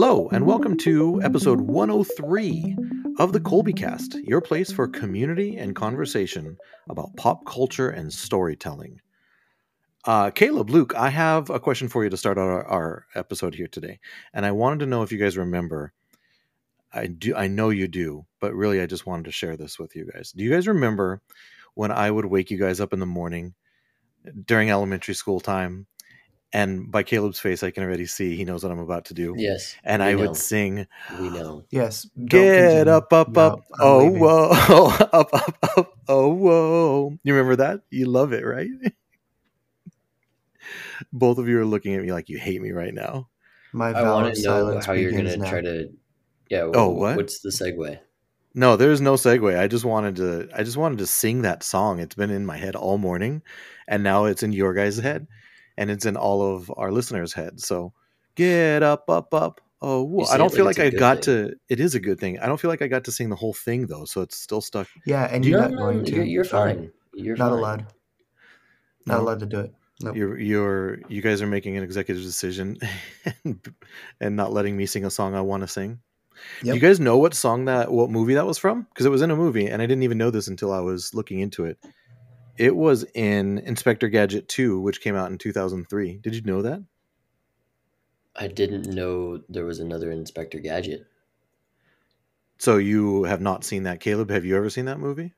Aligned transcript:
Hello, 0.00 0.28
and 0.30 0.46
welcome 0.46 0.76
to 0.76 1.20
episode 1.24 1.60
103 1.60 2.76
of 3.18 3.32
the 3.32 3.40
Colby 3.40 3.72
Cast, 3.72 4.14
your 4.22 4.40
place 4.40 4.70
for 4.70 4.86
community 4.86 5.56
and 5.56 5.74
conversation 5.74 6.56
about 6.88 7.16
pop 7.16 7.44
culture 7.46 7.90
and 7.90 8.12
storytelling. 8.12 9.00
Uh, 10.04 10.30
Caleb, 10.30 10.70
Luke, 10.70 10.94
I 10.96 11.08
have 11.08 11.50
a 11.50 11.58
question 11.58 11.88
for 11.88 12.04
you 12.04 12.10
to 12.10 12.16
start 12.16 12.38
our, 12.38 12.64
our 12.66 13.06
episode 13.16 13.56
here 13.56 13.66
today, 13.66 13.98
and 14.32 14.46
I 14.46 14.52
wanted 14.52 14.78
to 14.78 14.86
know 14.86 15.02
if 15.02 15.10
you 15.10 15.18
guys 15.18 15.36
remember. 15.36 15.92
I 16.92 17.08
do, 17.08 17.34
I 17.34 17.48
know 17.48 17.70
you 17.70 17.88
do, 17.88 18.24
but 18.38 18.54
really, 18.54 18.80
I 18.80 18.86
just 18.86 19.04
wanted 19.04 19.24
to 19.24 19.32
share 19.32 19.56
this 19.56 19.80
with 19.80 19.96
you 19.96 20.08
guys. 20.14 20.30
Do 20.30 20.44
you 20.44 20.50
guys 20.50 20.68
remember 20.68 21.22
when 21.74 21.90
I 21.90 22.08
would 22.08 22.26
wake 22.26 22.52
you 22.52 22.58
guys 22.58 22.80
up 22.80 22.92
in 22.92 23.00
the 23.00 23.04
morning 23.04 23.52
during 24.46 24.70
elementary 24.70 25.14
school 25.14 25.40
time 25.40 25.88
and 26.52 26.90
by 26.90 27.02
Caleb's 27.02 27.38
face, 27.40 27.62
I 27.62 27.70
can 27.70 27.82
already 27.84 28.06
see 28.06 28.34
he 28.36 28.44
knows 28.44 28.62
what 28.62 28.72
I'm 28.72 28.78
about 28.78 29.04
to 29.06 29.14
do. 29.14 29.34
Yes. 29.36 29.76
And 29.84 30.02
I 30.02 30.12
know. 30.12 30.18
would 30.28 30.36
sing, 30.36 30.86
We 31.20 31.28
know. 31.30 31.64
Yes. 31.70 32.04
don't 32.16 32.26
Get 32.26 32.68
continue. 32.70 32.92
up, 32.92 33.12
up, 33.12 33.28
No, 33.28 33.40
up. 33.40 33.60
I'm 33.74 33.80
Oh, 33.80 33.98
leaving. 33.98 34.20
whoa. 34.20 34.50
up, 35.12 35.34
up, 35.34 35.58
up. 35.76 35.92
Oh, 36.08 36.32
whoa. 36.32 37.18
You 37.22 37.34
remember 37.34 37.56
that? 37.56 37.82
You 37.90 38.06
love 38.06 38.32
it, 38.32 38.44
right? 38.46 38.68
Both 41.12 41.38
of 41.38 41.48
you 41.48 41.58
are 41.60 41.64
looking 41.64 41.94
at 41.94 42.02
me 42.02 42.12
like 42.12 42.28
you 42.28 42.38
hate 42.38 42.60
me 42.60 42.72
right 42.72 42.92
now. 42.94 43.28
My 43.72 43.90
I 43.90 43.92
vow 44.02 44.14
want 44.14 44.34
to 44.34 44.42
know 44.42 44.80
how 44.80 44.92
you're 44.92 45.12
gonna 45.12 45.36
now. 45.36 45.48
try 45.50 45.60
to. 45.60 45.90
Yeah. 46.50 46.70
Oh, 46.74 46.92
wh- 46.92 46.96
what? 46.98 47.16
What's 47.16 47.40
the 47.40 47.50
segue? 47.50 47.98
No, 48.54 48.76
there's 48.76 49.00
no 49.00 49.14
segue. 49.14 49.58
I 49.58 49.68
just 49.68 49.84
wanted 49.84 50.16
to 50.16 50.48
I 50.54 50.62
just 50.62 50.76
wanted 50.76 50.98
to 50.98 51.06
sing 51.06 51.42
that 51.42 51.62
song. 51.62 52.00
It's 52.00 52.14
been 52.14 52.30
in 52.30 52.46
my 52.46 52.56
head 52.56 52.74
all 52.74 52.98
morning 52.98 53.42
and 53.86 54.02
now 54.02 54.24
it's 54.24 54.42
in 54.42 54.52
your 54.52 54.74
guys' 54.74 54.96
head 54.98 55.26
and 55.78 55.90
it's 55.90 56.04
in 56.04 56.16
all 56.16 56.42
of 56.54 56.70
our 56.76 56.90
listeners' 56.92 57.32
heads. 57.32 57.66
So 57.66 57.92
get 58.34 58.82
up, 58.82 59.08
up, 59.08 59.32
up. 59.32 59.60
Oh, 59.80 60.02
whoa. 60.02 60.24
I 60.24 60.36
don't 60.36 60.48
like 60.48 60.56
feel 60.56 60.68
it's 60.68 60.78
like 60.78 60.86
I 60.86 60.90
got 60.96 61.24
thing. 61.24 61.50
to. 61.50 61.54
It 61.68 61.78
is 61.80 61.94
a 61.94 62.00
good 62.00 62.18
thing. 62.18 62.38
I 62.40 62.46
don't 62.46 62.58
feel 62.60 62.68
like 62.70 62.82
I 62.82 62.88
got 62.88 63.04
to 63.04 63.12
sing 63.12 63.30
the 63.30 63.36
whole 63.36 63.54
thing 63.54 63.86
though, 63.86 64.04
so 64.04 64.20
it's 64.22 64.36
still 64.36 64.60
stuck. 64.60 64.88
Yeah, 65.06 65.28
and 65.30 65.44
No, 65.44 65.48
you're 65.50 65.60
not 65.60 65.76
going 65.78 66.04
to. 66.04 66.12
you're, 66.12 66.24
you're 66.24 66.44
fine. 66.44 66.90
You're 67.14 67.36
Not 67.36 67.50
fine. 67.50 67.58
allowed. 67.58 67.86
Not 69.06 69.16
No? 69.18 69.20
allowed 69.22 69.40
to 69.40 69.46
do 69.46 69.60
it. 69.60 69.74
Nope. 70.00 70.16
You're 70.16 70.38
you're 70.38 70.98
you 71.08 71.22
guys 71.22 71.42
are 71.42 71.46
making 71.46 71.76
an 71.76 71.82
executive 71.82 72.22
decision 72.22 72.76
and, 73.44 73.60
and 74.20 74.36
not 74.36 74.52
letting 74.52 74.76
me 74.76 74.86
sing 74.86 75.04
a 75.04 75.10
song 75.10 75.34
I 75.34 75.40
want 75.40 75.62
to 75.62 75.68
sing. 75.68 75.98
Do 76.60 76.66
Yep. 76.68 76.74
you 76.76 76.80
guys 76.80 77.00
know 77.00 77.16
what 77.18 77.34
song 77.34 77.64
that 77.64 77.90
what 77.90 78.10
movie 78.10 78.34
that 78.34 78.46
was 78.46 78.58
from? 78.58 78.86
Because 78.92 79.06
it 79.06 79.10
was 79.10 79.22
in 79.22 79.30
a 79.32 79.36
movie 79.36 79.66
and 79.66 79.82
I 79.82 79.86
didn't 79.86 80.04
even 80.04 80.18
know 80.18 80.30
this 80.30 80.46
until 80.46 80.72
I 80.72 80.78
was 80.78 81.12
looking 81.14 81.40
into 81.40 81.64
it. 81.64 81.78
It 82.58 82.74
was 82.74 83.04
in 83.14 83.58
Inspector 83.58 84.08
Gadget 84.08 84.48
2, 84.48 84.80
which 84.80 85.00
came 85.00 85.14
out 85.14 85.30
in 85.30 85.38
2003. 85.38 86.18
Did 86.18 86.34
you 86.34 86.42
know 86.42 86.62
that? 86.62 86.82
I 88.34 88.48
didn't 88.48 88.86
know 88.86 89.40
there 89.48 89.64
was 89.64 89.78
another 89.78 90.10
Inspector 90.10 90.58
Gadget. 90.58 91.06
So 92.58 92.76
you 92.76 93.24
have 93.24 93.40
not 93.40 93.64
seen 93.64 93.84
that, 93.84 94.00
Caleb? 94.00 94.30
Have 94.30 94.44
you 94.44 94.56
ever 94.56 94.70
seen 94.70 94.86
that 94.86 94.98
movie? 94.98 95.34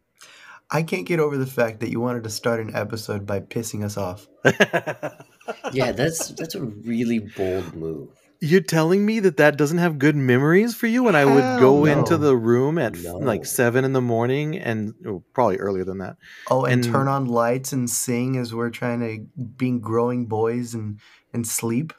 I 0.71 0.83
can't 0.83 1.07
get 1.07 1.21
over 1.21 1.37
the 1.37 1.47
fact 1.47 1.81
that 1.81 1.91
you 1.91 2.01
wanted 2.01 2.25
to 2.25 2.31
start 2.31 2.61
an 2.61 2.75
episode 2.75 3.27
by 3.27 3.41
pissing 3.41 3.85
us 3.85 3.97
off. 3.97 4.27
Yeah, 5.73 5.93
that's 5.93 6.29
that's 6.29 6.55
a 6.55 6.63
really 6.63 7.19
bold 7.19 7.75
move. 7.75 8.20
You're 8.43 8.63
telling 8.63 9.05
me 9.05 9.21
that 9.21 9.37
that 9.37 9.59
doesn't 9.59 9.79
have 9.79 9.99
good 9.99 10.17
memories 10.17 10.75
for 10.75 10.87
you 10.87 11.03
when 11.03 11.15
I 11.15 11.27
would 11.27 11.61
go 11.61 11.85
no. 11.85 11.85
into 11.85 12.17
the 12.17 12.35
room 12.35 12.79
at 12.79 12.95
No. 12.97 13.19
like 13.19 13.45
seven 13.45 13.85
in 13.85 13.93
the 13.93 14.01
morning 14.01 14.57
and 14.59 14.95
oh, 15.07 15.23
probably 15.35 15.59
earlier 15.59 15.85
than 15.85 15.99
that. 15.99 16.17
Oh, 16.51 16.65
and, 16.65 16.83
And- 16.85 16.93
turn 16.95 17.07
on 17.07 17.27
lights 17.27 17.73
and 17.73 17.89
sing 17.91 18.39
as 18.39 18.55
we're 18.55 18.71
trying 18.71 19.01
to 19.01 19.45
being 19.57 19.81
growing 19.81 20.25
boys 20.27 20.73
and 20.75 21.01
and 21.35 21.47
sleep. 21.47 21.93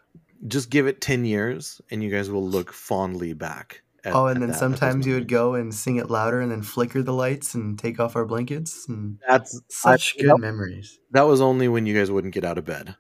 Just 0.48 0.72
give 0.72 0.88
it 0.88 1.00
10 1.00 1.26
years 1.26 1.80
and 1.92 2.02
you 2.04 2.10
guys 2.10 2.32
will 2.32 2.46
look 2.48 2.74
fondly 2.74 3.34
back. 3.34 3.84
At, 4.04 4.16
oh, 4.16 4.26
and 4.26 4.42
then 4.42 4.50
that- 4.50 4.58
sometimes 4.58 5.06
you 5.06 5.14
would 5.14 5.28
go 5.28 5.54
and 5.54 5.72
sing 5.72 5.98
it 5.98 6.10
louder 6.10 6.42
and 6.42 6.52
then 6.52 6.64
flicker 6.64 7.04
the 7.04 7.14
lights 7.14 7.54
and 7.54 7.78
take 7.78 8.00
off 8.00 8.16
our 8.16 8.26
blankets 8.26 8.88
and 8.90 9.20
That's 9.30 9.62
such 9.70 10.16
I- 10.20 10.24
good 10.24 10.40
memories. 10.40 10.98
That 11.12 11.28
was 11.28 11.40
only 11.40 11.68
when 11.68 11.86
you 11.86 11.94
guys 11.96 12.10
wouldn't 12.10 12.34
get 12.34 12.44
out 12.44 12.58
of 12.58 12.66
bed. 12.66 12.96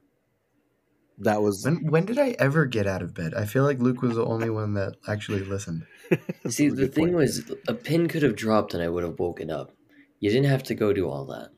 That 1.23 1.41
was 1.41 1.63
When 1.65 1.85
when 1.87 2.05
did 2.05 2.17
I 2.17 2.35
ever 2.39 2.65
get 2.65 2.87
out 2.87 3.01
of 3.01 3.13
bed? 3.13 3.33
I 3.35 3.45
feel 3.45 3.63
like 3.63 3.79
Luke 3.79 4.01
was 4.01 4.15
the 4.15 4.25
only 4.25 4.49
one 4.49 4.73
that 4.73 4.95
actually 5.07 5.43
listened. 5.43 5.85
See, 6.49 6.69
the 6.69 6.87
thing 6.87 7.05
point. 7.05 7.15
was, 7.15 7.51
a 7.67 7.73
pin 7.73 8.07
could 8.07 8.23
have 8.23 8.35
dropped 8.35 8.73
and 8.73 8.81
I 8.81 8.89
would 8.89 9.03
have 9.03 9.19
woken 9.19 9.51
up. 9.51 9.71
You 10.19 10.29
didn't 10.29 10.49
have 10.49 10.63
to 10.63 10.75
go 10.75 10.93
do 10.93 11.07
all 11.09 11.25
that. 11.25 11.49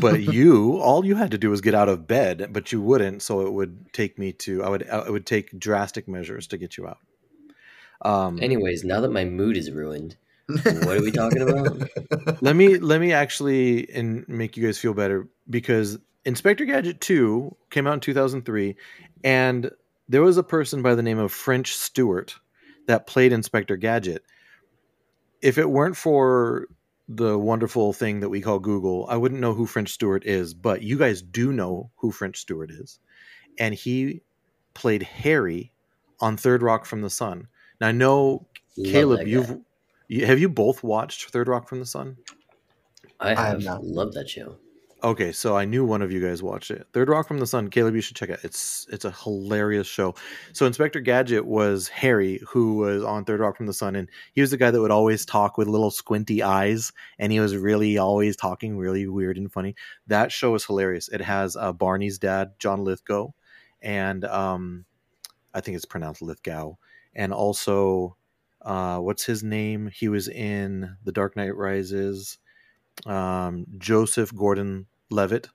but 0.00 0.20
you 0.34 0.76
all 0.78 1.04
you 1.06 1.14
had 1.14 1.30
to 1.30 1.38
do 1.38 1.50
was 1.50 1.60
get 1.60 1.74
out 1.74 1.88
of 1.88 2.06
bed, 2.06 2.48
but 2.50 2.72
you 2.72 2.80
wouldn't, 2.82 3.22
so 3.22 3.46
it 3.46 3.52
would 3.52 3.92
take 3.92 4.18
me 4.18 4.32
to 4.32 4.64
I 4.64 4.68
would 4.68 4.88
I 4.88 5.08
would 5.08 5.26
take 5.26 5.58
drastic 5.58 6.08
measures 6.08 6.48
to 6.48 6.58
get 6.58 6.76
you 6.76 6.88
out. 6.88 6.98
Um 8.04 8.42
Anyways, 8.42 8.82
now 8.82 9.00
that 9.00 9.12
my 9.12 9.24
mood 9.24 9.56
is 9.56 9.70
ruined, 9.70 10.16
what 10.46 10.96
are 10.96 11.02
we 11.02 11.12
talking 11.12 11.42
about? 11.42 12.42
let 12.42 12.56
me 12.56 12.78
let 12.78 13.00
me 13.00 13.12
actually 13.12 13.88
and 13.90 14.28
make 14.28 14.56
you 14.56 14.66
guys 14.66 14.78
feel 14.78 14.94
better 14.94 15.28
because 15.48 15.98
Inspector 16.24 16.64
Gadget 16.64 17.00
2 17.00 17.56
came 17.70 17.86
out 17.86 17.94
in 17.94 18.00
2003 18.00 18.76
and 19.24 19.70
there 20.08 20.22
was 20.22 20.36
a 20.36 20.42
person 20.42 20.82
by 20.82 20.94
the 20.94 21.02
name 21.02 21.18
of 21.18 21.32
French 21.32 21.74
Stewart 21.74 22.36
that 22.86 23.06
played 23.06 23.32
Inspector 23.32 23.76
Gadget. 23.78 24.24
If 25.40 25.58
it 25.58 25.70
weren't 25.70 25.96
for 25.96 26.68
the 27.08 27.38
wonderful 27.38 27.92
thing 27.92 28.20
that 28.20 28.28
we 28.28 28.40
call 28.40 28.58
Google, 28.58 29.06
I 29.08 29.16
wouldn't 29.16 29.40
know 29.40 29.54
who 29.54 29.66
French 29.66 29.90
Stewart 29.90 30.24
is, 30.26 30.54
but 30.54 30.82
you 30.82 30.98
guys 30.98 31.22
do 31.22 31.52
know 31.52 31.90
who 31.96 32.10
French 32.10 32.38
Stewart 32.38 32.70
is. 32.70 32.98
And 33.58 33.74
he 33.74 34.22
played 34.74 35.02
Harry 35.02 35.72
on 36.20 36.36
Third 36.36 36.62
Rock 36.62 36.84
from 36.84 37.02
the 37.02 37.10
Sun. 37.10 37.48
Now 37.80 37.88
I 37.88 37.92
know 37.92 38.46
Love 38.76 38.92
Caleb, 38.92 39.26
you've 39.26 39.58
you, 40.08 40.26
have 40.26 40.38
you 40.38 40.48
both 40.48 40.82
watched 40.82 41.30
Third 41.30 41.48
Rock 41.48 41.68
from 41.68 41.80
the 41.80 41.86
Sun? 41.86 42.16
I 43.18 43.30
have 43.30 43.38
have 43.38 43.64
not. 43.64 43.84
loved 43.84 44.14
that 44.14 44.28
show. 44.28 44.56
Okay, 45.04 45.32
so 45.32 45.56
I 45.56 45.64
knew 45.64 45.84
one 45.84 46.00
of 46.00 46.12
you 46.12 46.20
guys 46.20 46.44
watched 46.44 46.70
it. 46.70 46.86
Third 46.92 47.08
Rock 47.08 47.26
from 47.26 47.38
the 47.38 47.46
Sun. 47.46 47.70
Caleb, 47.70 47.96
you 47.96 48.00
should 48.00 48.14
check 48.14 48.28
it. 48.28 48.38
It's 48.44 48.86
it's 48.88 49.04
a 49.04 49.10
hilarious 49.10 49.88
show. 49.88 50.14
So 50.52 50.64
Inspector 50.64 51.00
Gadget 51.00 51.44
was 51.44 51.88
Harry, 51.88 52.40
who 52.46 52.74
was 52.74 53.02
on 53.02 53.24
Third 53.24 53.40
Rock 53.40 53.56
from 53.56 53.66
the 53.66 53.72
Sun, 53.72 53.96
and 53.96 54.08
he 54.32 54.40
was 54.40 54.52
the 54.52 54.56
guy 54.56 54.70
that 54.70 54.80
would 54.80 54.92
always 54.92 55.26
talk 55.26 55.58
with 55.58 55.66
little 55.66 55.90
squinty 55.90 56.40
eyes, 56.40 56.92
and 57.18 57.32
he 57.32 57.40
was 57.40 57.56
really 57.56 57.98
always 57.98 58.36
talking 58.36 58.78
really 58.78 59.08
weird 59.08 59.38
and 59.38 59.52
funny. 59.52 59.74
That 60.06 60.30
show 60.30 60.54
is 60.54 60.64
hilarious. 60.64 61.08
It 61.08 61.20
has 61.20 61.56
uh, 61.56 61.72
Barney's 61.72 62.18
dad, 62.18 62.52
John 62.60 62.84
Lithgow, 62.84 63.30
and 63.80 64.24
um, 64.24 64.84
I 65.52 65.62
think 65.62 65.74
it's 65.74 65.84
pronounced 65.84 66.22
Lithgow, 66.22 66.74
and 67.12 67.32
also 67.32 68.16
uh, 68.60 68.98
what's 68.98 69.24
his 69.24 69.42
name? 69.42 69.90
He 69.92 70.08
was 70.08 70.28
in 70.28 70.96
The 71.02 71.12
Dark 71.12 71.34
Knight 71.34 71.56
Rises. 71.56 72.38
Um, 73.06 73.66
Joseph 73.78 74.32
Gordon 74.36 74.86
Levitt 75.12 75.48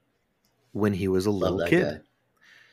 when 0.71 0.93
he 0.93 1.07
was 1.07 1.25
a 1.25 1.31
Love 1.31 1.55
little 1.55 1.69
kid. 1.69 1.83
guy. 1.83 1.99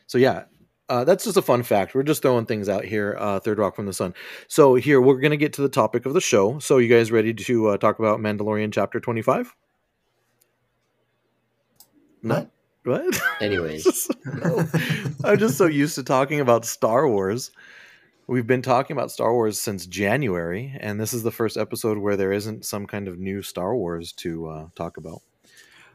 So 0.07 0.19
yeah, 0.19 0.45
uh, 0.89 1.05
that's 1.05 1.25
just 1.25 1.37
a 1.39 1.43
fun 1.43 1.63
fact. 1.63 1.95
We're 1.95 2.03
just 2.03 2.21
throwing 2.23 2.45
things 2.47 2.69
out 2.69 2.85
here. 2.85 3.17
Uh, 3.19 3.41
Third 3.41 3.59
Rock 3.59 3.75
from 3.75 3.87
the 3.87 3.93
Sun. 3.93 4.15
So 4.49 4.75
here 4.75 5.01
we're 5.01 5.19
gonna 5.21 5.37
get 5.39 5.55
to 5.55 5.63
the 5.63 5.69
topic 5.69 6.05
of 6.07 6.13
the 6.13 6.21
show. 6.21 6.59
So 6.59 6.79
you 6.79 6.89
guys 6.95 7.11
ready 7.11 7.33
to 7.35 7.69
uh, 7.69 7.77
talk 7.79 7.99
about 7.99 8.21
Mandalorian 8.21 8.73
chapter 8.73 9.01
twenty 9.01 9.23
five? 9.23 9.55
What? 12.23 12.51
What? 12.85 13.19
Anyways, 13.41 14.11
No. 14.27 14.67
I'm 15.25 15.39
just 15.39 15.57
so 15.57 15.67
used 15.67 15.95
to 15.95 16.03
talking 16.03 16.41
about 16.41 16.67
Star 16.67 17.09
Wars. 17.09 17.51
We've 18.27 18.47
been 18.47 18.63
talking 18.63 18.95
about 18.97 19.11
Star 19.11 19.33
Wars 19.33 19.61
since 19.61 19.87
January, 19.87 20.75
and 20.81 20.99
this 21.01 21.13
is 21.13 21.23
the 21.23 21.31
first 21.31 21.57
episode 21.57 21.99
where 21.99 22.17
there 22.17 22.33
isn't 22.33 22.65
some 22.65 22.87
kind 22.87 23.09
of 23.09 23.19
new 23.19 23.43
Star 23.43 23.75
Wars 23.75 24.13
to 24.13 24.49
uh, 24.49 24.67
talk 24.75 24.97
about. 24.99 25.23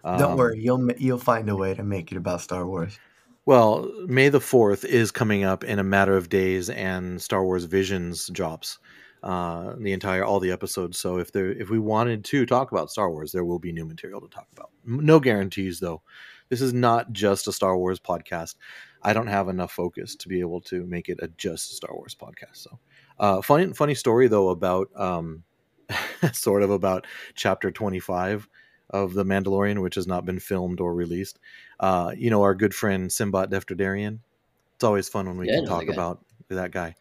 Don't 0.04 0.22
Um, 0.32 0.38
worry, 0.38 0.60
you'll 0.60 0.92
you'll 0.94 1.18
find 1.18 1.50
a 1.50 1.56
way 1.56 1.74
to 1.74 1.84
make 1.84 2.12
it 2.12 2.18
about 2.18 2.42
Star 2.42 2.66
Wars. 2.66 3.00
Well, 3.46 3.92
May 4.06 4.30
the 4.30 4.40
4th 4.40 4.86
is 4.86 5.12
coming 5.12 5.44
up 5.44 5.64
in 5.64 5.80
a 5.80 5.84
matter 5.84 6.16
of 6.16 6.30
days 6.30 6.70
and 6.70 7.20
Star 7.22 7.44
Wars 7.44 7.64
Visions 7.66 8.28
drops. 8.28 8.78
Uh, 9.24 9.74
the 9.78 9.92
entire 9.92 10.24
all 10.24 10.40
the 10.40 10.52
episodes. 10.52 10.98
So 10.98 11.18
if 11.18 11.32
there 11.34 11.52
if 11.52 11.70
we 11.70 11.80
wanted 11.80 12.24
to 12.26 12.46
talk 12.46 12.72
about 12.72 12.90
Star 12.90 13.10
Wars, 13.10 13.32
there 13.34 13.44
will 13.44 13.60
be 13.60 13.74
new 13.74 13.86
material 13.86 14.22
to 14.22 14.30
talk 14.30 14.48
about. 14.54 14.70
No 14.86 15.20
guarantees 15.20 15.80
though. 15.80 16.02
This 16.48 16.62
is 16.62 16.74
not 16.74 17.12
just 17.12 17.48
a 17.48 17.52
Star 17.52 17.78
Wars 17.78 18.00
podcast. 18.00 18.56
I 19.02 19.12
don't 19.14 19.28
have 19.28 19.50
enough 19.50 19.72
focus 19.72 20.16
to 20.16 20.30
be 20.30 20.40
able 20.40 20.62
to 20.62 20.86
make 20.86 21.10
it 21.10 21.20
a 21.22 21.28
just 21.38 21.76
Star 21.76 21.94
Wars 21.94 22.16
podcast. 22.16 22.58
So, 22.58 22.80
uh, 23.20 23.42
funny 23.42 23.74
funny 23.74 23.94
story 23.96 24.28
though 24.30 24.50
about 24.50 24.90
um, 24.96 25.44
sort 26.34 26.64
of 26.64 26.70
about 26.70 27.06
chapter 27.36 27.72
25 27.72 28.48
of 28.90 29.14
the 29.14 29.24
Mandalorian, 29.26 29.82
which 29.82 29.96
has 29.96 30.08
not 30.08 30.26
been 30.26 30.40
filmed 30.40 30.80
or 30.80 30.94
released 30.94 31.40
uh, 31.80 32.14
you 32.18 32.30
know, 32.30 32.42
our 32.44 32.56
good 32.56 32.74
friend 32.74 33.10
Simbot 33.10 33.48
Defterdarian. 33.48 34.20
It's 34.76 34.84
always 34.84 35.10
fun 35.10 35.28
when 35.28 35.38
we 35.38 35.48
Yeah, 35.48 35.62
can 35.62 35.64
talk 35.64 35.88
that 35.88 35.90
about 35.90 36.24
that 36.50 36.72
guy. 36.72 36.96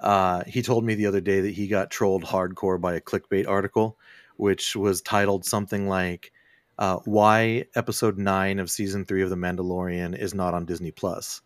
Uh, 0.00 0.44
he 0.46 0.62
told 0.62 0.84
me 0.84 0.94
the 0.94 1.06
other 1.06 1.20
day 1.20 1.40
that 1.40 1.54
he 1.54 1.68
got 1.68 1.90
trolled 1.90 2.24
hardcore 2.24 2.80
by 2.80 2.94
a 2.94 3.00
clickbait 3.00 3.48
article, 3.48 3.98
which 4.36 4.76
was 4.76 5.02
titled 5.02 5.44
something 5.44 5.88
like 5.88 6.32
uh, 6.78 6.98
"Why 7.04 7.66
Episode 7.74 8.18
Nine 8.18 8.58
of 8.58 8.70
Season 8.70 9.04
Three 9.04 9.22
of 9.22 9.30
The 9.30 9.36
Mandalorian 9.36 10.16
is 10.18 10.34
not 10.34 10.54
on 10.54 10.66
Disney 10.66 10.90
Plus." 10.90 11.42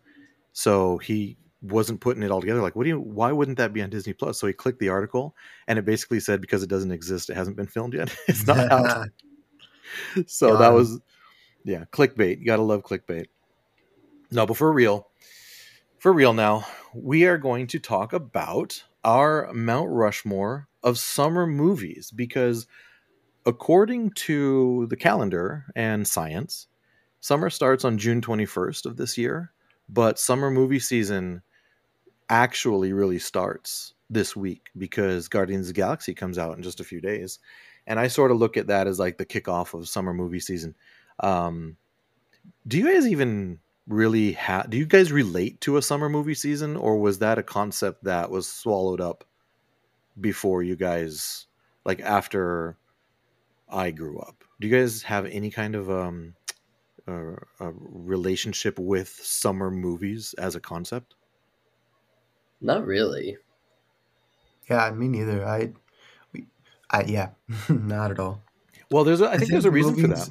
So 0.53 0.97
he 0.99 1.37
wasn't 1.61 2.01
putting 2.01 2.23
it 2.23 2.31
all 2.31 2.41
together. 2.41 2.61
Like, 2.61 2.75
what 2.75 2.83
do 2.83 2.89
you? 2.89 2.99
Why 2.99 3.31
wouldn't 3.31 3.57
that 3.57 3.73
be 3.73 3.81
on 3.81 3.89
Disney 3.89 4.13
Plus? 4.13 4.39
So 4.39 4.47
he 4.47 4.53
clicked 4.53 4.79
the 4.79 4.89
article, 4.89 5.35
and 5.67 5.79
it 5.79 5.85
basically 5.85 6.19
said 6.19 6.41
because 6.41 6.63
it 6.63 6.69
doesn't 6.69 6.91
exist, 6.91 7.29
it 7.29 7.35
hasn't 7.37 7.57
been 7.57 7.67
filmed 7.67 7.93
yet. 7.93 8.15
it's 8.27 8.47
not 8.47 8.71
out. 8.71 9.09
so 10.27 10.57
that 10.57 10.69
was, 10.69 10.99
yeah, 11.63 11.85
clickbait. 11.91 12.39
You 12.39 12.45
gotta 12.45 12.61
love 12.61 12.83
clickbait. 12.83 13.27
No, 14.31 14.45
but 14.45 14.57
for 14.57 14.71
real, 14.71 15.07
for 15.97 16.13
real 16.13 16.33
now, 16.33 16.65
we 16.93 17.25
are 17.25 17.37
going 17.37 17.67
to 17.67 17.79
talk 17.79 18.13
about 18.13 18.83
our 19.03 19.51
Mount 19.53 19.89
Rushmore 19.89 20.67
of 20.83 20.97
summer 20.97 21.45
movies 21.45 22.11
because, 22.11 22.67
according 23.45 24.11
to 24.11 24.87
the 24.89 24.95
calendar 24.95 25.65
and 25.75 26.07
science, 26.07 26.67
summer 27.19 27.49
starts 27.49 27.83
on 27.83 27.97
June 27.97 28.21
21st 28.21 28.85
of 28.85 28.97
this 28.97 29.17
year, 29.17 29.51
but 29.87 30.19
summer 30.19 30.49
movie 30.49 30.79
season 30.79 31.41
actually 32.29 32.93
really 32.93 33.19
starts 33.19 33.93
this 34.09 34.35
week 34.35 34.69
because 34.77 35.27
Guardians 35.27 35.67
of 35.67 35.75
the 35.75 35.81
Galaxy 35.81 36.13
comes 36.13 36.37
out 36.37 36.55
in 36.55 36.63
just 36.63 36.79
a 36.79 36.85
few 36.85 37.01
days. 37.01 37.39
And 37.89 37.99
I 37.99 38.07
sort 38.07 38.31
of 38.31 38.37
look 38.37 38.55
at 38.55 38.67
that 38.67 38.87
as 38.87 38.99
like 38.99 39.17
the 39.17 39.25
kickoff 39.25 39.73
of 39.73 39.89
summer 39.89 40.13
movie 40.13 40.39
season. 40.39 40.75
Um, 41.19 41.75
do 42.65 42.77
you 42.77 42.93
guys 42.93 43.07
even 43.07 43.59
really 43.87 44.33
have 44.33 44.69
do 44.69 44.77
you 44.77 44.85
guys 44.85 45.11
relate 45.11 45.59
to 45.61 45.75
a 45.75 45.81
summer 45.81 46.07
movie 46.07 46.35
season 46.35 46.77
or 46.77 46.99
was 46.99 47.19
that 47.19 47.39
a 47.39 47.43
concept 47.43 48.03
that 48.03 48.29
was 48.29 48.47
swallowed 48.47 49.01
up 49.01 49.25
before 50.21 50.61
you 50.61 50.75
guys 50.75 51.47
like 51.85 51.99
after 51.99 52.77
I 53.67 53.91
grew 53.91 54.19
up? 54.19 54.43
Do 54.61 54.67
you 54.67 54.77
guys 54.77 55.01
have 55.03 55.25
any 55.25 55.49
kind 55.49 55.75
of 55.75 55.89
um 55.89 56.35
a, 57.07 57.33
a 57.59 57.73
relationship 57.75 58.77
with 58.77 59.09
summer 59.09 59.71
movies 59.71 60.35
as 60.37 60.55
a 60.55 60.59
concept? 60.59 61.15
Not 62.61 62.85
really. 62.85 63.37
Yeah, 64.69 64.91
me 64.91 65.07
neither. 65.07 65.45
I, 65.45 65.59
we, 65.59 65.73
I 66.91 67.03
yeah, 67.03 67.29
not 67.69 68.11
at 68.11 68.19
all. 68.19 68.41
Well, 68.91 69.03
there's 69.03 69.21
a, 69.21 69.29
I, 69.29 69.37
think, 69.37 69.51
there's 69.51 69.65
a 69.65 69.71
think 69.71 69.75
reason 69.75 69.95
for 69.95 70.07
that. 70.07 70.29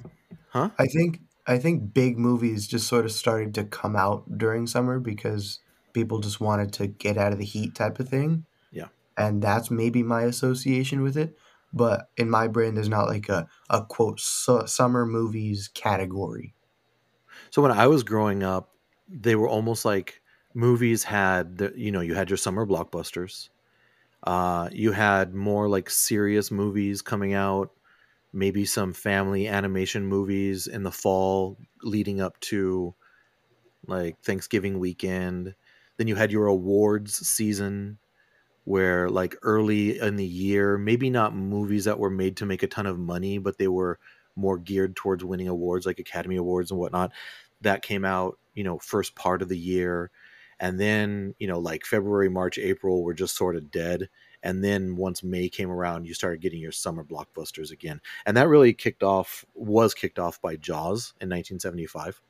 Huh? 0.51 0.71
I 0.79 0.87
think 0.87 1.21
I 1.47 1.59
think 1.59 1.95
big 1.95 2.19
movies 2.19 2.67
just 2.67 2.87
sort 2.87 3.05
of 3.05 3.13
started 3.13 3.55
to 3.55 3.65
come 3.65 3.97
out 3.97 4.39
during 4.39 4.67
summer 4.67 5.01
because 5.01 5.61
people 5.93 6.21
just 6.21 6.41
wanted 6.41 6.73
to 6.75 6.87
get 6.87 7.17
out 7.17 7.33
of 7.33 7.39
the 7.39 7.45
heat 7.45 7.75
type 7.75 7.99
of 7.99 8.09
thing. 8.09 8.45
Yeah. 8.71 8.89
And 9.17 9.43
that's 9.43 9.71
maybe 9.71 10.03
my 10.03 10.23
association 10.23 11.03
with 11.03 11.17
it. 11.17 11.37
But 11.73 12.11
in 12.17 12.31
my 12.31 12.49
brain, 12.49 12.75
there's 12.75 12.89
not 12.89 13.09
like 13.09 13.29
a, 13.29 13.49
a 13.69 13.85
quote 13.85 14.21
su- 14.21 14.67
summer 14.67 15.07
movies 15.07 15.69
category. 15.73 16.55
So 17.51 17.63
when 17.63 17.73
I 17.73 17.87
was 17.87 18.03
growing 18.03 18.43
up, 18.43 18.71
they 19.09 19.35
were 19.35 19.49
almost 19.49 19.85
like 19.85 20.21
movies 20.55 21.05
had 21.05 21.59
the 21.59 21.73
you 21.77 21.91
know 21.91 22.01
you 22.01 22.15
had 22.15 22.31
your 22.31 22.37
summer 22.37 22.67
blockbusters. 22.67 23.49
Uh, 24.23 24.69
you 24.73 24.93
had 24.93 25.35
more 25.35 25.69
like 25.69 25.91
serious 25.91 26.51
movies 26.51 27.03
coming 27.03 27.35
out, 27.35 27.71
maybe 28.33 28.65
some 28.65 28.93
family 28.93 29.49
animation 29.49 30.07
movies 30.07 30.67
in 30.67 30.83
the 30.83 30.91
fall 30.91 31.57
leading 31.83 32.21
up 32.21 32.39
to 32.41 32.95
like 33.87 34.21
Thanksgiving 34.23 34.79
weekend. 34.79 35.55
Then 35.97 36.09
you 36.09 36.17
had 36.17 36.33
your 36.33 36.47
awards 36.47 37.15
season 37.27 37.99
where 38.65 39.09
like 39.09 39.35
early 39.43 39.99
in 39.99 40.17
the 40.17 40.27
year, 40.27 40.77
maybe 40.77 41.09
not 41.11 41.35
movies 41.35 41.85
that 41.85 41.99
were 41.99 42.11
made 42.11 42.37
to 42.37 42.47
make 42.47 42.63
a 42.63 42.67
ton 42.67 42.87
of 42.87 42.99
money, 42.99 43.39
but 43.39 43.57
they 43.57 43.69
were 43.69 43.99
more 44.37 44.59
geared 44.59 44.95
towards 44.95 45.25
winning 45.25 45.49
awards 45.49 45.87
like 45.87 45.99
Academy 45.99 46.37
Awards 46.37 46.71
and 46.71 46.79
whatnot. 46.79 47.13
That 47.63 47.83
came 47.83 48.05
out, 48.05 48.39
you 48.55 48.65
know, 48.65 48.79
first 48.79 49.15
part 49.15 49.43
of 49.43 49.49
the 49.49 49.59
year. 49.59 50.11
And 50.61 50.79
then, 50.79 51.35
you 51.39 51.47
know, 51.47 51.59
like 51.59 51.85
February, 51.85 52.29
March, 52.29 52.59
April 52.59 53.03
were 53.03 53.15
just 53.15 53.37
sort 53.37 53.57
of 53.57 53.71
dead. 53.71 54.09
And 54.43 54.63
then 54.63 54.97
once 54.97 55.23
May 55.23 55.49
came 55.49 55.71
around, 55.71 56.07
you 56.07 56.15
started 56.15 56.41
getting 56.41 56.61
your 56.61 56.73
summer 56.73 57.05
blockbusters 57.05 57.71
again. 57.71 58.01
And 58.27 58.37
that 58.37 58.49
really 58.49 58.73
kicked 58.73 59.03
off, 59.03 59.45
was 59.55 59.95
kicked 59.95 60.19
off 60.19 60.41
by 60.41 60.57
Jaws 60.57 61.15
in 61.21 61.29
1975 61.29 62.21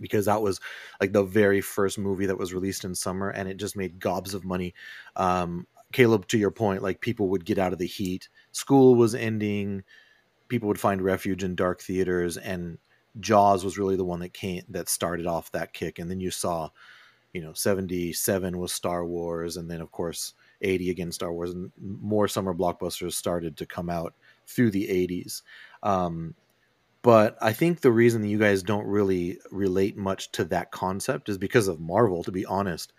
because 0.00 0.26
that 0.26 0.40
was 0.40 0.60
like 1.00 1.12
the 1.12 1.24
very 1.24 1.60
first 1.60 1.98
movie 1.98 2.26
that 2.26 2.38
was 2.38 2.54
released 2.54 2.84
in 2.84 2.94
summer 2.94 3.30
and 3.30 3.48
it 3.48 3.56
just 3.56 3.76
made 3.76 3.98
gobs 3.98 4.34
of 4.34 4.44
money. 4.44 4.74
Um, 5.16 5.66
Caleb, 5.92 6.28
to 6.28 6.38
your 6.38 6.52
point, 6.52 6.82
like 6.82 7.00
people 7.00 7.28
would 7.28 7.44
get 7.44 7.58
out 7.58 7.72
of 7.72 7.78
the 7.78 7.86
heat, 7.86 8.28
school 8.52 8.94
was 8.94 9.14
ending, 9.14 9.82
people 10.48 10.68
would 10.68 10.80
find 10.80 11.02
refuge 11.02 11.42
in 11.42 11.54
dark 11.54 11.80
theaters, 11.80 12.36
and 12.36 12.78
Jaws 13.18 13.64
was 13.64 13.78
really 13.78 13.96
the 13.96 14.04
one 14.04 14.20
that 14.20 14.32
came 14.32 14.62
that 14.68 14.88
started 14.88 15.26
off 15.26 15.50
that 15.52 15.72
kick. 15.72 15.98
And 15.98 16.08
then 16.08 16.20
you 16.20 16.30
saw, 16.30 16.70
you 17.32 17.40
know, 17.40 17.52
77 17.52 18.58
was 18.58 18.72
Star 18.72 19.04
Wars, 19.04 19.56
and 19.56 19.70
then 19.70 19.80
of 19.80 19.90
course 19.92 20.34
80 20.62 20.90
again 20.90 21.12
Star 21.12 21.32
Wars, 21.32 21.50
and 21.50 21.70
more 21.78 22.28
summer 22.28 22.54
blockbusters 22.54 23.12
started 23.12 23.56
to 23.56 23.66
come 23.66 23.88
out 23.88 24.14
through 24.46 24.70
the 24.70 24.86
80s. 24.86 25.42
Um, 25.82 26.34
but 27.02 27.36
I 27.40 27.52
think 27.52 27.80
the 27.80 27.92
reason 27.92 28.20
that 28.22 28.28
you 28.28 28.38
guys 28.38 28.62
don't 28.62 28.86
really 28.86 29.38
relate 29.50 29.96
much 29.96 30.32
to 30.32 30.44
that 30.46 30.70
concept 30.70 31.28
is 31.28 31.38
because 31.38 31.68
of 31.68 31.80
Marvel, 31.80 32.22
to 32.24 32.32
be 32.32 32.44
honest. 32.44 32.92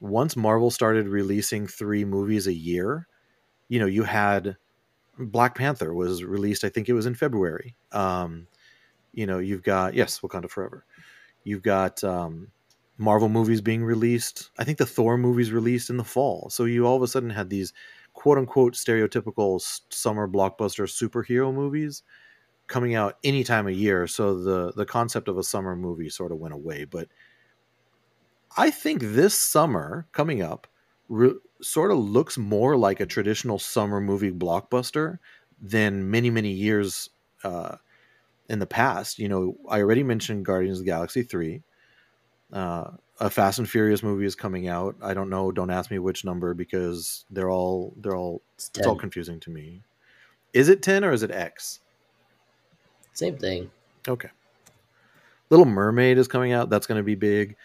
Once 0.00 0.36
Marvel 0.36 0.70
started 0.70 1.08
releasing 1.08 1.66
three 1.66 2.04
movies 2.04 2.46
a 2.46 2.52
year, 2.52 3.06
you 3.68 3.78
know, 3.78 3.86
you 3.86 4.02
had 4.02 4.56
Black 5.18 5.54
Panther 5.54 5.94
was 5.94 6.24
released, 6.24 6.64
I 6.64 6.68
think 6.68 6.88
it 6.88 6.92
was 6.92 7.06
in 7.06 7.14
February. 7.14 7.74
Um, 7.92 8.48
you 9.14 9.26
know, 9.26 9.38
you've 9.38 9.62
got, 9.62 9.94
yes, 9.94 10.20
Wakanda 10.20 10.50
Forever. 10.50 10.84
You've 11.44 11.62
got 11.62 12.02
um, 12.04 12.48
Marvel 13.02 13.28
movies 13.28 13.60
being 13.60 13.84
released. 13.84 14.50
I 14.58 14.64
think 14.64 14.78
the 14.78 14.86
Thor 14.86 15.18
movies 15.18 15.52
released 15.52 15.90
in 15.90 15.96
the 15.96 16.04
fall. 16.04 16.48
So 16.50 16.64
you 16.64 16.86
all 16.86 16.96
of 16.96 17.02
a 17.02 17.08
sudden 17.08 17.30
had 17.30 17.50
these 17.50 17.72
quote 18.14 18.38
unquote 18.38 18.74
stereotypical 18.74 19.60
summer 19.90 20.28
blockbuster 20.28 20.86
superhero 20.86 21.52
movies 21.52 22.02
coming 22.68 22.94
out 22.94 23.18
any 23.24 23.44
time 23.44 23.66
of 23.66 23.74
year. 23.74 24.06
So 24.06 24.38
the 24.42 24.72
the 24.72 24.86
concept 24.86 25.28
of 25.28 25.38
a 25.38 25.42
summer 25.42 25.76
movie 25.76 26.08
sort 26.08 26.32
of 26.32 26.38
went 26.38 26.54
away. 26.54 26.84
But 26.84 27.08
I 28.56 28.70
think 28.70 29.00
this 29.02 29.34
summer 29.34 30.06
coming 30.12 30.42
up 30.42 30.66
re- 31.08 31.38
sort 31.60 31.90
of 31.90 31.98
looks 31.98 32.36
more 32.38 32.76
like 32.76 33.00
a 33.00 33.06
traditional 33.06 33.58
summer 33.58 34.00
movie 34.00 34.30
blockbuster 34.32 35.18
than 35.60 36.10
many 36.10 36.30
many 36.30 36.50
years 36.50 37.10
uh, 37.44 37.76
in 38.48 38.58
the 38.58 38.66
past. 38.66 39.18
You 39.18 39.28
know, 39.28 39.56
I 39.68 39.80
already 39.80 40.02
mentioned 40.02 40.44
Guardians 40.44 40.78
of 40.78 40.84
the 40.84 40.90
Galaxy 40.90 41.22
three. 41.22 41.62
Uh, 42.52 42.90
a 43.20 43.30
Fast 43.30 43.58
and 43.58 43.68
Furious 43.68 44.02
movie 44.02 44.26
is 44.26 44.34
coming 44.34 44.68
out. 44.68 44.96
I 45.00 45.14
don't 45.14 45.30
know. 45.30 45.52
Don't 45.52 45.70
ask 45.70 45.90
me 45.90 45.98
which 45.98 46.24
number 46.24 46.54
because 46.54 47.24
they're 47.30 47.50
all 47.50 47.94
they're 47.98 48.16
all 48.16 48.42
It's 48.56 48.70
it's 48.76 48.86
all 48.86 48.96
confusing 48.96 49.38
to 49.40 49.50
me. 49.50 49.82
Is 50.52 50.68
it 50.68 50.82
ten 50.82 51.04
or 51.04 51.12
is 51.12 51.22
it 51.22 51.30
X? 51.30 51.80
Same 53.14 53.36
thing. 53.36 53.70
Okay. 54.08 54.28
Little 55.50 55.66
Mermaid 55.66 56.18
is 56.18 56.28
coming 56.28 56.52
out. 56.52 56.70
That's 56.70 56.86
going 56.86 56.96
to 56.96 57.04
be 57.04 57.14
big. 57.14 57.56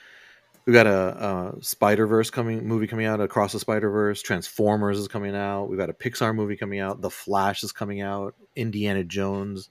We 0.65 0.73
got 0.73 0.87
a, 0.87 1.55
a 1.57 1.63
Spider 1.63 2.05
Verse 2.05 2.29
coming 2.29 2.67
movie 2.67 2.87
coming 2.87 3.05
out. 3.05 3.21
Across 3.21 3.53
the 3.53 3.59
Spider 3.59 3.89
Verse. 3.89 4.21
Transformers 4.21 4.99
is 4.99 5.07
coming 5.07 5.35
out. 5.35 5.69
We've 5.69 5.79
got 5.79 5.89
a 5.89 5.93
Pixar 5.93 6.35
movie 6.35 6.57
coming 6.57 6.81
out. 6.81 7.01
The 7.01 7.09
Flash 7.09 7.63
is 7.63 7.71
coming 7.71 8.01
out. 8.01 8.35
Indiana 8.57 9.05
Jones, 9.05 9.69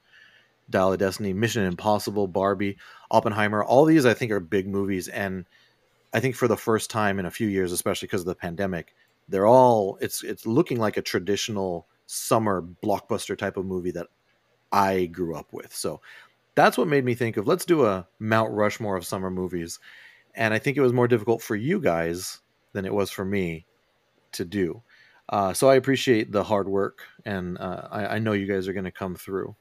Dial 0.70 0.92
of 0.92 0.98
Destiny, 0.98 1.32
Mission 1.32 1.64
Impossible, 1.64 2.26
Barbie, 2.26 2.76
Oppenheimer. 3.10 3.62
All 3.64 3.84
these 3.84 4.06
I 4.06 4.14
think 4.14 4.32
are 4.32 4.40
big 4.40 4.66
movies, 4.66 5.08
and 5.08 5.44
I 6.12 6.20
think 6.20 6.34
for 6.34 6.48
the 6.48 6.56
first 6.56 6.90
time 6.90 7.18
in 7.18 7.26
a 7.26 7.30
few 7.30 7.48
years, 7.48 7.72
especially 7.72 8.06
because 8.06 8.22
of 8.22 8.26
the 8.26 8.34
pandemic, 8.34 8.94
they're 9.28 9.46
all 9.46 9.98
it's 10.00 10.22
it's 10.22 10.46
looking 10.46 10.78
like 10.78 10.96
a 10.96 11.02
traditional 11.02 11.86
summer 12.06 12.64
blockbuster 12.82 13.36
type 13.36 13.56
of 13.56 13.66
movie 13.66 13.90
that 13.92 14.06
I 14.72 15.06
grew 15.06 15.36
up 15.36 15.52
with. 15.52 15.74
So 15.74 16.00
that's 16.54 16.78
what 16.78 16.88
made 16.88 17.04
me 17.04 17.14
think 17.14 17.36
of 17.36 17.46
let's 17.46 17.64
do 17.64 17.84
a 17.86 18.06
Mount 18.18 18.52
Rushmore 18.52 18.96
of 18.96 19.06
summer 19.06 19.30
movies. 19.30 19.78
And 20.34 20.52
I 20.52 20.58
think 20.58 20.76
it 20.76 20.82
was 20.82 20.92
more 20.92 21.08
difficult 21.08 21.42
for 21.42 21.56
you 21.56 21.80
guys 21.80 22.40
than 22.72 22.84
it 22.84 22.92
was 22.92 23.10
for 23.10 23.24
me 23.24 23.64
to 24.32 24.44
do. 24.44 24.82
Uh, 25.28 25.52
so 25.52 25.68
I 25.68 25.74
appreciate 25.74 26.30
the 26.30 26.44
hard 26.44 26.68
work, 26.68 27.00
and 27.24 27.58
uh, 27.58 27.88
I, 27.90 28.06
I 28.06 28.18
know 28.18 28.32
you 28.32 28.46
guys 28.46 28.68
are 28.68 28.72
going 28.72 28.84
to 28.84 28.92
come 28.92 29.16
through. 29.16 29.56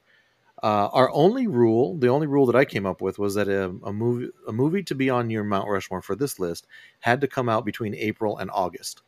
Uh, 0.63 0.88
our 0.93 1.12
only 1.12 1.47
rule, 1.47 1.97
the 1.97 2.07
only 2.07 2.27
rule 2.27 2.45
that 2.45 2.55
I 2.55 2.65
came 2.65 2.85
up 2.85 3.01
with, 3.01 3.19
was 3.19 3.35
that 3.35 3.50
a, 3.50 3.65
a 3.83 3.93
movie, 3.93 4.29
a 4.47 4.53
movie 4.53 4.83
to 4.83 4.95
be 4.95 5.09
on 5.09 5.29
your 5.29 5.43
Mount 5.43 5.69
Rushmore 5.69 6.01
for 6.01 6.15
this 6.15 6.39
list 6.39 6.65
had 7.01 7.21
to 7.21 7.27
come 7.27 7.50
out 7.50 7.65
between 7.65 7.93
April 7.93 8.38
and 8.38 8.50
August, 8.51 9.01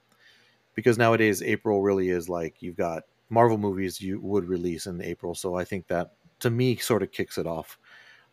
because 0.75 0.97
nowadays 0.97 1.41
April 1.41 1.81
really 1.81 2.09
is 2.09 2.27
like 2.27 2.61
you've 2.61 2.75
got 2.75 3.03
Marvel 3.29 3.57
movies 3.57 4.01
you 4.01 4.19
would 4.21 4.47
release 4.47 4.87
in 4.87 5.01
April. 5.01 5.33
So 5.33 5.55
I 5.55 5.63
think 5.63 5.87
that 5.87 6.13
to 6.39 6.49
me 6.49 6.75
sort 6.75 7.01
of 7.01 7.11
kicks 7.11 7.37
it 7.37 7.47
off. 7.47 7.79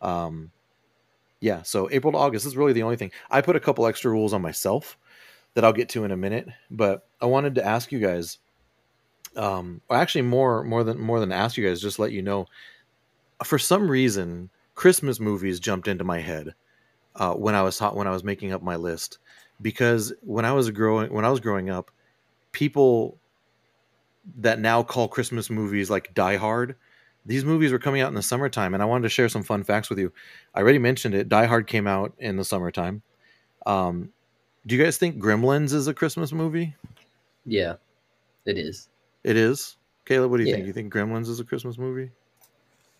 Um, 0.01 0.51
yeah, 1.39 1.63
so 1.63 1.89
April 1.91 2.11
to 2.11 2.17
August 2.19 2.45
is 2.45 2.57
really 2.57 2.73
the 2.73 2.83
only 2.83 2.97
thing. 2.97 3.11
I 3.31 3.41
put 3.41 3.55
a 3.55 3.61
couple 3.61 3.87
extra 3.87 4.11
rules 4.11 4.33
on 4.33 4.41
myself 4.41 4.97
that 5.53 5.63
I'll 5.63 5.73
get 5.73 5.89
to 5.89 6.03
in 6.03 6.11
a 6.11 6.17
minute, 6.17 6.47
but 6.69 7.07
I 7.21 7.27
wanted 7.27 7.55
to 7.55 7.65
ask 7.65 7.91
you 7.91 7.99
guys. 7.99 8.39
Um, 9.37 9.81
or 9.89 9.97
actually, 9.97 10.23
more 10.23 10.63
more 10.63 10.83
than 10.83 10.99
more 10.99 11.19
than 11.19 11.31
ask 11.31 11.57
you 11.57 11.67
guys, 11.67 11.81
just 11.81 11.99
let 11.99 12.11
you 12.11 12.21
know. 12.21 12.45
For 13.43 13.59
some 13.59 13.89
reason, 13.89 14.49
Christmas 14.75 15.19
movies 15.19 15.59
jumped 15.59 15.87
into 15.87 16.03
my 16.03 16.19
head 16.19 16.53
uh, 17.15 17.33
when 17.33 17.55
I 17.55 17.61
was 17.61 17.79
when 17.79 18.07
I 18.07 18.11
was 18.11 18.23
making 18.23 18.51
up 18.51 18.61
my 18.61 18.75
list 18.75 19.19
because 19.61 20.13
when 20.21 20.45
I 20.45 20.51
was 20.51 20.69
growing 20.71 21.13
when 21.13 21.25
I 21.25 21.29
was 21.29 21.39
growing 21.39 21.69
up, 21.69 21.91
people 22.51 23.17
that 24.37 24.59
now 24.59 24.83
call 24.83 25.07
Christmas 25.07 25.49
movies 25.49 25.89
like 25.89 26.13
Die 26.13 26.35
Hard, 26.37 26.75
these 27.25 27.45
movies 27.45 27.71
were 27.71 27.79
coming 27.79 28.01
out 28.01 28.09
in 28.09 28.15
the 28.15 28.21
summertime, 28.21 28.73
and 28.73 28.81
I 28.81 28.85
wanted 28.85 29.03
to 29.03 29.09
share 29.09 29.29
some 29.29 29.43
fun 29.43 29.63
facts 29.63 29.89
with 29.89 29.99
you. 29.99 30.11
I 30.53 30.61
already 30.61 30.79
mentioned 30.79 31.15
it. 31.15 31.29
Die 31.29 31.45
Hard 31.45 31.67
came 31.67 31.87
out 31.87 32.13
in 32.19 32.37
the 32.37 32.43
summertime. 32.43 33.01
Um, 33.65 34.09
do 34.65 34.75
you 34.75 34.83
guys 34.83 34.97
think 34.97 35.17
Gremlins 35.21 35.73
is 35.73 35.87
a 35.87 35.93
Christmas 35.93 36.31
movie? 36.31 36.75
Yeah, 37.45 37.75
it 38.45 38.57
is. 38.57 38.89
It 39.23 39.37
is. 39.37 39.77
Caleb, 40.05 40.31
what 40.31 40.37
do 40.37 40.43
you 40.43 40.49
Yeah. 40.49 40.55
think? 40.55 40.67
You 40.67 40.73
think 40.73 40.93
Gremlins 40.93 41.29
is 41.29 41.39
a 41.39 41.45
Christmas 41.45 41.77
movie? 41.77 42.11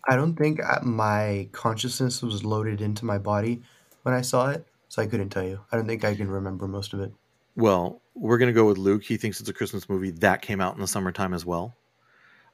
I 0.04 0.16
don't 0.16 0.36
think 0.36 0.60
I- 0.62 0.80
my 0.82 1.48
consciousness 1.52 2.22
was 2.22 2.44
loaded 2.44 2.80
into 2.80 3.04
my 3.04 3.18
body 3.18 3.62
when 4.02 4.14
I 4.14 4.20
saw 4.20 4.50
it, 4.50 4.66
so 4.88 5.02
I 5.02 5.06
couldn't 5.06 5.30
tell 5.30 5.42
you. 5.44 5.60
I 5.72 5.76
don't 5.76 5.86
think 5.86 6.04
I 6.04 6.14
can 6.14 6.30
remember 6.30 6.68
most 6.68 6.92
of 6.92 7.00
it. 7.00 7.12
Well, 7.56 8.00
we're 8.14 8.38
gonna 8.38 8.52
go 8.52 8.66
with 8.66 8.78
Luke. 8.78 9.02
He 9.04 9.16
thinks 9.16 9.40
it's 9.40 9.48
a 9.48 9.52
Christmas 9.52 9.88
movie 9.88 10.10
that 10.12 10.42
came 10.42 10.60
out 10.60 10.74
in 10.74 10.80
the 10.80 10.86
summertime 10.86 11.34
as 11.34 11.44
well. 11.44 11.74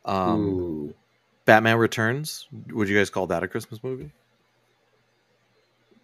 Um, 0.04 0.40
Ooh. 0.48 0.94
Batman 1.44 1.76
Returns. 1.78 2.48
Would 2.70 2.88
you 2.88 2.96
guys 2.96 3.10
call 3.10 3.26
that 3.28 3.42
a 3.42 3.48
Christmas 3.48 3.82
movie? 3.82 4.12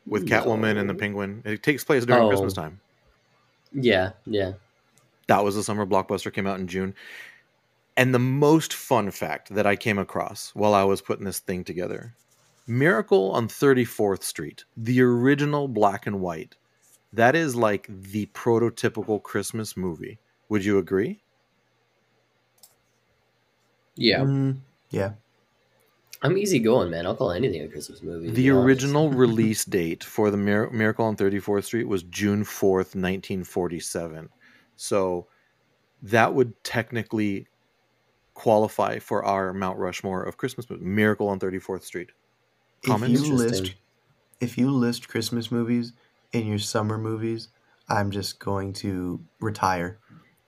With 0.06 0.26
Catwoman 0.26 0.78
and 0.78 0.88
the 0.88 0.94
Penguin. 0.94 1.42
It 1.44 1.62
takes 1.62 1.84
place 1.84 2.04
during 2.06 2.22
Oh. 2.24 2.28
Christmas 2.28 2.54
time. 2.54 2.80
Yeah, 3.72 4.12
yeah. 4.26 4.52
That 5.26 5.44
was 5.44 5.56
a 5.56 5.62
summer 5.62 5.84
blockbuster. 5.84 6.32
Came 6.32 6.46
out 6.46 6.58
in 6.58 6.66
June. 6.66 6.94
And 7.98 8.14
the 8.14 8.20
most 8.20 8.74
fun 8.74 9.10
fact 9.10 9.52
that 9.52 9.66
I 9.66 9.74
came 9.74 9.98
across 9.98 10.50
while 10.54 10.72
I 10.72 10.84
was 10.84 11.02
putting 11.02 11.24
this 11.24 11.40
thing 11.40 11.64
together 11.64 12.14
Miracle 12.68 13.32
on 13.32 13.48
34th 13.48 14.22
Street, 14.22 14.64
the 14.76 15.02
original 15.02 15.66
black 15.66 16.06
and 16.06 16.20
white. 16.20 16.54
That 17.12 17.34
is 17.34 17.56
like 17.56 17.86
the 17.88 18.26
prototypical 18.26 19.20
Christmas 19.20 19.76
movie. 19.76 20.20
Would 20.48 20.64
you 20.64 20.78
agree? 20.78 21.22
Yeah. 23.96 24.20
Mm, 24.20 24.58
yeah. 24.90 25.12
I'm 26.22 26.38
easy 26.38 26.60
going, 26.60 26.90
man. 26.90 27.04
I'll 27.04 27.16
call 27.16 27.32
anything 27.32 27.62
a 27.62 27.68
Christmas 27.68 28.00
movie. 28.00 28.30
The 28.30 28.50
original 28.50 29.10
release 29.24 29.64
date 29.64 30.04
for 30.04 30.30
the 30.30 30.36
Mir- 30.36 30.70
Miracle 30.70 31.06
on 31.06 31.16
34th 31.16 31.64
Street 31.64 31.88
was 31.88 32.04
June 32.04 32.44
4th, 32.44 32.94
1947. 32.94 34.28
So 34.76 35.26
that 36.02 36.32
would 36.32 36.62
technically 36.62 37.48
qualify 38.38 39.00
for 39.00 39.24
our 39.24 39.52
Mount 39.52 39.78
Rushmore 39.78 40.22
of 40.22 40.36
Christmas 40.36 40.70
movies. 40.70 40.86
Miracle 40.86 41.28
on 41.28 41.40
34th 41.40 41.82
Street. 41.82 42.10
If 42.84 43.08
you 43.08 43.34
list 43.34 43.74
if 44.40 44.56
you 44.56 44.70
list 44.70 45.08
Christmas 45.08 45.50
movies 45.50 45.92
in 46.32 46.46
your 46.46 46.60
summer 46.60 46.96
movies, 46.96 47.48
I'm 47.88 48.12
just 48.12 48.38
going 48.38 48.74
to 48.74 49.20
retire. 49.40 49.98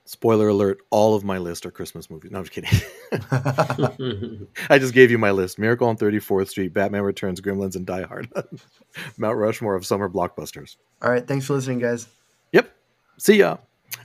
Spoiler 0.05 0.47
alert, 0.47 0.79
all 0.89 1.15
of 1.15 1.25
my 1.25 1.37
list 1.37 1.65
are 1.65 1.71
Christmas 1.71 2.09
movies. 2.09 2.31
No, 2.31 2.39
I'm 2.39 2.45
just 2.45 2.53
kidding. 2.53 4.47
I 4.69 4.79
just 4.79 4.93
gave 4.93 5.11
you 5.11 5.17
my 5.17 5.31
list. 5.31 5.59
Miracle 5.59 5.87
on 5.87 5.97
34th 5.97 6.47
Street, 6.47 6.73
Batman 6.73 7.03
Returns, 7.03 7.41
Gremlins, 7.41 7.75
and 7.75 7.85
Die 7.85 8.03
Hard. 8.03 8.31
Mount 9.17 9.37
Rushmore 9.37 9.75
of 9.75 9.85
summer 9.85 10.09
blockbusters. 10.09 10.77
All 11.01 11.11
right, 11.11 11.27
thanks 11.27 11.45
for 11.45 11.53
listening, 11.53 11.79
guys. 11.79 12.07
Yep. 12.53 12.73
See 13.17 13.35
ya. 13.35 13.57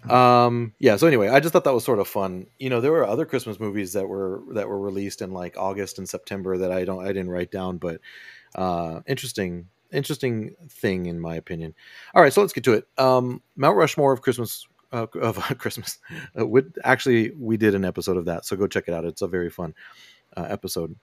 Um, 0.08 0.72
yeah. 0.78 0.96
So 0.96 1.06
anyway, 1.06 1.28
I 1.28 1.40
just 1.40 1.52
thought 1.52 1.64
that 1.64 1.74
was 1.74 1.84
sort 1.84 1.98
of 1.98 2.08
fun. 2.08 2.46
You 2.58 2.70
know, 2.70 2.80
there 2.80 2.92
were 2.92 3.06
other 3.06 3.24
Christmas 3.24 3.60
movies 3.60 3.92
that 3.92 4.08
were 4.08 4.42
that 4.52 4.68
were 4.68 4.80
released 4.80 5.22
in 5.22 5.32
like 5.32 5.56
August 5.56 5.98
and 5.98 6.08
September 6.08 6.58
that 6.58 6.72
I 6.72 6.84
don't 6.84 7.04
I 7.04 7.08
didn't 7.08 7.30
write 7.30 7.50
down, 7.50 7.78
but 7.78 8.00
uh, 8.54 9.00
interesting 9.06 9.68
interesting 9.92 10.54
thing 10.68 11.06
in 11.06 11.20
my 11.20 11.36
opinion. 11.36 11.74
All 12.14 12.22
right, 12.22 12.32
so 12.32 12.40
let's 12.40 12.52
get 12.52 12.64
to 12.64 12.74
it. 12.74 12.86
Um, 12.98 13.42
Mount 13.56 13.76
Rushmore 13.76 14.12
of 14.12 14.22
Christmas 14.22 14.66
uh, 14.92 15.06
of 15.20 15.36
Christmas. 15.58 15.98
Uh, 16.38 16.46
with, 16.46 16.76
actually, 16.84 17.30
we 17.32 17.56
did 17.56 17.74
an 17.74 17.84
episode 17.84 18.16
of 18.16 18.26
that, 18.26 18.44
so 18.44 18.56
go 18.56 18.66
check 18.66 18.84
it 18.88 18.94
out. 18.94 19.04
It's 19.04 19.22
a 19.22 19.28
very 19.28 19.50
fun 19.50 19.74
uh, 20.36 20.46
episode. 20.48 20.94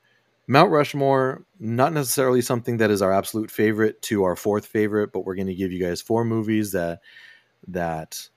Mount 0.46 0.72
Rushmore, 0.72 1.46
not 1.60 1.94
necessarily 1.94 2.42
something 2.42 2.78
that 2.78 2.92
is 2.92 3.02
our 3.02 3.14
absolute 3.14 3.50
favorite 3.50 4.02
to 4.04 4.24
our 4.26 4.36
fourth 4.36 4.66
favorite, 4.66 5.14
but 5.14 5.26
we're 5.26 5.36
going 5.36 5.48
to 5.48 5.56
give 5.56 5.72
you 5.72 5.84
guys 5.84 6.02
four 6.02 6.26
movies 6.26 6.74
that 6.74 7.00
that 7.70 8.28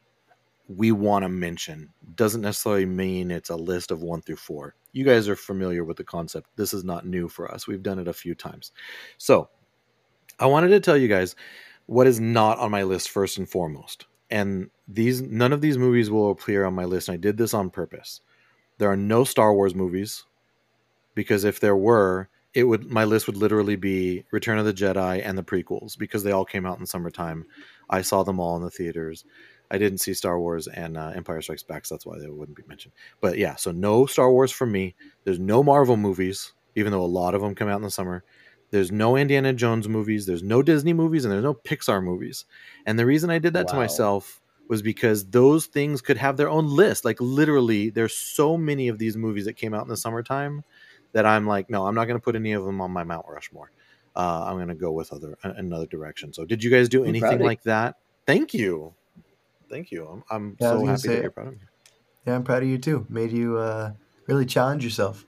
we 0.68 0.92
want 0.92 1.22
to 1.22 1.28
mention. 1.28 1.92
Doesn't 2.16 2.40
necessarily 2.40 2.86
mean 2.86 3.30
it's 3.30 3.50
a 3.50 3.56
list 3.56 3.90
of 3.90 4.02
one 4.02 4.22
through 4.22 4.36
four. 4.36 4.74
You 4.92 5.04
guys 5.04 5.28
are 5.28 5.36
familiar 5.36 5.84
with 5.84 5.96
the 5.96 6.04
concept. 6.04 6.48
This 6.56 6.74
is 6.74 6.84
not 6.84 7.06
new 7.06 7.28
for 7.28 7.52
us. 7.52 7.66
We've 7.66 7.82
done 7.82 7.98
it 7.98 8.08
a 8.08 8.12
few 8.12 8.34
times. 8.34 8.72
So, 9.18 9.48
I 10.38 10.46
wanted 10.46 10.68
to 10.68 10.80
tell 10.80 10.96
you 10.96 11.08
guys 11.08 11.34
what 11.86 12.06
is 12.06 12.20
not 12.20 12.58
on 12.58 12.70
my 12.70 12.82
list 12.82 13.10
first 13.10 13.38
and 13.38 13.48
foremost. 13.48 14.06
And 14.30 14.70
these 14.88 15.22
none 15.22 15.52
of 15.52 15.60
these 15.60 15.78
movies 15.78 16.10
will 16.10 16.30
appear 16.30 16.64
on 16.64 16.74
my 16.74 16.84
list. 16.84 17.08
And 17.08 17.14
I 17.14 17.18
did 17.18 17.36
this 17.36 17.54
on 17.54 17.70
purpose. 17.70 18.20
There 18.78 18.90
are 18.90 18.96
no 18.96 19.24
Star 19.24 19.54
Wars 19.54 19.74
movies 19.74 20.24
because 21.14 21.44
if 21.44 21.60
there 21.60 21.76
were, 21.76 22.28
it 22.54 22.64
would 22.64 22.90
my 22.90 23.04
list 23.04 23.26
would 23.26 23.36
literally 23.36 23.76
be 23.76 24.24
Return 24.32 24.58
of 24.58 24.64
the 24.64 24.74
Jedi 24.74 25.22
and 25.24 25.38
the 25.38 25.44
prequels 25.44 25.96
because 25.96 26.22
they 26.22 26.32
all 26.32 26.44
came 26.44 26.66
out 26.66 26.78
in 26.78 26.86
summertime. 26.86 27.44
I 27.88 28.02
saw 28.02 28.22
them 28.22 28.40
all 28.40 28.56
in 28.56 28.62
the 28.62 28.70
theaters. 28.70 29.24
I 29.70 29.78
didn't 29.78 29.98
see 29.98 30.14
Star 30.14 30.38
Wars 30.38 30.68
and 30.68 30.96
uh, 30.96 31.12
Empire 31.14 31.42
Strikes 31.42 31.62
Back, 31.62 31.86
so 31.86 31.94
that's 31.94 32.06
why 32.06 32.18
they 32.18 32.28
wouldn't 32.28 32.56
be 32.56 32.64
mentioned. 32.68 32.94
But 33.20 33.38
yeah, 33.38 33.56
so 33.56 33.72
no 33.72 34.06
Star 34.06 34.30
Wars 34.30 34.52
for 34.52 34.66
me. 34.66 34.94
There's 35.24 35.38
no 35.38 35.62
Marvel 35.62 35.96
movies, 35.96 36.52
even 36.74 36.92
though 36.92 37.02
a 37.02 37.06
lot 37.06 37.34
of 37.34 37.40
them 37.42 37.54
come 37.54 37.68
out 37.68 37.76
in 37.76 37.82
the 37.82 37.90
summer. 37.90 38.24
There's 38.70 38.90
no 38.92 39.16
Indiana 39.16 39.52
Jones 39.52 39.88
movies. 39.88 40.26
There's 40.26 40.42
no 40.42 40.62
Disney 40.62 40.92
movies, 40.92 41.24
and 41.24 41.32
there's 41.32 41.44
no 41.44 41.54
Pixar 41.54 42.02
movies. 42.02 42.44
And 42.84 42.98
the 42.98 43.06
reason 43.06 43.30
I 43.30 43.38
did 43.38 43.54
that 43.54 43.68
to 43.68 43.76
myself 43.76 44.40
was 44.68 44.82
because 44.82 45.24
those 45.26 45.66
things 45.66 46.00
could 46.02 46.16
have 46.16 46.36
their 46.36 46.48
own 46.48 46.66
list. 46.68 47.04
Like 47.04 47.20
literally, 47.20 47.90
there's 47.90 48.14
so 48.14 48.56
many 48.56 48.88
of 48.88 48.98
these 48.98 49.16
movies 49.16 49.44
that 49.44 49.54
came 49.54 49.74
out 49.74 49.82
in 49.82 49.88
the 49.88 49.96
summertime 49.96 50.64
that 51.12 51.24
I'm 51.24 51.46
like, 51.46 51.70
no, 51.70 51.86
I'm 51.86 51.94
not 51.94 52.06
going 52.06 52.18
to 52.18 52.22
put 52.22 52.36
any 52.36 52.52
of 52.52 52.64
them 52.64 52.80
on 52.80 52.90
my 52.90 53.04
Mount 53.04 53.26
Rushmore. 53.28 53.70
Uh, 54.14 54.46
I'm 54.46 54.56
going 54.56 54.68
to 54.68 54.74
go 54.74 54.92
with 54.92 55.12
other 55.12 55.36
another 55.42 55.86
direction. 55.86 56.32
So, 56.32 56.44
did 56.44 56.64
you 56.64 56.70
guys 56.70 56.88
do 56.88 57.04
anything 57.04 57.40
like 57.40 57.62
that? 57.64 57.96
Thank 58.26 58.54
you, 58.54 58.94
thank 59.70 59.90
you. 59.90 60.06
I'm, 60.06 60.24
I'm 60.30 60.56
Yeah, 60.60 60.70
I 60.70 60.72
was 60.72 60.78
so 60.80 60.80
gonna 60.80 60.90
happy 60.90 61.00
say- 61.00 61.14
that 61.16 61.22
you're 61.22 61.30
proud 61.30 61.46
of 61.48 61.52
me. 61.54 61.60
Yeah, 62.26 62.34
I'm 62.34 62.42
proud 62.44 62.62
of 62.64 62.68
you 62.68 62.78
too. 62.78 63.06
Made 63.08 63.30
you 63.30 63.56
uh, 63.58 63.92
really 64.26 64.46
challenge 64.46 64.82
yourself. 64.82 65.24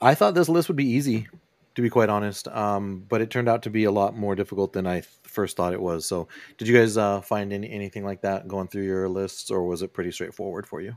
I 0.00 0.14
thought 0.14 0.34
this 0.34 0.48
list 0.50 0.68
would 0.68 0.76
be 0.76 0.84
easy, 0.90 1.26
to 1.74 1.80
be 1.80 1.88
quite 1.88 2.10
honest, 2.10 2.48
um, 2.48 3.06
but 3.08 3.22
it 3.22 3.30
turned 3.30 3.48
out 3.48 3.62
to 3.62 3.70
be 3.70 3.84
a 3.84 3.90
lot 3.90 4.14
more 4.14 4.34
difficult 4.34 4.74
than 4.74 4.86
I 4.86 4.96
th- 5.00 5.06
first 5.22 5.56
thought 5.56 5.72
it 5.72 5.80
was. 5.80 6.04
So, 6.04 6.28
did 6.58 6.68
you 6.68 6.76
guys 6.76 6.98
uh, 6.98 7.22
find 7.22 7.50
any 7.50 7.70
anything 7.70 8.04
like 8.04 8.20
that 8.22 8.46
going 8.46 8.68
through 8.68 8.82
your 8.84 9.08
lists, 9.08 9.50
or 9.50 9.64
was 9.66 9.80
it 9.80 9.94
pretty 9.94 10.12
straightforward 10.12 10.66
for 10.66 10.82
you? 10.82 10.96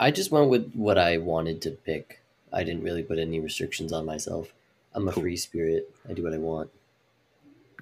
I 0.00 0.10
just 0.10 0.32
went 0.32 0.48
with 0.50 0.72
what 0.74 0.98
I 0.98 1.18
wanted 1.18 1.62
to 1.62 1.70
pick. 1.70 2.22
I 2.52 2.64
didn't 2.64 2.82
really 2.82 3.04
put 3.04 3.18
any 3.20 3.38
restrictions 3.38 3.92
on 3.92 4.04
myself. 4.04 4.52
I'm 4.94 5.06
a 5.08 5.12
Cool. 5.12 5.22
free 5.22 5.36
spirit. 5.36 5.94
I 6.08 6.12
do 6.12 6.24
what 6.24 6.34
I 6.34 6.38
want. 6.38 6.70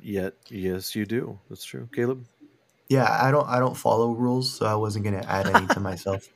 Yet, 0.02 0.34
yes, 0.48 0.94
you 0.94 1.04
do. 1.04 1.38
That's 1.48 1.64
true, 1.64 1.88
Caleb. 1.94 2.24
Yeah, 2.88 3.06
I 3.08 3.30
don't 3.30 3.48
I 3.48 3.58
don't 3.58 3.76
follow 3.76 4.12
rules, 4.12 4.52
so 4.52 4.66
I 4.66 4.74
wasn't 4.74 5.04
gonna 5.04 5.24
add 5.26 5.46
any 5.46 5.66
to 5.68 5.80
myself. 5.80 6.28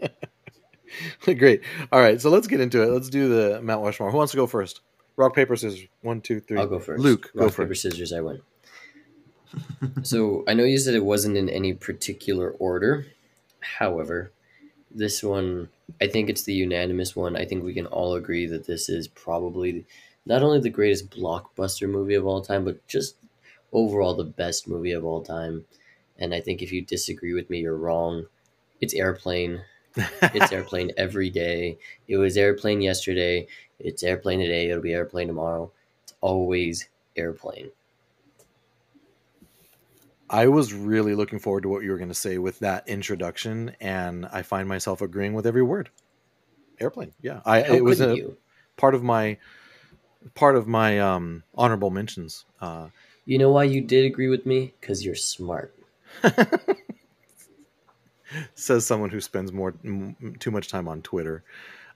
Great. 1.24 1.62
All 1.92 2.00
right, 2.00 2.20
so 2.20 2.30
let's 2.30 2.46
get 2.46 2.60
into 2.60 2.82
it. 2.82 2.86
Let's 2.86 3.08
do 3.08 3.28
the 3.28 3.62
Mount 3.62 3.84
Rushmore. 3.84 4.10
Who 4.10 4.16
wants 4.16 4.32
to 4.32 4.36
go 4.36 4.46
first? 4.46 4.80
Rock 5.16 5.34
paper 5.34 5.56
scissors. 5.56 5.86
One, 6.02 6.20
two, 6.20 6.40
three. 6.40 6.58
I'll 6.58 6.66
go 6.66 6.78
first. 6.78 7.02
Luke, 7.02 7.30
Rock, 7.34 7.44
go 7.44 7.48
first. 7.48 7.56
paper, 7.56 7.74
scissors. 7.74 8.12
I 8.12 8.20
win. 8.20 8.42
so 10.02 10.44
I 10.46 10.54
know 10.54 10.64
you 10.64 10.78
said 10.78 10.94
it 10.94 11.04
wasn't 11.04 11.36
in 11.36 11.48
any 11.48 11.72
particular 11.72 12.50
order. 12.50 13.06
However, 13.60 14.32
this 14.90 15.22
one, 15.22 15.70
I 16.00 16.06
think 16.06 16.28
it's 16.28 16.42
the 16.42 16.54
unanimous 16.54 17.16
one. 17.16 17.36
I 17.36 17.44
think 17.44 17.64
we 17.64 17.74
can 17.74 17.86
all 17.86 18.14
agree 18.14 18.46
that 18.46 18.66
this 18.66 18.88
is 18.88 19.08
probably 19.08 19.86
not 20.26 20.42
only 20.42 20.60
the 20.60 20.68
greatest 20.68 21.10
blockbuster 21.10 21.88
movie 21.88 22.14
of 22.14 22.26
all 22.26 22.42
time, 22.42 22.64
but 22.64 22.86
just 22.86 23.16
overall 23.72 24.14
the 24.14 24.24
best 24.24 24.68
movie 24.68 24.92
of 24.92 25.04
all 25.04 25.22
time. 25.22 25.64
And 26.18 26.34
I 26.34 26.40
think 26.40 26.60
if 26.60 26.72
you 26.72 26.82
disagree 26.82 27.32
with 27.32 27.48
me, 27.48 27.60
you're 27.60 27.76
wrong. 27.76 28.26
It's 28.80 28.94
Airplane. 28.94 29.62
It's 30.22 30.52
Airplane 30.52 30.90
every 30.98 31.30
day. 31.30 31.78
It 32.06 32.18
was 32.18 32.36
Airplane 32.36 32.82
yesterday. 32.82 33.46
It's 33.78 34.02
Airplane 34.02 34.40
today. 34.40 34.68
It'll 34.68 34.82
be 34.82 34.92
Airplane 34.92 35.28
tomorrow. 35.28 35.70
It's 36.02 36.12
always 36.20 36.88
Airplane. 37.16 37.70
I 40.28 40.48
was 40.48 40.74
really 40.74 41.14
looking 41.14 41.38
forward 41.38 41.62
to 41.62 41.68
what 41.68 41.84
you 41.84 41.92
were 41.92 41.98
going 41.98 42.08
to 42.08 42.14
say 42.14 42.36
with 42.36 42.58
that 42.58 42.88
introduction, 42.88 43.76
and 43.80 44.26
I 44.26 44.42
find 44.42 44.68
myself 44.68 45.00
agreeing 45.00 45.34
with 45.34 45.46
every 45.46 45.62
word. 45.62 45.88
Airplane, 46.80 47.14
yeah. 47.22 47.40
I 47.46 47.62
How 47.62 47.74
it 47.74 47.84
was 47.84 48.00
a 48.00 48.16
you? 48.16 48.36
part 48.76 48.94
of 48.94 49.02
my 49.02 49.38
part 50.34 50.56
of 50.56 50.66
my 50.66 50.98
um, 51.00 51.42
honorable 51.54 51.90
mentions. 51.90 52.44
Uh, 52.60 52.88
You 53.24 53.38
know 53.38 53.50
why 53.50 53.64
you 53.64 53.80
did 53.80 54.04
agree 54.04 54.28
with 54.28 54.46
me? 54.46 54.74
Because 54.80 55.04
you're 55.04 55.14
smart. 55.14 55.74
Says 58.54 58.86
someone 58.86 59.10
who 59.10 59.20
spends 59.20 59.52
more 59.52 59.74
m- 59.84 60.36
too 60.40 60.50
much 60.50 60.68
time 60.68 60.88
on 60.88 61.00
Twitter. 61.02 61.44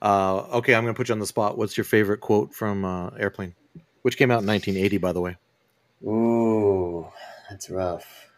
Uh, 0.00 0.38
okay, 0.58 0.74
I'm 0.74 0.84
going 0.84 0.94
to 0.94 0.96
put 0.96 1.08
you 1.08 1.12
on 1.14 1.18
the 1.18 1.26
spot. 1.26 1.58
What's 1.58 1.76
your 1.76 1.84
favorite 1.84 2.20
quote 2.20 2.54
from 2.54 2.84
uh, 2.84 3.10
Airplane, 3.18 3.54
which 4.02 4.16
came 4.16 4.30
out 4.30 4.40
in 4.42 4.46
1980, 4.46 4.98
by 4.98 5.12
the 5.12 5.20
way? 5.20 5.36
Ooh, 6.04 7.08
that's 7.50 7.68
rough. 7.68 8.28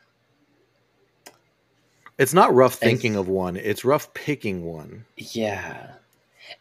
It's 2.19 2.35
not 2.35 2.55
rough 2.55 2.75
thinking 2.75 3.17
of 3.17 3.29
one. 3.29 3.57
It's 3.57 3.85
rough 3.85 4.13
picking 4.15 4.65
one. 4.65 5.05
Yeah. 5.17 5.93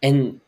And 0.03 0.41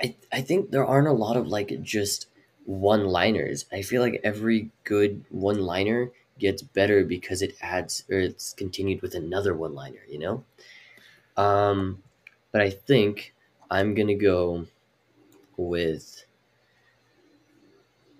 I 0.00 0.16
I 0.32 0.40
think 0.42 0.70
there 0.70 0.84
aren't 0.84 1.08
a 1.08 1.12
lot 1.12 1.36
of 1.36 1.48
like 1.48 1.80
just 1.82 2.26
one-liners. 2.64 3.64
I 3.72 3.82
feel 3.82 4.02
like 4.02 4.20
every 4.24 4.70
good 4.84 5.24
one-liner 5.30 6.10
gets 6.38 6.62
better 6.62 7.04
because 7.04 7.42
it 7.42 7.56
adds 7.60 8.04
or 8.10 8.18
it's 8.18 8.52
continued 8.52 9.02
with 9.02 9.14
another 9.14 9.54
one-liner, 9.54 10.00
you 10.08 10.18
know? 10.18 10.44
Um 11.36 12.02
but 12.52 12.62
I 12.62 12.70
think 12.70 13.34
I'm 13.70 13.94
going 13.94 14.08
to 14.08 14.14
go 14.14 14.66
with 15.56 16.24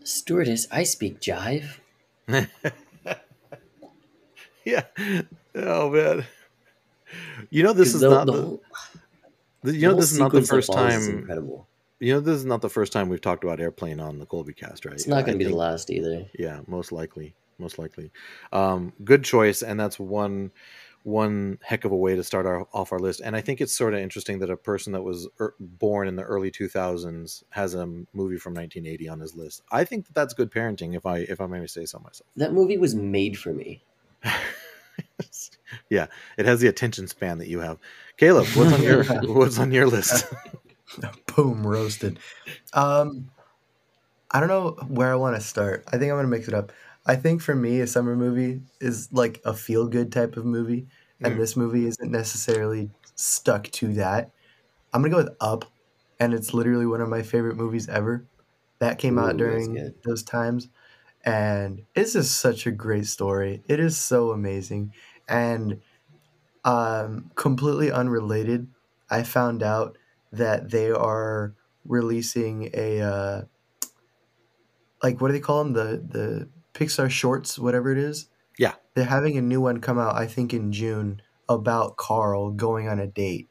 Stewardess, 0.02 0.66
I 0.72 0.82
speak 0.82 1.20
jive. 1.20 1.78
yeah. 4.64 4.84
Oh 5.54 5.90
man. 5.90 6.24
You 7.50 7.62
know 7.62 7.72
this 7.72 7.94
is 7.94 8.00
the- 8.00 8.10
not 8.10 8.26
the 8.26 8.32
the, 8.32 8.42
whole- 8.42 8.62
the- 9.62 9.72
the 9.72 9.78
you 9.78 9.88
know 9.88 9.94
this 9.94 10.12
is 10.12 10.18
not 10.18 10.32
the 10.32 10.42
first 10.42 10.72
time 10.72 11.02
incredible. 11.02 11.66
you 12.00 12.12
know 12.14 12.20
this 12.20 12.36
is 12.36 12.44
not 12.44 12.62
the 12.62 12.70
first 12.70 12.92
time 12.92 13.08
we've 13.08 13.20
talked 13.20 13.44
about 13.44 13.60
airplane 13.60 14.00
on 14.00 14.18
the 14.18 14.26
Colby 14.26 14.54
cast, 14.54 14.84
right? 14.84 14.94
It's 14.94 15.06
not 15.06 15.24
going 15.24 15.38
to 15.38 15.44
be 15.44 15.50
the 15.50 15.56
last 15.56 15.90
either. 15.90 16.26
Yeah, 16.38 16.60
most 16.66 16.92
likely, 16.92 17.34
most 17.58 17.78
likely. 17.78 18.10
Um, 18.52 18.92
good 19.04 19.24
choice, 19.24 19.62
and 19.62 19.78
that's 19.78 19.98
one 19.98 20.52
one 21.04 21.58
heck 21.62 21.84
of 21.84 21.92
a 21.92 21.96
way 21.96 22.16
to 22.16 22.24
start 22.24 22.44
our, 22.44 22.66
off 22.74 22.92
our 22.92 22.98
list. 22.98 23.20
And 23.24 23.34
I 23.34 23.40
think 23.40 23.60
it's 23.60 23.74
sort 23.74 23.94
of 23.94 24.00
interesting 24.00 24.40
that 24.40 24.50
a 24.50 24.56
person 24.56 24.92
that 24.92 25.02
was 25.02 25.28
er, 25.40 25.54
born 25.58 26.06
in 26.06 26.16
the 26.16 26.22
early 26.22 26.50
2000s 26.50 27.44
has 27.50 27.74
a 27.74 27.86
movie 27.86 28.36
from 28.36 28.52
1980 28.52 29.08
on 29.08 29.20
his 29.20 29.34
list. 29.34 29.62
I 29.70 29.84
think 29.84 30.06
that 30.06 30.14
that's 30.14 30.34
good 30.34 30.50
parenting, 30.50 30.94
if 30.96 31.06
I 31.06 31.18
if 31.18 31.40
I 31.40 31.46
may 31.46 31.66
say 31.66 31.86
so 31.86 31.98
myself. 31.98 32.28
That 32.36 32.52
movie 32.52 32.78
was 32.78 32.94
made 32.94 33.38
for 33.38 33.52
me. 33.52 33.82
yeah, 35.90 36.06
it 36.36 36.46
has 36.46 36.60
the 36.60 36.68
attention 36.68 37.08
span 37.08 37.38
that 37.38 37.48
you 37.48 37.60
have. 37.60 37.78
Caleb, 38.18 38.54
what's 38.54 38.72
on 38.72 38.82
your 38.82 39.04
what's 39.22 39.58
on 39.58 39.72
your 39.72 39.86
list? 39.86 40.26
Boom, 41.36 41.66
roasted. 41.66 42.18
Um, 42.72 43.30
I 44.30 44.40
don't 44.40 44.48
know 44.48 44.72
where 44.88 45.10
I 45.12 45.16
want 45.16 45.36
to 45.36 45.42
start. 45.42 45.84
I 45.88 45.92
think 45.92 46.10
I'm 46.12 46.18
gonna 46.18 46.28
mix 46.28 46.48
it 46.48 46.54
up. 46.54 46.72
I 47.06 47.16
think 47.16 47.40
for 47.42 47.54
me, 47.54 47.80
a 47.80 47.86
summer 47.86 48.16
movie 48.16 48.62
is 48.80 49.08
like 49.12 49.40
a 49.44 49.54
feel 49.54 49.88
good 49.88 50.12
type 50.12 50.36
of 50.36 50.44
movie, 50.44 50.88
and 51.24 51.38
Mm. 51.38 51.38
this 51.38 51.56
movie 51.56 51.86
isn't 51.86 52.10
necessarily 52.10 52.92
stuck 53.16 53.64
to 53.72 53.94
that. 53.94 54.32
I'm 54.92 55.02
gonna 55.02 55.12
go 55.12 55.18
with 55.24 55.36
Up, 55.40 55.66
and 56.20 56.34
it's 56.34 56.54
literally 56.54 56.86
one 56.86 57.00
of 57.02 57.08
my 57.10 57.22
favorite 57.22 57.56
movies 57.56 57.88
ever. 57.88 58.28
That 58.80 58.98
came 58.98 59.18
Ooh, 59.18 59.18
out 59.18 59.36
during 59.38 59.86
those 60.04 60.22
times, 60.24 60.68
and 61.24 61.82
it's 61.94 62.14
just 62.14 62.40
such 62.40 62.66
a 62.66 62.70
great 62.72 63.06
story. 63.06 63.62
It 63.68 63.80
is 63.80 63.98
so 64.00 64.30
amazing, 64.32 64.94
and 65.28 65.82
um, 66.64 67.30
completely 67.34 67.90
unrelated. 67.90 68.68
I 69.10 69.22
found 69.22 69.62
out 69.62 69.96
that 70.32 70.70
they 70.70 70.90
are 70.90 71.54
releasing 71.84 72.70
a 72.74 73.00
uh, 73.00 73.42
like 75.02 75.20
what 75.20 75.28
do 75.28 75.32
they 75.32 75.40
call 75.40 75.64
them 75.64 75.72
the 75.72 76.02
the 76.06 76.48
Pixar 76.74 77.10
shorts 77.10 77.58
whatever 77.58 77.90
it 77.92 77.98
is. 77.98 78.28
Yeah. 78.58 78.74
they're 78.94 79.04
having 79.04 79.36
a 79.38 79.42
new 79.42 79.60
one 79.60 79.80
come 79.80 79.98
out. 80.00 80.16
I 80.16 80.26
think 80.26 80.52
in 80.52 80.72
June 80.72 81.22
about 81.48 81.96
Carl 81.96 82.50
going 82.50 82.88
on 82.88 82.98
a 82.98 83.06
date, 83.06 83.48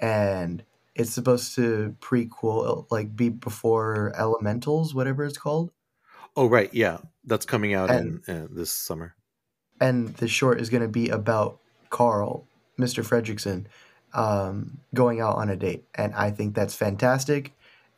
and 0.00 0.64
it's 0.94 1.10
supposed 1.10 1.54
to 1.56 1.94
prequel 2.00 2.86
like 2.90 3.14
be 3.14 3.28
before 3.28 4.12
Elementals, 4.18 4.94
whatever 4.94 5.24
it's 5.24 5.36
called. 5.38 5.70
oh, 6.34 6.46
right, 6.46 6.72
yeah, 6.72 6.98
that's 7.24 7.44
coming 7.44 7.74
out 7.74 7.90
And- 7.90 8.22
in 8.26 8.34
uh, 8.36 8.46
this 8.50 8.72
summer. 8.72 9.14
and 9.80 10.14
the 10.16 10.28
short 10.28 10.60
is 10.60 10.70
going 10.70 10.82
to 10.82 10.88
be 10.88 11.10
about 11.10 11.58
Carl, 11.92 12.46
Mr. 12.78 13.04
Fredricksen, 13.04 13.66
um, 14.14 14.80
going 14.94 15.20
out 15.20 15.36
on 15.36 15.50
a 15.50 15.56
date, 15.56 15.84
and 15.94 16.14
I 16.14 16.32
think 16.32 16.56
that's 16.56 16.74
fantastic. 16.74 17.52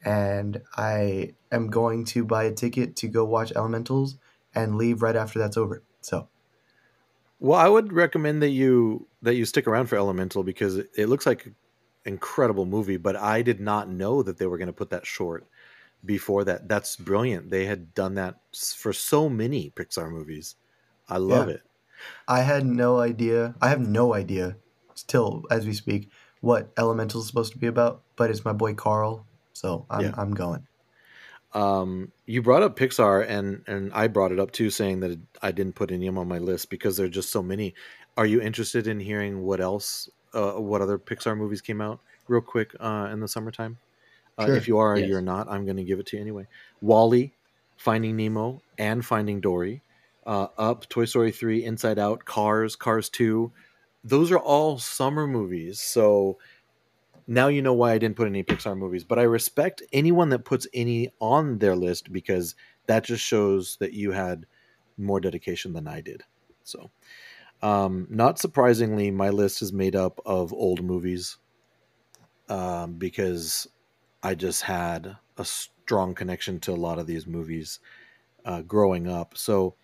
And 0.04 0.60
I 0.76 1.34
am 1.50 1.70
going 1.70 2.04
to 2.06 2.24
buy 2.26 2.44
a 2.44 2.52
ticket 2.52 2.96
to 2.96 3.08
go 3.08 3.24
watch 3.24 3.52
Elementals 3.56 4.16
and 4.54 4.76
leave 4.76 5.02
right 5.02 5.16
after 5.16 5.38
that's 5.38 5.56
over. 5.56 5.82
So 6.02 6.28
Well, 7.40 7.58
I 7.58 7.68
would 7.68 7.92
recommend 7.92 8.42
that 8.42 8.50
you 8.50 9.06
that 9.22 9.34
you 9.36 9.44
stick 9.46 9.66
around 9.66 9.86
for 9.88 9.96
Elemental 9.96 10.42
because 10.44 10.76
it, 10.76 11.08
looks 11.08 11.26
like 11.26 11.46
an 11.46 11.54
incredible 12.04 12.66
movie. 12.66 12.98
But 12.98 13.16
I 13.16 13.42
did 13.42 13.60
not 13.60 13.88
know 13.88 14.22
that 14.22 14.38
they 14.38 14.46
were 14.46 14.58
going 14.58 14.68
to 14.68 14.72
put 14.74 14.90
that 14.90 15.06
short 15.06 15.46
before 16.04 16.44
that. 16.44 16.68
That's 16.68 16.96
brilliant. 16.96 17.50
They 17.50 17.66
had 17.66 17.94
done 17.94 18.14
that 18.16 18.40
for 18.76 18.92
so 18.92 19.28
many 19.30 19.70
Pixar 19.70 20.10
movies. 20.10 20.56
I 21.08 21.18
love 21.18 21.48
Yeah. 21.48 21.54
it. 21.56 21.62
I 22.28 22.40
had 22.42 22.66
no 22.66 23.00
idea. 23.00 23.54
I 23.60 23.68
have 23.68 23.80
no 23.80 24.14
idea 24.14 24.56
still 24.94 25.44
as 25.50 25.66
we 25.66 25.72
speak 25.72 26.10
what 26.40 26.72
Elemental 26.76 27.20
is 27.20 27.26
supposed 27.26 27.52
to 27.52 27.58
be 27.58 27.66
about, 27.66 28.02
but 28.16 28.30
it's 28.30 28.44
my 28.44 28.52
boy 28.52 28.74
Carl, 28.74 29.26
so 29.52 29.86
I'm 29.90 30.02
Yeah. 30.02 30.14
I'm 30.16 30.34
going. 30.34 30.66
Um, 31.52 32.10
you 32.26 32.42
brought 32.42 32.62
up 32.62 32.76
Pixar, 32.76 33.24
and 33.28 33.62
and 33.66 33.92
I 33.94 34.08
brought 34.08 34.32
it 34.32 34.40
up 34.40 34.50
too, 34.50 34.70
saying 34.70 35.00
that 35.00 35.18
I 35.40 35.52
didn't 35.52 35.76
put 35.76 35.92
any 35.92 36.06
of 36.06 36.14
them 36.14 36.18
on 36.18 36.28
my 36.28 36.38
list 36.38 36.68
because 36.68 36.96
there 36.96 37.06
are 37.06 37.10
just 37.10 37.30
so 37.30 37.42
many. 37.42 37.74
Are 38.16 38.26
you 38.26 38.40
interested 38.40 38.86
in 38.86 39.00
hearing 39.00 39.42
what 39.42 39.60
else, 39.60 40.08
uh, 40.34 40.52
what 40.52 40.82
other 40.82 40.98
Pixar 40.98 41.36
movies 41.36 41.60
came 41.60 41.80
out 41.80 42.00
real 42.28 42.40
quick 42.40 42.74
uh, 42.80 43.08
in 43.12 43.20
the 43.20 43.28
summertime? 43.28 43.78
Uh, 44.36 44.46
Sure. 44.46 44.56
if 44.56 44.66
you 44.68 44.78
are 44.78 44.94
or 44.94 44.98
Yes. 44.98 45.08
you're 45.08 45.20
not, 45.22 45.48
I'm 45.48 45.64
going 45.64 45.76
to 45.76 45.84
give 45.84 46.00
it 46.00 46.06
to 46.06 46.16
you 46.16 46.22
anyway. 46.22 46.46
WALL-E, 46.80 47.32
Finding 47.76 48.16
Nemo, 48.16 48.62
and 48.78 49.04
Finding 49.04 49.40
Dory, 49.40 49.82
uh, 50.26 50.48
Up, 50.58 50.88
Toy 50.88 51.04
Story 51.04 51.30
3, 51.30 51.64
Inside 51.64 51.98
Out, 51.98 52.24
Cars, 52.24 52.76
Cars 52.76 53.08
2. 53.08 53.52
Those 54.02 54.30
are 54.30 54.38
all 54.38 54.78
summer 54.78 55.26
movies. 55.26 55.80
So 55.80 56.38
now 57.26 57.48
you 57.48 57.62
know 57.62 57.72
why 57.72 57.92
I 57.92 57.98
didn't 57.98 58.16
put 58.16 58.26
any 58.26 58.42
Pixar 58.42 58.76
movies. 58.76 59.04
But 59.04 59.18
I 59.18 59.22
respect 59.22 59.82
anyone 59.92 60.28
that 60.30 60.44
puts 60.44 60.66
any 60.74 61.10
on 61.20 61.58
their 61.58 61.76
list 61.76 62.12
because 62.12 62.54
that 62.86 63.04
just 63.04 63.24
shows 63.24 63.76
that 63.80 63.92
you 63.92 64.12
had 64.12 64.46
more 64.96 65.20
dedication 65.20 65.72
than 65.72 65.88
I 65.88 66.00
did. 66.00 66.22
So, 66.62 66.90
um, 67.62 68.06
not 68.10 68.38
surprisingly, 68.38 69.10
my 69.10 69.30
list 69.30 69.62
is 69.62 69.72
made 69.72 69.96
up 69.96 70.20
of 70.26 70.52
old 70.52 70.82
movies 70.82 71.38
um, 72.48 72.94
because 72.94 73.66
I 74.22 74.34
just 74.34 74.62
had 74.62 75.16
a 75.36 75.44
strong 75.44 76.14
connection 76.14 76.60
to 76.60 76.72
a 76.72 76.76
lot 76.76 76.98
of 76.98 77.06
these 77.06 77.26
movies 77.26 77.80
uh, 78.44 78.62
growing 78.62 79.08
up. 79.08 79.36
So 79.36 79.74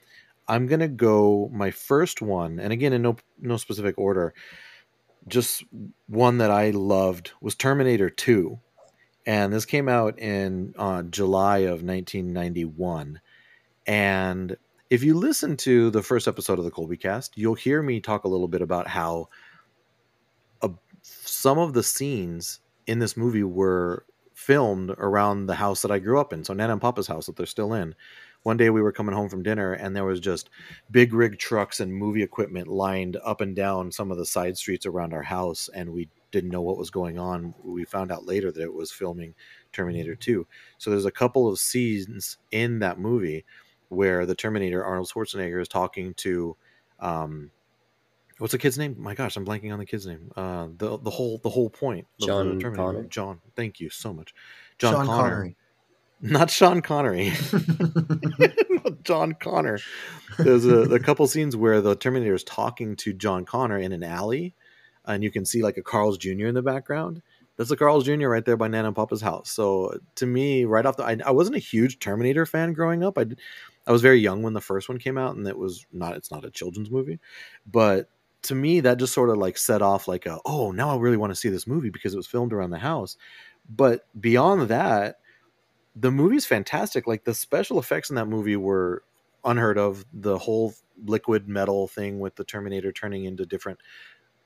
I'm 0.50 0.66
gonna 0.66 0.88
go 0.88 1.48
my 1.52 1.70
first 1.70 2.20
one, 2.20 2.58
and 2.58 2.72
again 2.72 2.92
in 2.92 3.02
no 3.02 3.16
no 3.40 3.56
specific 3.56 3.96
order. 3.96 4.34
Just 5.28 5.62
one 6.08 6.38
that 6.38 6.50
I 6.50 6.70
loved 6.70 7.30
was 7.40 7.54
Terminator 7.54 8.10
Two, 8.10 8.58
and 9.24 9.52
this 9.52 9.64
came 9.64 9.88
out 9.88 10.18
in 10.18 10.74
uh, 10.76 11.04
July 11.04 11.58
of 11.58 11.84
1991. 11.84 13.20
And 13.86 14.56
if 14.90 15.04
you 15.04 15.14
listen 15.14 15.56
to 15.58 15.88
the 15.90 16.02
first 16.02 16.26
episode 16.26 16.58
of 16.58 16.64
the 16.64 16.70
Colby 16.72 16.96
Cast, 16.96 17.38
you'll 17.38 17.54
hear 17.54 17.80
me 17.80 18.00
talk 18.00 18.24
a 18.24 18.28
little 18.28 18.48
bit 18.48 18.60
about 18.60 18.88
how 18.88 19.28
a, 20.62 20.70
some 21.02 21.58
of 21.58 21.74
the 21.74 21.84
scenes 21.84 22.58
in 22.88 22.98
this 22.98 23.16
movie 23.16 23.44
were 23.44 24.04
filmed 24.34 24.90
around 24.98 25.46
the 25.46 25.54
house 25.54 25.82
that 25.82 25.92
I 25.92 26.00
grew 26.00 26.18
up 26.18 26.32
in. 26.32 26.42
So 26.42 26.54
Nana 26.54 26.72
and 26.72 26.82
Papa's 26.82 27.06
house 27.06 27.26
that 27.26 27.36
they're 27.36 27.46
still 27.46 27.72
in. 27.72 27.94
One 28.42 28.56
day 28.56 28.70
we 28.70 28.80
were 28.80 28.92
coming 28.92 29.14
home 29.14 29.28
from 29.28 29.42
dinner 29.42 29.74
and 29.74 29.94
there 29.94 30.04
was 30.04 30.20
just 30.20 30.48
big 30.90 31.12
rig 31.12 31.38
trucks 31.38 31.80
and 31.80 31.92
movie 31.92 32.22
equipment 32.22 32.68
lined 32.68 33.18
up 33.24 33.40
and 33.40 33.54
down 33.54 33.92
some 33.92 34.10
of 34.10 34.16
the 34.16 34.24
side 34.24 34.56
streets 34.56 34.86
around 34.86 35.12
our 35.12 35.22
house 35.22 35.68
and 35.74 35.92
we 35.92 36.08
didn't 36.30 36.50
know 36.50 36.62
what 36.62 36.78
was 36.78 36.90
going 36.90 37.18
on. 37.18 37.54
We 37.62 37.84
found 37.84 38.10
out 38.10 38.24
later 38.26 38.50
that 38.50 38.62
it 38.62 38.72
was 38.72 38.90
filming 38.90 39.34
Terminator 39.72 40.14
2. 40.14 40.46
So 40.78 40.90
there's 40.90 41.04
a 41.04 41.10
couple 41.10 41.48
of 41.48 41.58
scenes 41.58 42.38
in 42.50 42.78
that 42.78 42.98
movie 42.98 43.44
where 43.88 44.24
the 44.24 44.34
Terminator 44.34 44.84
Arnold 44.84 45.08
Schwarzenegger 45.08 45.60
is 45.60 45.68
talking 45.68 46.14
to 46.14 46.56
um 47.00 47.50
what's 48.38 48.52
the 48.52 48.58
kid's 48.58 48.78
name? 48.78 48.96
My 48.98 49.14
gosh, 49.14 49.36
I'm 49.36 49.44
blanking 49.44 49.72
on 49.72 49.78
the 49.78 49.86
kid's 49.86 50.06
name. 50.06 50.30
Uh 50.36 50.68
the 50.78 50.98
the 50.98 51.10
whole 51.10 51.38
the 51.38 51.50
whole 51.50 51.68
point 51.68 52.06
the 52.18 52.26
John 52.26 52.58
Terminator. 52.58 52.76
Connor? 52.76 53.02
John, 53.04 53.40
thank 53.54 53.80
you 53.80 53.90
so 53.90 54.14
much. 54.14 54.34
John 54.78 54.94
Sean 54.94 55.06
Connor. 55.06 55.28
Connery. 55.30 55.56
Not 56.22 56.50
Sean 56.50 56.82
Connery. 56.82 57.32
John 59.02 59.34
Connor. 59.34 59.78
There's 60.38 60.66
a, 60.66 60.80
a 60.94 61.00
couple 61.00 61.26
scenes 61.26 61.56
where 61.56 61.80
the 61.80 61.96
Terminator 61.96 62.34
is 62.34 62.44
talking 62.44 62.96
to 62.96 63.12
John 63.12 63.44
Connor 63.44 63.78
in 63.78 63.92
an 63.92 64.02
alley, 64.02 64.54
and 65.06 65.24
you 65.24 65.30
can 65.30 65.44
see 65.44 65.62
like 65.62 65.76
a 65.76 65.82
Carl's 65.82 66.18
Jr. 66.18 66.46
in 66.46 66.54
the 66.54 66.62
background. 66.62 67.22
That's 67.56 67.70
a 67.70 67.76
Carl's 67.76 68.04
Jr. 68.04 68.28
right 68.28 68.44
there 68.44 68.56
by 68.56 68.68
Nana 68.68 68.88
and 68.88 68.96
Papa's 68.96 69.20
house. 69.20 69.50
So 69.50 69.98
to 70.16 70.26
me, 70.26 70.64
right 70.64 70.86
off 70.86 70.96
the, 70.96 71.04
I, 71.04 71.18
I 71.26 71.30
wasn't 71.30 71.56
a 71.56 71.60
huge 71.60 71.98
Terminator 71.98 72.46
fan 72.46 72.72
growing 72.72 73.02
up. 73.02 73.18
I, 73.18 73.26
I 73.86 73.92
was 73.92 74.02
very 74.02 74.18
young 74.18 74.42
when 74.42 74.54
the 74.54 74.60
first 74.60 74.88
one 74.88 74.98
came 74.98 75.18
out, 75.18 75.36
and 75.36 75.46
it 75.46 75.58
was 75.58 75.86
not. 75.92 76.16
It's 76.16 76.30
not 76.30 76.44
a 76.44 76.50
children's 76.50 76.90
movie, 76.90 77.18
but 77.66 78.08
to 78.42 78.54
me 78.54 78.80
that 78.80 78.98
just 78.98 79.12
sort 79.12 79.28
of 79.28 79.36
like 79.36 79.58
set 79.58 79.82
off 79.82 80.08
like 80.08 80.24
a 80.24 80.38
oh 80.46 80.70
now 80.70 80.88
I 80.88 80.96
really 80.96 81.18
want 81.18 81.30
to 81.30 81.36
see 81.36 81.50
this 81.50 81.66
movie 81.66 81.90
because 81.90 82.14
it 82.14 82.16
was 82.16 82.26
filmed 82.26 82.52
around 82.52 82.70
the 82.70 82.78
house. 82.78 83.16
But 83.68 84.06
beyond 84.18 84.68
that, 84.68 85.16
the 85.96 86.10
movie's 86.10 86.46
fantastic. 86.46 87.06
Like 87.06 87.24
the 87.24 87.34
special 87.34 87.78
effects 87.78 88.10
in 88.10 88.16
that 88.16 88.26
movie 88.26 88.56
were 88.56 89.02
unheard 89.44 89.78
of. 89.78 90.04
The 90.12 90.38
whole 90.38 90.74
liquid 91.04 91.48
metal 91.48 91.88
thing 91.88 92.20
with 92.20 92.36
the 92.36 92.44
Terminator 92.44 92.92
turning 92.92 93.24
into 93.24 93.46
different 93.46 93.80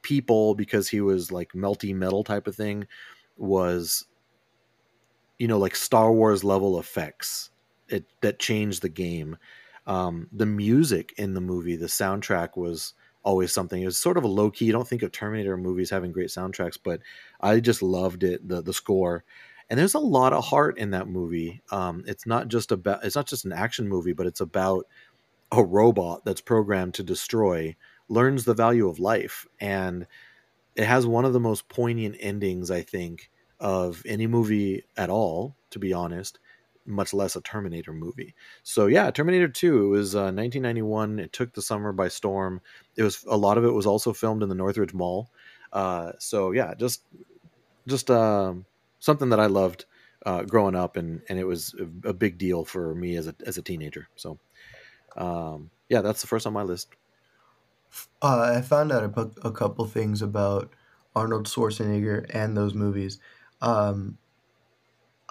people 0.02 0.54
because 0.54 0.88
he 0.88 1.00
was 1.00 1.32
like 1.32 1.52
melty 1.52 1.94
metal 1.94 2.22
type 2.24 2.46
of 2.46 2.54
thing 2.54 2.86
was 3.36 4.06
you 5.38 5.48
know 5.48 5.58
like 5.58 5.74
Star 5.74 6.12
Wars 6.12 6.44
level 6.44 6.78
effects 6.78 7.50
it 7.88 8.04
that 8.20 8.38
changed 8.38 8.82
the 8.82 8.88
game. 8.88 9.36
Um, 9.86 10.28
the 10.32 10.46
music 10.46 11.12
in 11.18 11.34
the 11.34 11.40
movie, 11.40 11.76
the 11.76 11.86
soundtrack 11.86 12.56
was 12.56 12.94
always 13.22 13.52
something. 13.52 13.82
It 13.82 13.86
was 13.86 13.98
sort 13.98 14.16
of 14.16 14.24
a 14.24 14.28
low 14.28 14.50
key. 14.50 14.66
You 14.66 14.72
don't 14.72 14.88
think 14.88 15.02
of 15.02 15.12
Terminator 15.12 15.56
movies 15.56 15.90
having 15.90 16.12
great 16.12 16.28
soundtracks, 16.28 16.78
but 16.82 17.00
I 17.40 17.60
just 17.60 17.82
loved 17.82 18.22
it. 18.24 18.46
The 18.48 18.62
the 18.62 18.72
score, 18.72 19.24
and 19.70 19.78
there's 19.78 19.94
a 19.94 19.98
lot 19.98 20.32
of 20.32 20.44
heart 20.44 20.78
in 20.78 20.90
that 20.90 21.08
movie. 21.08 21.62
Um, 21.70 22.04
it's 22.06 22.26
not 22.26 22.48
just 22.48 22.72
about 22.72 23.04
it's 23.04 23.16
not 23.16 23.26
just 23.26 23.44
an 23.44 23.52
action 23.52 23.88
movie, 23.88 24.12
but 24.12 24.26
it's 24.26 24.40
about 24.40 24.86
a 25.52 25.64
robot 25.64 26.24
that's 26.24 26.40
programmed 26.40 26.94
to 26.94 27.02
destroy 27.02 27.76
learns 28.08 28.44
the 28.44 28.54
value 28.54 28.88
of 28.88 28.98
life, 28.98 29.46
and 29.60 30.06
it 30.76 30.84
has 30.84 31.06
one 31.06 31.24
of 31.24 31.32
the 31.32 31.40
most 31.40 31.68
poignant 31.68 32.16
endings 32.20 32.70
I 32.70 32.82
think 32.82 33.30
of 33.60 34.02
any 34.06 34.26
movie 34.26 34.84
at 34.96 35.10
all. 35.10 35.56
To 35.70 35.78
be 35.78 35.92
honest, 35.92 36.38
much 36.86 37.14
less 37.14 37.36
a 37.36 37.40
Terminator 37.40 37.92
movie. 37.92 38.34
So 38.62 38.86
yeah, 38.86 39.10
Terminator 39.10 39.48
2 39.48 39.84
it 39.84 39.88
was 39.88 40.14
uh, 40.14 40.30
1991. 40.32 41.18
It 41.18 41.32
took 41.32 41.52
the 41.52 41.62
summer 41.62 41.92
by 41.92 42.08
storm. 42.08 42.60
It 42.96 43.02
was 43.02 43.24
a 43.28 43.36
lot 43.36 43.58
of 43.58 43.64
it 43.64 43.72
was 43.72 43.86
also 43.86 44.12
filmed 44.12 44.42
in 44.42 44.48
the 44.48 44.54
Northridge 44.54 44.94
Mall. 44.94 45.30
Uh, 45.72 46.12
so 46.18 46.52
yeah, 46.52 46.74
just 46.74 47.02
just 47.86 48.10
um, 48.10 48.64
something 49.04 49.28
that 49.28 49.40
I 49.40 49.46
loved 49.46 49.84
uh, 50.24 50.42
growing 50.42 50.74
up, 50.74 50.96
and 50.96 51.20
and 51.28 51.38
it 51.38 51.44
was 51.44 51.74
a, 52.04 52.12
big 52.12 52.38
deal 52.38 52.64
for 52.64 52.94
me 52.94 53.16
as 53.16 53.28
a 53.28 53.34
as 53.46 53.58
a 53.58 53.62
teenager. 53.62 54.08
So 54.16 54.38
um, 55.16 55.70
yeah, 55.88 56.00
that's 56.00 56.22
the 56.22 56.26
first 56.26 56.46
on 56.46 56.52
my 56.52 56.62
list. 56.62 56.88
Uh, 58.22 58.54
I 58.56 58.62
found 58.62 58.90
out 58.90 59.04
a, 59.04 59.46
a 59.46 59.52
couple 59.52 59.84
things 59.84 60.22
about 60.22 60.70
Arnold 61.14 61.46
Schwarzenegger 61.46 62.26
and 62.34 62.56
those 62.56 62.74
movies. 62.74 63.20
Um, 63.60 64.18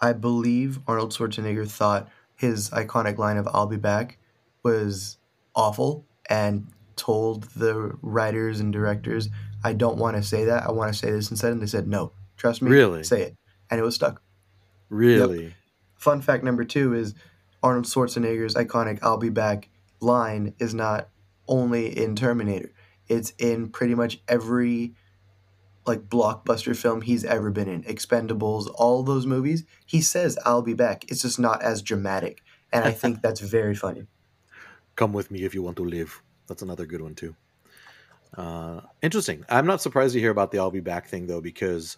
I 0.02 0.14
believe 0.14 0.80
Arnold 0.88 1.12
Schwarzenegger 1.12 1.70
thought 1.70 2.10
his 2.36 2.70
iconic 2.70 3.18
line 3.18 3.38
of 3.38 3.48
"I'll 3.52 3.68
be 3.68 3.78
back" 3.78 4.20
was 4.62 5.18
awful 5.56 6.06
and 6.30 6.68
told 6.96 7.44
the 7.56 7.98
writers 8.04 8.60
and 8.60 8.72
directors, 8.72 9.30
"I 9.64 9.74
don't 9.74 9.98
want 9.98 10.16
to 10.18 10.24
say 10.24 10.46
that. 10.46 10.68
I 10.68 10.72
want 10.72 10.94
to 10.94 10.98
say 10.98 11.10
this 11.10 11.32
instead." 11.32 11.52
And 11.52 11.62
they 11.62 11.68
said, 11.68 11.88
"No, 11.88 12.12
trust 12.38 12.62
me, 12.62 12.70
really, 12.70 13.04
say 13.04 13.24
it." 13.24 13.36
And 13.69 13.80
it 13.80 13.84
was 13.84 13.95
stuck. 13.95 14.21
Really. 14.89 15.43
Yep. 15.45 15.54
Fun 15.95 16.21
fact 16.21 16.43
number 16.43 16.63
two 16.63 16.93
is 16.93 17.15
Arnold 17.62 17.86
Schwarzenegger's 17.86 18.56
iconic 18.56 18.99
"I'll 19.02 19.17
be 19.17 19.30
back" 19.30 19.69
line 19.99 20.54
is 20.60 20.73
not 20.73 21.10
only 21.47 21.97
in 21.97 22.15
Terminator; 22.15 22.71
it's 23.08 23.32
in 23.38 23.69
pretty 23.69 23.95
much 23.95 24.21
every 24.28 24.95
like 25.86 26.02
blockbuster 26.10 26.76
film 26.76 27.02
he's 27.02 27.23
ever 27.26 27.52
been 27.52 27.67
in. 27.67 27.84
Expendables, 27.84 28.71
all 28.76 29.04
those 29.04 29.26
movies, 29.26 29.63
he 29.86 30.02
says 30.02 30.38
I'll 30.45 30.62
be 30.62 30.73
back. 30.73 31.06
It's 31.10 31.21
just 31.21 31.39
not 31.39 31.62
as 31.62 31.82
dramatic. 31.82 32.41
And 32.71 32.86
I 32.86 32.91
think 33.02 33.21
that's 33.21 33.39
very 33.39 33.76
funny. 33.76 34.08
Come 34.95 35.13
with 35.13 35.32
me 35.32 35.43
if 35.43 35.54
you 35.54 35.62
want 35.62 35.78
to 35.78 35.86
live. 35.86 36.21
That's 36.47 36.62
another 36.62 36.86
good 36.86 37.02
one 37.02 37.15
too. 37.15 37.36
Uh, 38.38 38.82
interesting. 39.02 39.45
I'm 39.49 39.65
not 39.65 39.82
surprised 39.82 40.13
to 40.13 40.19
hear 40.19 40.32
about 40.32 40.52
the 40.52 40.60
I'll 40.60 40.71
be 40.71 40.80
back 40.80 41.08
thing 41.08 41.28
though, 41.28 41.41
because 41.41 41.97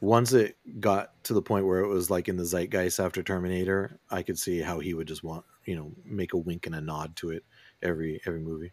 once 0.00 0.32
it 0.32 0.56
got 0.80 1.12
to 1.24 1.34
the 1.34 1.42
point 1.42 1.66
where 1.66 1.80
it 1.80 1.88
was 1.88 2.10
like 2.10 2.28
in 2.28 2.36
the 2.36 2.44
zeitgeist 2.44 3.00
after 3.00 3.22
Terminator, 3.22 3.98
I 4.10 4.22
could 4.22 4.38
see 4.38 4.60
how 4.60 4.78
he 4.78 4.94
would 4.94 5.08
just 5.08 5.24
want, 5.24 5.44
you 5.64 5.76
know, 5.76 5.92
make 6.04 6.34
a 6.34 6.38
wink 6.38 6.66
and 6.66 6.74
a 6.74 6.80
nod 6.80 7.16
to 7.16 7.30
it 7.30 7.44
every 7.82 8.20
every 8.26 8.40
movie. 8.40 8.72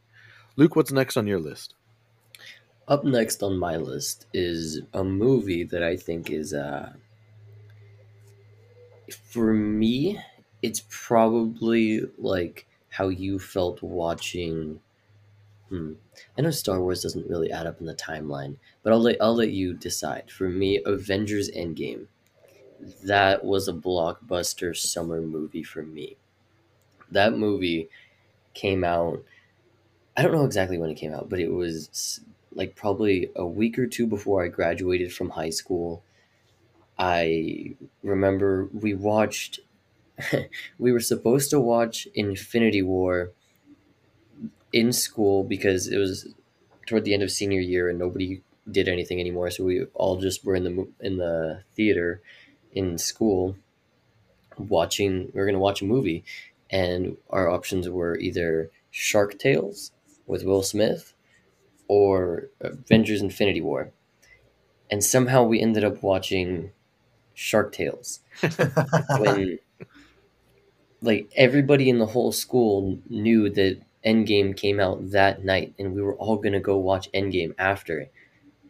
Luke, 0.56 0.76
what's 0.76 0.92
next 0.92 1.18
on 1.18 1.28
your 1.28 1.40
list? 1.40 1.76
Up 2.88 3.06
next 3.06 3.42
on 3.42 3.58
my 3.58 3.78
list 3.78 4.28
is 4.34 4.82
a 4.94 5.04
movie 5.04 5.64
that 5.64 5.82
I 5.82 5.96
think 5.96 6.30
is 6.30 6.54
uh 6.54 6.94
for 9.12 9.54
me 9.54 10.20
it's 10.62 10.84
probably 10.90 12.02
like 12.18 12.66
how 12.90 13.10
you 13.10 13.38
felt 13.40 13.82
watching 13.82 14.80
hmm 15.74 15.94
I 16.38 16.42
know 16.42 16.52
Star 16.52 16.80
Wars 16.82 17.02
doesn't 17.02 17.28
really 17.30 17.52
add 17.52 17.66
up 17.68 17.80
in 17.80 17.86
the 17.88 17.96
timeline, 17.96 18.58
but 18.84 18.94
I'll 18.94 19.00
let 19.02 19.18
I'll 19.22 19.36
let 19.36 19.50
you 19.52 19.74
decide. 19.74 20.30
For 20.32 20.48
me, 20.48 20.82
Avengers 20.86 21.50
Endgame. 21.52 22.08
That 23.06 23.46
was 23.46 23.68
a 23.68 23.74
blockbuster 23.74 24.76
summer 24.76 25.22
movie 25.22 25.64
for 25.64 25.84
me. 25.84 26.18
That 27.12 27.34
movie 27.38 27.90
came 28.56 28.84
out 28.84 29.24
I 30.18 30.24
don't 30.24 30.34
know 30.34 30.46
exactly 30.46 30.78
when 30.78 30.90
it 30.92 30.96
came 30.98 31.14
out, 31.14 31.30
but 31.30 31.40
it 31.40 31.52
was 31.52 32.22
like 32.54 32.76
probably 32.76 33.30
a 33.36 33.46
week 33.46 33.80
or 33.80 33.88
two 33.88 34.08
before 34.08 34.44
I 34.44 34.50
graduated 34.50 35.14
from 35.14 35.32
high 35.32 35.50
school. 35.52 36.04
I 36.98 37.76
remember 38.04 38.70
we 38.74 38.94
watched, 38.94 39.60
we 40.80 40.92
were 40.92 41.00
supposed 41.00 41.50
to 41.52 41.60
watch 41.60 42.08
Infinity 42.16 42.82
War 42.82 43.32
in 44.74 44.92
school 44.92 45.44
because 45.44 45.88
it 45.88 45.98
was 45.98 46.28
toward 46.88 47.06
the 47.06 47.14
end 47.14 47.24
of 47.24 47.32
senior 47.32 47.62
year 47.62 47.88
and 47.90 47.98
nobody 47.98 48.42
did 48.70 48.88
anything 48.90 49.20
anymore. 49.20 49.50
So 49.52 49.64
we 49.64 49.86
all 49.94 50.18
just 50.20 50.44
were 50.44 50.56
in 50.56 50.64
the 50.64 50.88
in 51.00 51.18
the 51.18 51.64
theater 51.76 52.22
in 52.74 52.98
school 52.98 53.56
watching. 54.58 55.32
we 55.34 55.40
are 55.40 55.46
going 55.46 55.54
to 55.54 55.60
watch 55.60 55.82
a 55.82 55.86
movie, 55.86 56.24
and 56.70 57.18
our 57.30 57.50
options 57.50 57.88
were 57.88 58.18
either 58.18 58.72
Shark 58.92 59.38
Tales 59.40 59.92
with 60.26 60.44
Will 60.44 60.64
Smith 60.64 61.14
or 61.88 62.48
Avengers 62.62 63.22
Infinity 63.22 63.62
War. 63.62 63.92
And 64.90 65.04
somehow 65.04 65.44
we 65.44 65.62
ended 65.62 65.84
up 65.84 66.04
watching 66.04 66.72
Shark 67.34 67.74
Tales. 67.74 68.20
when 69.20 69.60
like 71.02 71.32
everybody 71.36 71.90
in 71.90 72.00
the 72.00 72.06
whole 72.08 72.32
school 72.32 72.98
knew 73.10 73.50
that 73.50 73.82
Endgame 74.06 74.56
came 74.56 74.80
out 74.80 75.12
that 75.12 75.44
night 75.44 75.74
and 75.80 75.94
we 75.94 76.02
were 76.02 76.16
all 76.16 76.42
to 76.42 76.60
go 76.60 76.78
watch 76.78 77.12
Endgame 77.14 77.54
after 77.58 78.10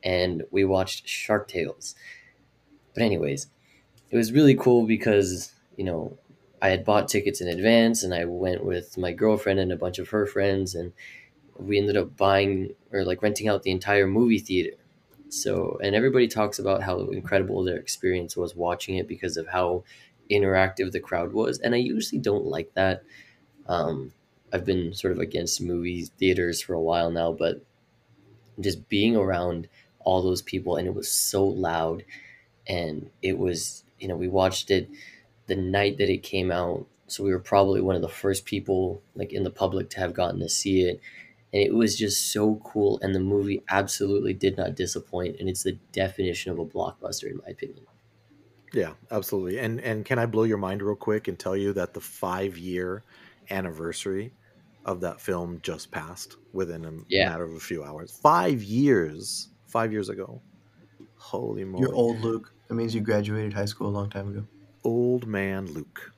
and 0.04 0.43
we 0.52 0.65
watched 0.65 1.08
Shark 1.08 1.48
Tales. 1.48 1.96
But 2.93 3.04
anyways, 3.04 3.48
it 4.12 4.17
was 4.17 4.32
really 4.32 4.56
cool 4.56 4.86
because, 4.86 5.54
you 5.78 5.84
know, 5.84 6.17
I 6.62 6.69
had 6.69 6.86
bought 6.86 7.10
tickets 7.10 7.41
in 7.41 7.48
advance 7.48 8.04
and 8.04 8.13
I 8.13 8.26
went 8.26 8.63
with 8.63 8.98
my 8.98 9.12
girlfriend 9.12 9.60
and 9.60 9.72
a 9.72 9.78
bunch 9.78 10.00
of 10.00 10.10
her 10.10 10.26
friends 10.26 10.76
and 10.76 10.93
we 11.58 11.78
ended 11.78 11.98
up 11.98 12.15
buying 12.17 12.74
or 12.91 13.04
like 13.04 13.22
renting 13.22 13.48
out 13.48 13.63
the 13.63 13.72
entire 13.72 14.08
movie 14.08 14.39
theater. 14.39 14.78
So, 15.30 15.80
and 15.84 15.96
everybody 15.96 16.28
talks 16.28 16.60
about 16.60 16.84
how 16.84 17.00
incredible 17.10 17.63
their 17.63 17.78
experience 17.78 18.38
was 18.38 18.56
watching 18.56 18.98
it 18.98 19.08
because 19.08 19.36
of 19.36 19.48
how 19.48 19.84
interactive 20.30 20.91
the 20.91 21.00
crowd 21.00 21.34
was. 21.34 21.60
And 21.60 21.74
I 21.74 21.80
usually 21.80 22.19
don't 22.19 22.46
like 22.46 22.74
that. 22.76 23.04
Um, 23.67 24.13
I've 24.54 24.66
been 24.66 24.94
sort 24.94 25.13
of 25.13 25.20
against 25.20 25.62
movie 25.62 26.06
theaters 26.06 26.62
for 26.62 26.74
a 26.74 26.82
while 26.82 27.12
now, 27.12 27.34
but 27.34 27.63
just 28.60 28.88
being 28.88 29.16
around 29.16 29.68
all 30.00 30.22
those 30.22 30.42
people 30.42 30.76
and 30.76 30.88
it 30.88 30.94
was 30.94 31.12
so 31.12 31.46
loud 31.46 32.06
and 32.68 33.10
it 33.22 33.38
was, 33.38 33.84
you 34.00 34.08
know, 34.08 34.16
we 34.16 34.28
watched 34.28 34.70
it 34.70 34.89
the 35.48 35.56
night 35.56 35.98
that 35.98 36.10
it 36.10 36.24
came 36.24 36.52
out. 36.52 36.86
So 37.08 37.24
we 37.24 37.32
were 37.32 37.39
probably 37.39 37.82
one 37.82 37.96
of 37.96 38.02
the 38.02 38.08
first 38.10 38.46
people 38.46 39.02
like 39.16 39.34
in 39.34 39.44
the 39.44 39.50
public 39.50 39.89
to 39.92 40.00
have 40.00 40.13
gotten 40.13 40.39
to 40.39 40.50
see 40.50 40.84
it 40.84 41.02
and 41.54 41.62
it 41.62 41.74
was 41.74 41.96
just 41.96 42.32
so 42.32 42.56
cool 42.63 43.00
and 43.02 43.13
the 43.13 43.20
movie 43.20 43.62
absolutely 43.70 44.34
did 44.34 44.58
not 44.58 44.76
disappoint 44.76 45.38
and 45.39 45.48
it's 45.48 45.63
the 45.63 45.78
definition 45.92 46.52
of 46.52 46.60
a 46.60 46.66
blockbuster 46.66 47.30
in 47.30 47.38
my 47.38 47.52
opinion 47.52 47.86
yeah 48.74 48.94
absolutely 49.12 49.60
and 49.60 49.80
and 49.82 50.04
can 50.04 50.20
i 50.20 50.26
blow 50.26 50.44
your 50.44 50.58
mind 50.58 50.82
real 50.82 50.96
quick 50.96 51.28
and 51.28 51.39
tell 51.39 51.56
you 51.56 51.72
that 51.72 51.94
the 51.94 52.02
five 52.02 52.58
year 52.58 53.04
anniversary 53.50 54.34
of 54.86 55.02
that 55.02 55.22
film 55.22 55.60
just 55.62 55.91
passed 55.91 56.36
within 56.52 56.86
a 56.86 56.91
yeah. 57.08 57.30
matter 57.30 57.43
of 57.43 57.54
a 57.54 57.60
few 57.60 57.84
hours. 57.84 58.19
Five 58.22 58.63
years 58.63 59.50
five 59.74 59.91
years 59.91 60.10
ago. 60.10 60.39
Holy 61.15 61.63
moly. 61.63 61.82
you're 61.82 61.96
old 61.96 62.19
luke. 62.22 62.54
That 62.67 62.76
means 62.76 62.93
you 62.93 63.02
graduated 63.02 63.54
high 63.54 63.65
school 63.65 63.88
a 63.88 63.89
long 63.89 64.10
time 64.10 64.30
ago. 64.30 64.46
Old 64.84 65.26
man 65.26 65.65
luke. 65.67 66.12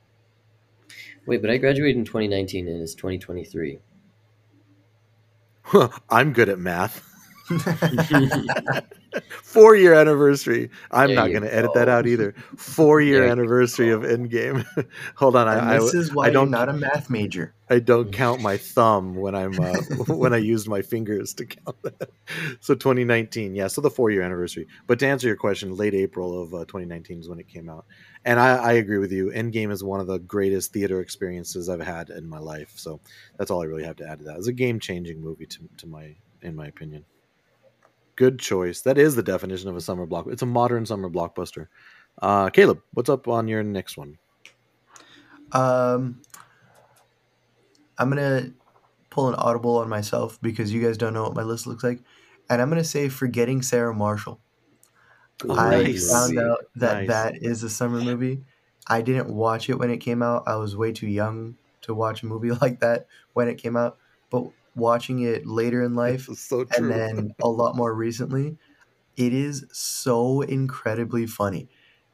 Wait 1.25 1.41
but 1.41 1.49
i 1.49 1.57
graduated 1.57 1.97
in 1.97 2.05
2019 2.05 2.67
and 2.67 2.81
it's 2.81 2.93
2023 2.93 3.79
I'm 6.09 6.33
good 6.33 6.49
at 6.49 6.59
math. 6.59 7.01
Four 9.43 9.75
year 9.75 9.93
anniversary. 9.93 10.69
I'm 10.91 11.07
There 11.07 11.15
not 11.15 11.29
going 11.29 11.43
to 11.43 11.53
edit 11.53 11.71
that 11.73 11.89
out 11.89 12.07
either. 12.07 12.33
Four 12.57 13.01
year 13.01 13.19
There 13.19 13.25
you 13.25 13.31
anniversary 13.31 13.91
of 13.91 14.01
Endgame. 14.01 14.65
Hold 15.15 15.35
on, 15.35 15.47
and 15.47 15.59
I, 15.59 15.75
I, 15.75 15.77
is 15.77 16.13
why 16.13 16.27
I 16.27 16.29
don't 16.29 16.49
you're 16.49 16.59
not 16.59 16.69
a 16.69 16.73
math 16.73 17.09
major. 17.09 17.53
I 17.69 17.79
don't 17.79 18.11
count 18.11 18.41
my 18.41 18.57
thumb 18.57 19.15
when 19.15 19.33
I'm 19.33 19.59
uh, 19.59 19.73
when 20.07 20.33
I 20.33 20.37
used 20.37 20.67
my 20.67 20.81
fingers 20.81 21.33
to 21.35 21.45
count 21.45 21.81
that. 21.83 22.09
So 22.59 22.75
2019, 22.75 23.55
yeah. 23.55 23.67
So 23.67 23.81
the 23.81 23.89
four 23.89 24.11
year 24.11 24.21
anniversary. 24.21 24.67
But 24.87 24.99
to 24.99 25.07
answer 25.07 25.27
your 25.27 25.35
question, 25.35 25.75
late 25.75 25.93
April 25.93 26.41
of 26.41 26.53
uh, 26.53 26.65
2019 26.65 27.19
is 27.19 27.29
when 27.29 27.39
it 27.39 27.47
came 27.47 27.69
out, 27.69 27.85
and 28.23 28.39
I, 28.39 28.55
I 28.57 28.71
agree 28.73 28.99
with 28.99 29.11
you. 29.11 29.31
Endgame 29.31 29.71
is 29.71 29.83
one 29.83 29.99
of 29.99 30.07
the 30.07 30.19
greatest 30.19 30.73
theater 30.73 31.01
experiences 31.01 31.69
I've 31.69 31.81
had 31.81 32.09
in 32.09 32.27
my 32.27 32.39
life. 32.39 32.73
So 32.75 32.99
that's 33.37 33.51
all 33.51 33.61
I 33.61 33.65
really 33.65 33.83
have 33.83 33.95
to 33.97 34.07
add 34.07 34.19
to 34.19 34.25
that. 34.25 34.37
It's 34.37 34.47
a 34.47 34.53
game 34.53 34.79
changing 34.79 35.21
movie 35.21 35.45
to 35.47 35.69
to 35.77 35.87
my 35.87 36.15
in 36.41 36.55
my 36.55 36.67
opinion. 36.67 37.05
Good 38.15 38.39
choice. 38.39 38.81
That 38.81 38.97
is 38.97 39.15
the 39.15 39.23
definition 39.23 39.69
of 39.69 39.75
a 39.75 39.81
summer 39.81 40.05
block. 40.05 40.27
It's 40.27 40.41
a 40.41 40.45
modern 40.45 40.85
summer 40.85 41.09
blockbuster. 41.09 41.67
Uh, 42.21 42.49
Caleb, 42.49 42.81
what's 42.93 43.09
up 43.09 43.27
on 43.27 43.47
your 43.47 43.61
next 43.63 43.97
one? 43.97 44.17
Um, 45.51 46.21
I'm 47.97 48.09
gonna 48.09 48.51
pull 49.09 49.27
an 49.29 49.35
audible 49.35 49.77
on 49.77 49.89
myself 49.89 50.39
because 50.41 50.73
you 50.73 50.81
guys 50.81 50.97
don't 50.97 51.13
know 51.13 51.23
what 51.23 51.35
my 51.35 51.43
list 51.43 51.67
looks 51.67 51.83
like, 51.83 51.99
and 52.49 52.61
I'm 52.61 52.69
gonna 52.69 52.83
say 52.83 53.09
"Forgetting 53.09 53.61
Sarah 53.61 53.93
Marshall." 53.93 54.39
I 55.49 55.97
found 55.97 56.39
out 56.39 56.59
that 56.77 56.99
Nice. 56.99 57.07
that 57.09 57.43
is 57.43 57.63
a 57.63 57.69
summer 57.69 57.99
movie. 57.99 58.41
I 58.87 59.01
didn't 59.01 59.29
watch 59.29 59.69
it 59.69 59.77
when 59.77 59.89
it 59.89 59.97
came 59.97 60.21
out. 60.21 60.43
I 60.47 60.55
was 60.55 60.77
way 60.77 60.93
too 60.93 61.07
young 61.07 61.57
to 61.81 61.93
watch 61.93 62.23
a 62.23 62.25
movie 62.25 62.51
like 62.61 62.79
that 62.79 63.07
when 63.33 63.47
it 63.47 63.55
came 63.55 63.75
out. 63.75 63.97
But 64.29 64.45
watching 64.75 65.21
it 65.21 65.45
later 65.45 65.83
in 65.83 65.95
life, 65.95 66.25
so 66.25 66.65
true. 66.65 66.91
and 66.91 66.91
then 66.91 67.35
a 67.41 67.47
lot 67.49 67.75
more 67.75 67.93
recently, 67.93 68.57
it 69.17 69.33
is 69.33 69.65
so 69.71 70.41
incredibly 70.41 71.25
funny. 71.25 71.69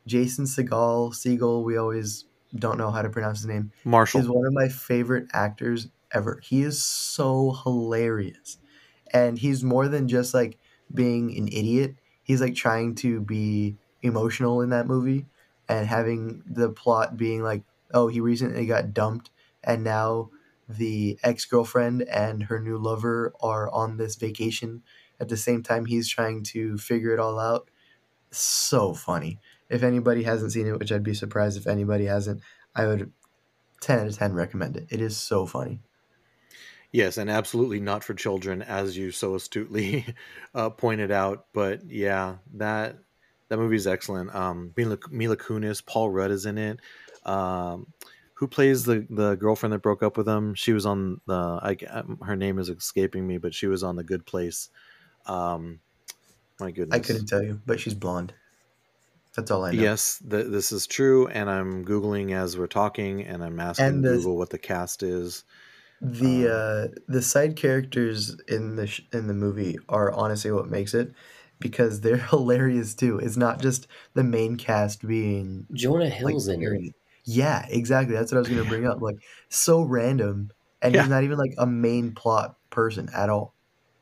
Jason 0.08 0.46
Segel, 0.46 1.14
Segal, 1.14 1.64
we 1.64 1.78
always 1.78 2.26
don't 2.56 2.78
know 2.78 2.92
how 2.92 3.02
to 3.02 3.10
pronounce 3.10 3.40
his 3.40 3.48
name, 3.48 3.72
Marshall. 3.84 4.22
is 4.22 4.30
one 4.30 4.46
of 4.46 4.54
my 4.54 4.68
favorite 4.68 5.28
actors 5.34 5.88
ever. 6.12 6.40
He 6.44 6.62
is 6.62 6.84
so 6.84 7.58
hilarious. 7.64 8.58
And 9.14 9.38
he's 9.38 9.64
more 9.64 9.88
than 9.88 10.08
just 10.08 10.34
like 10.34 10.58
being 10.94 11.36
an 11.38 11.48
idiot. 11.48 11.96
He's 12.24 12.42
like 12.42 12.56
trying 12.56 12.96
to 12.96 13.22
be 13.22 13.78
emotional 14.02 14.62
in 14.62 14.70
that 14.70 14.88
movie 14.88 15.26
and 15.68 15.88
having 15.88 16.44
the 16.46 16.70
plot 16.70 17.18
being 17.18 17.44
like, 17.44 17.64
oh, 17.94 18.08
he 18.08 18.20
recently 18.20 18.66
got 18.66 18.94
dumped 18.94 19.30
and 19.64 19.84
now 19.84 20.30
the 20.78 21.20
ex-girlfriend 21.24 22.04
and 22.04 22.44
her 22.44 22.60
new 22.60 22.78
lover 22.78 23.34
are 23.42 23.70
on 23.72 23.98
this 23.98 24.16
vacation 24.16 24.84
at 25.20 25.30
the 25.30 25.38
same 25.38 25.62
time 25.64 25.86
he's 25.86 26.10
trying 26.10 26.44
to 26.44 26.78
figure 26.78 27.14
it 27.14 27.20
all 27.20 27.40
out. 27.40 27.70
So 28.32 28.94
funny. 28.94 29.40
If 29.70 29.84
anybody 29.84 30.24
hasn't 30.24 30.52
seen 30.52 30.68
it, 30.68 30.80
which 30.80 30.92
I'd 30.92 31.04
be 31.04 31.14
surprised 31.14 31.58
if 31.58 31.68
anybody 31.68 32.06
hasn't, 32.06 32.42
I 32.76 32.88
would 32.88 33.12
10 33.82 34.00
out 34.00 34.08
of 34.08 34.18
10 34.18 34.34
recommend 34.34 34.78
it. 34.78 34.88
It 34.90 35.02
is 35.02 35.18
so 35.18 35.46
funny. 35.46 35.80
Yes, 36.92 37.18
and 37.18 37.30
absolutely 37.30 37.80
not 37.80 38.04
for 38.04 38.14
children, 38.14 38.62
as 38.62 38.98
you 38.98 39.12
so 39.12 39.36
astutely 39.36 40.06
uh, 40.56 40.70
pointed 40.70 41.12
out. 41.12 41.46
But 41.54 41.86
yeah, 41.90 42.38
that 42.56 42.98
that 43.48 43.58
movie 43.58 43.78
is 43.78 43.88
excellent. 43.88 44.34
Um, 44.36 44.74
Mila, 44.76 44.98
Mila 45.10 45.38
Kunis, 45.38 45.86
Paul 45.86 46.10
Rudd 46.10 46.32
is 46.32 46.46
in 46.46 46.58
it. 46.58 46.80
Um, 47.26 47.88
who 48.42 48.48
plays 48.48 48.86
the 48.86 49.06
the 49.08 49.36
girlfriend 49.36 49.72
that 49.72 49.84
broke 49.84 50.02
up 50.02 50.18
with 50.18 50.28
him? 50.28 50.56
She 50.56 50.74
was 50.74 50.84
on 50.88 51.22
the. 51.28 51.60
I, 51.62 51.78
um, 51.92 52.18
her 52.24 52.36
name 52.36 52.58
is 52.58 52.70
escaping 52.70 53.28
me, 53.28 53.38
but 53.38 53.54
she 53.54 53.68
was 53.68 53.84
on 53.84 53.96
the 53.98 54.04
Good 54.04 54.26
Place. 54.26 54.70
Um, 55.28 55.80
my 56.60 56.72
goodness, 56.72 56.98
I 57.00 57.00
couldn't 57.04 57.28
tell 57.28 57.44
you, 57.44 57.62
but 57.68 57.80
she's 57.80 57.94
blonde. 57.94 58.34
That's 59.36 59.52
all 59.52 59.64
I 59.64 59.74
know. 59.74 59.82
Yes, 59.84 60.24
th- 60.28 60.48
this 60.48 60.72
is 60.72 60.88
true, 60.88 61.28
and 61.28 61.52
I'm 61.52 61.86
googling 61.86 62.34
as 62.34 62.58
we're 62.58 62.66
talking, 62.66 63.22
and 63.22 63.44
I'm 63.44 63.60
asking 63.60 63.86
And 63.86 64.04
the- 64.04 64.16
Google 64.16 64.38
what 64.38 64.50
the 64.50 64.58
cast 64.58 65.04
is. 65.04 65.44
The 66.02 66.48
uh, 66.92 67.00
the 67.08 67.22
side 67.22 67.56
characters 67.56 68.36
in 68.48 68.76
the 68.76 68.88
sh- 68.88 69.02
in 69.14 69.28
the 69.28 69.36
movie 69.36 69.78
are 69.88 70.12
honestly 70.12 70.52
what 70.52 70.68
makes 70.68 70.96
it 70.96 71.14
because 71.60 72.02
they're 72.02 72.18
hilarious 72.32 72.96
too. 72.96 73.20
It's 73.20 73.38
not 73.38 73.62
just 73.62 73.86
the 74.16 74.24
main 74.24 74.56
cast 74.56 75.06
being 75.08 75.68
Jonah 75.74 76.06
like 76.06 76.14
Hill's 76.14 76.48
in 76.48 76.64
it. 76.64 76.96
Scary. 77.32 77.46
Yeah, 77.48 77.66
exactly. 77.70 78.16
That's 78.16 78.32
what 78.32 78.38
I 78.38 78.40
was 78.40 78.50
gonna 78.50 78.66
bring 78.66 78.86
up. 78.86 78.98
Like 79.02 79.18
so 79.50 79.82
random, 79.82 80.52
and 80.82 80.96
Yeah. 80.96 81.02
he's 81.02 81.10
not 81.10 81.24
even 81.24 81.38
like 81.38 81.54
a 81.58 81.66
main 81.68 82.14
plot 82.14 82.56
person 82.70 83.10
at 83.14 83.30
all. 83.30 83.56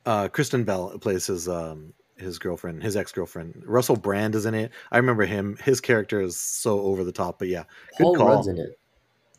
uh 0.05 0.27
Kristen 0.29 0.63
Bell 0.63 0.97
plays 0.99 1.27
his 1.27 1.47
um 1.47 1.93
his 2.17 2.37
girlfriend, 2.39 2.83
his 2.83 2.95
ex 2.97 3.11
girlfriend. 3.11 3.63
Russell 3.65 3.95
Brand 3.95 4.35
is 4.35 4.45
in 4.45 4.53
it. 4.53 4.71
I 4.91 4.97
remember 4.97 5.25
him. 5.25 5.57
His 5.63 5.79
character 5.81 6.19
is 6.21 6.37
so 6.37 6.79
over 6.81 7.03
the 7.03 7.11
top, 7.13 7.39
but 7.39 7.47
yeah, 7.47 7.63
good 7.97 8.05
Paul 8.05 8.15
call. 8.15 8.27
Rudd's 8.35 8.47
in 8.47 8.57
it. 8.57 8.79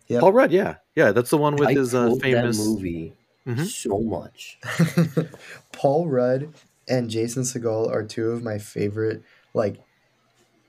Yep. 0.08 0.20
Paul 0.22 0.32
Rudd, 0.32 0.52
yeah, 0.52 0.76
yeah, 0.96 1.12
that's 1.12 1.30
the 1.30 1.36
one 1.38 1.56
with 1.56 1.68
I 1.68 1.74
his 1.74 1.94
uh, 1.94 2.08
quote 2.08 2.20
famous. 2.22 2.56
that 2.58 2.64
movie 2.64 3.14
Mhm. 3.46 3.66
so 3.66 4.00
much. 4.00 4.58
Paul 5.72 6.08
Rudd 6.08 6.52
and 6.88 7.08
Jason 7.10 7.42
Segel 7.44 7.90
are 7.90 8.02
two 8.02 8.30
of 8.30 8.42
my 8.42 8.58
favorite. 8.58 9.22
Like 9.54 9.76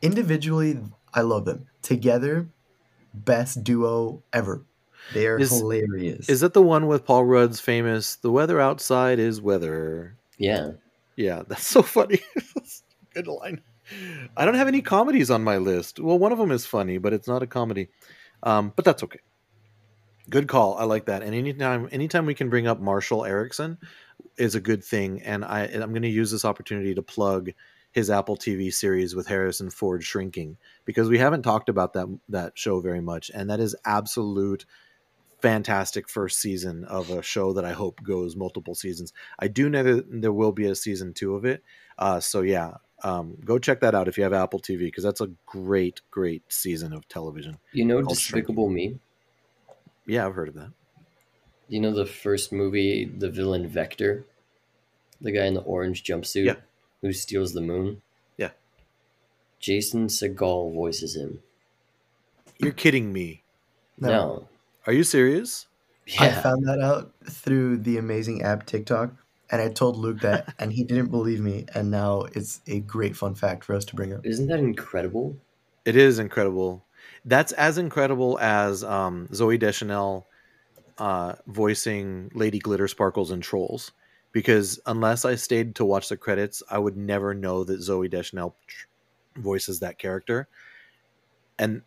individually, 0.01 0.79
I 1.13 1.21
love 1.21 1.45
them. 1.45 1.67
Together, 1.81 2.47
best 3.13 3.63
duo 3.63 4.23
ever. 4.33 4.63
They 5.13 5.27
are 5.27 5.39
Is- 5.39 5.57
hilarious. 5.57 6.29
Is 6.29 6.41
that 6.41 6.53
the 6.53 6.61
one 6.61 6.87
with 6.87 7.05
Paul 7.05 7.25
Rudd's 7.25 7.59
famous 7.59 8.15
"The 8.15 8.31
weather 8.31 8.59
outside 8.59 9.19
is 9.19 9.41
weather"? 9.41 10.15
Yeah. 10.37 10.71
Yeah, 11.15 11.43
that's 11.47 11.67
so 11.67 11.81
funny. 11.81 12.19
Good 13.13 13.27
line. 13.27 13.61
I 14.37 14.45
don't 14.45 14.55
have 14.55 14.69
any 14.69 14.81
comedies 14.81 15.29
on 15.29 15.43
my 15.43 15.57
list. 15.57 15.99
Well, 15.99 16.17
one 16.17 16.31
of 16.31 16.37
them 16.37 16.51
is 16.51 16.65
funny, 16.65 16.97
but 16.97 17.11
it's 17.13 17.27
not 17.27 17.43
a 17.43 17.47
comedy. 17.47 17.89
Um, 18.43 18.71
but 18.75 18.85
that's 18.85 19.03
okay. 19.03 19.19
Good 20.29 20.47
call. 20.47 20.77
I 20.77 20.85
like 20.85 21.05
that. 21.05 21.23
And 21.23 21.35
anytime, 21.35 21.89
anytime 21.91 22.25
we 22.25 22.33
can 22.33 22.49
bring 22.49 22.67
up 22.67 22.79
Marshall 22.79 23.25
Erickson 23.25 23.77
is 24.37 24.55
a 24.55 24.61
good 24.61 24.83
thing. 24.83 25.21
And 25.23 25.43
I, 25.43 25.63
and 25.63 25.83
I'm 25.83 25.89
going 25.89 26.03
to 26.03 26.07
use 26.07 26.31
this 26.31 26.45
opportunity 26.45 26.95
to 26.95 27.01
plug 27.01 27.51
his 27.91 28.09
Apple 28.09 28.37
TV 28.37 28.73
series 28.73 29.15
with 29.15 29.27
Harrison 29.27 29.69
Ford 29.69 30.03
shrinking 30.03 30.57
because 30.85 31.09
we 31.09 31.17
haven't 31.17 31.43
talked 31.43 31.69
about 31.69 31.93
that 31.93 32.07
that 32.29 32.57
show 32.57 32.79
very 32.79 33.01
much, 33.01 33.29
and 33.33 33.49
that 33.49 33.59
is 33.59 33.75
absolute 33.85 34.65
fantastic 35.41 36.07
first 36.07 36.39
season 36.39 36.85
of 36.85 37.09
a 37.09 37.21
show 37.21 37.53
that 37.53 37.65
I 37.65 37.71
hope 37.71 38.01
goes 38.03 38.35
multiple 38.35 38.75
seasons. 38.75 39.11
I 39.39 39.47
do 39.47 39.69
know 39.69 39.83
that 39.83 40.21
there 40.21 40.31
will 40.31 40.51
be 40.51 40.67
a 40.67 40.75
season 40.75 41.13
two 41.13 41.35
of 41.35 41.45
it. 41.45 41.63
Uh, 41.97 42.19
so 42.19 42.41
yeah, 42.41 42.75
um, 43.03 43.37
go 43.43 43.57
check 43.57 43.81
that 43.81 43.95
out 43.95 44.07
if 44.07 44.17
you 44.17 44.23
have 44.23 44.33
Apple 44.33 44.59
TV 44.59 44.79
because 44.81 45.03
that's 45.03 45.21
a 45.21 45.31
great, 45.45 46.01
great 46.11 46.43
season 46.51 46.93
of 46.93 47.07
television. 47.07 47.57
You 47.73 47.85
know 47.85 48.01
Despicable 48.01 48.69
Me? 48.69 48.99
Yeah, 50.05 50.25
I've 50.27 50.35
heard 50.35 50.49
of 50.49 50.55
that. 50.55 50.71
You 51.67 51.79
know 51.79 51.93
the 51.93 52.05
first 52.05 52.51
movie, 52.51 53.05
the 53.05 53.29
villain 53.29 53.67
Vector? 53.67 54.25
The 55.21 55.31
guy 55.31 55.45
in 55.45 55.53
the 55.53 55.61
orange 55.61 56.03
jumpsuit 56.03 56.45
Yeah. 56.45 56.55
Who 57.01 57.13
steals 57.13 57.53
the 57.53 57.61
moon? 57.61 58.01
Yeah. 58.37 58.51
Jason 59.59 60.07
Segel 60.07 60.73
voices 60.73 61.15
him. 61.15 61.39
You're 62.59 62.71
kidding 62.71 63.11
me. 63.11 63.43
No. 63.99 64.47
Are 64.85 64.93
you 64.93 65.03
serious? 65.03 65.67
Yeah. 66.07 66.23
I 66.23 66.29
found 66.31 66.67
that 66.67 66.79
out 66.79 67.11
through 67.29 67.77
the 67.77 67.97
amazing 67.97 68.41
app 68.41 68.65
TikTok, 68.65 69.13
and 69.51 69.61
I 69.61 69.69
told 69.69 69.97
Luke 69.97 70.21
that, 70.21 70.53
and 70.59 70.73
he 70.73 70.83
didn't 70.83 71.09
believe 71.09 71.39
me. 71.39 71.65
And 71.73 71.91
now 71.91 72.21
it's 72.33 72.61
a 72.67 72.79
great 72.79 73.15
fun 73.15 73.35
fact 73.35 73.63
for 73.63 73.75
us 73.75 73.85
to 73.85 73.95
bring 73.95 74.13
up. 74.13 74.25
Isn't 74.25 74.47
that 74.47 74.59
incredible? 74.59 75.37
It 75.85 75.95
is 75.95 76.19
incredible. 76.19 76.85
That's 77.25 77.51
as 77.53 77.77
incredible 77.77 78.37
as 78.39 78.83
um, 78.83 79.27
Zooey 79.31 79.59
Deschanel 79.59 80.27
uh, 80.97 81.33
voicing 81.47 82.31
Lady 82.33 82.59
Glitter 82.59 82.87
Sparkles 82.87 83.31
and 83.31 83.41
Trolls. 83.41 83.91
Because 84.31 84.79
unless 84.85 85.25
I 85.25 85.35
stayed 85.35 85.75
to 85.75 85.85
watch 85.85 86.09
the 86.09 86.17
credits, 86.17 86.63
I 86.69 86.77
would 86.77 86.95
never 86.95 87.33
know 87.33 87.63
that 87.63 87.81
Zooey 87.81 88.09
Deschanel 88.09 88.55
voices 89.35 89.79
that 89.79 89.99
character. 89.99 90.47
And 91.59 91.81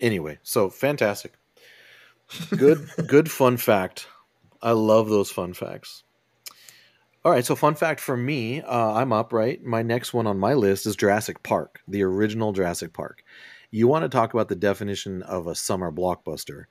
anyway, 0.00 0.38
so 0.42 0.68
fantastic. 0.68 1.34
Good, 2.56 2.88
good 3.06 3.30
fun 3.30 3.58
fact. 3.58 4.08
I 4.62 4.72
love 4.72 5.10
those 5.10 5.30
fun 5.30 5.52
facts. 5.52 6.04
All 7.24 7.32
right, 7.32 7.44
so 7.44 7.54
fun 7.54 7.74
fact 7.74 8.00
for 8.00 8.16
me, 8.16 8.60
uh, 8.62 8.92
I'm 8.94 9.12
up, 9.12 9.32
right? 9.32 9.62
My 9.62 9.82
next 9.82 10.12
one 10.12 10.26
on 10.26 10.38
my 10.38 10.54
list 10.54 10.86
is 10.86 10.96
Jurassic 10.96 11.42
Park, 11.42 11.80
the 11.86 12.02
original 12.02 12.52
Jurassic 12.52 12.92
Park. 12.92 13.22
You 13.70 13.88
want 13.88 14.04
to 14.04 14.08
talk 14.08 14.34
about 14.34 14.48
the 14.48 14.56
definition 14.56 15.22
of 15.22 15.46
a 15.46 15.54
summer 15.54 15.90
blockbuster? 15.90 16.64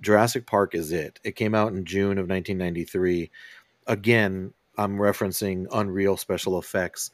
Jurassic 0.00 0.46
Park 0.46 0.74
is 0.74 0.92
it. 0.92 1.20
It 1.24 1.36
came 1.36 1.54
out 1.54 1.72
in 1.72 1.84
June 1.84 2.18
of 2.18 2.28
1993. 2.28 3.30
Again, 3.88 4.52
I'm 4.76 4.96
referencing 4.96 5.66
Unreal 5.72 6.16
special 6.16 6.58
effects. 6.58 7.10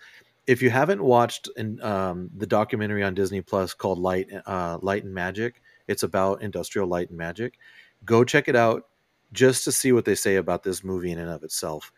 If 0.47 0.61
you 0.61 0.69
haven't 0.69 1.03
watched 1.03 1.49
in, 1.57 1.83
um, 1.83 2.31
the 2.37 2.47
documentary 2.47 3.03
on 3.03 3.15
Disney 3.15 3.41
Plus 3.41 3.73
called 3.73 3.99
Light, 3.99 4.29
uh, 4.47 4.79
Light 4.83 5.05
and 5.05 5.15
Magic, 5.15 5.63
it's 5.89 6.03
about 6.03 6.43
industrial 6.43 6.87
light 6.87 7.09
and 7.09 7.19
magic. 7.19 7.59
Go 8.05 8.25
check 8.25 8.49
it 8.49 8.57
out 8.57 8.89
just 9.33 9.65
to 9.65 9.73
see 9.73 9.93
what 9.93 10.05
they 10.05 10.15
say 10.15 10.37
about 10.37 10.63
this 10.63 10.85
movie 10.85 11.11
in 11.11 11.19
and 11.19 11.31
of 11.31 11.43
itself 11.43 11.91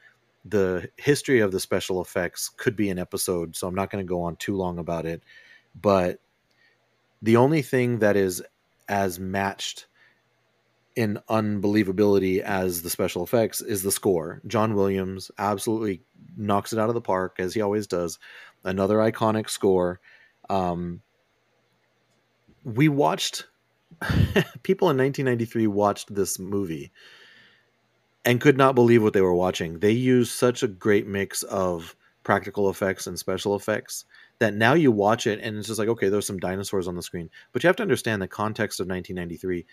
the 0.49 0.89
history 0.97 1.41
of 1.41 1.51
the 1.51 1.61
special 1.61 2.01
effects 2.01 2.49
could 2.49 2.77
be 2.77 2.89
an 2.91 2.99
episode, 2.99 3.57
so 3.57 3.67
I'm 3.67 3.75
not 3.75 3.91
going 3.91 4.05
to 4.05 4.09
go 4.09 4.23
on 4.23 4.37
too 4.37 4.57
long 4.57 4.79
about 4.79 5.05
it. 5.05 5.23
But 5.81 6.21
the 7.23 7.37
only 7.37 7.63
thing 7.63 7.99
that 7.99 8.17
is 8.17 8.43
as 8.89 9.19
matched 9.19 9.87
in 10.97 11.21
unbelievability 11.29 12.41
as 12.41 12.83
the 12.83 12.91
special 12.91 13.23
effects 13.23 13.61
is 13.61 13.83
the 13.83 13.93
score. 13.93 14.41
John 14.47 14.75
Williams 14.75 15.31
absolutely 15.39 16.03
knocks 16.37 16.73
it 16.73 16.79
out 16.79 16.89
of 16.89 16.95
the 16.95 17.03
park 17.03 17.37
as 17.39 17.53
he 17.55 17.61
always 17.61 17.87
does. 17.87 18.19
Another 18.65 18.97
iconic 18.97 19.51
score. 19.51 20.01
Um, 20.49 21.03
we 22.65 22.89
watched 22.89 23.47
people 24.63 24.91
in 24.91 24.97
1993 24.97 25.67
watched 25.67 26.13
this 26.13 26.39
movie 26.39 26.91
and 28.25 28.41
could 28.41 28.57
not 28.57 28.75
believe 28.75 29.03
what 29.03 29.13
they 29.13 29.21
were 29.21 29.35
watching. 29.35 29.79
They 29.79 29.93
used 29.93 30.33
such 30.33 30.63
a 30.63 30.69
great 30.69 31.07
mix 31.07 31.43
of 31.45 31.95
practical 32.25 32.71
effects 32.71 33.07
and 33.07 33.19
special 33.19 33.55
effects 33.55 34.05
that 34.41 34.55
now 34.55 34.75
you 34.75 34.91
watch 34.91 35.27
it 35.29 35.39
and 35.41 35.57
it's 35.57 35.69
just 35.69 35.79
like 35.79 35.89
okay 35.89 36.09
there's 36.09 36.27
some 36.27 36.41
dinosaurs 36.41 36.89
on 36.89 36.97
the 36.97 37.03
screen 37.03 37.31
but 37.53 37.63
you 37.63 37.69
have 37.69 37.77
to 37.77 37.85
understand 37.85 38.21
the 38.21 38.27
context 38.27 38.81
of 38.81 38.89
1993 38.89 39.65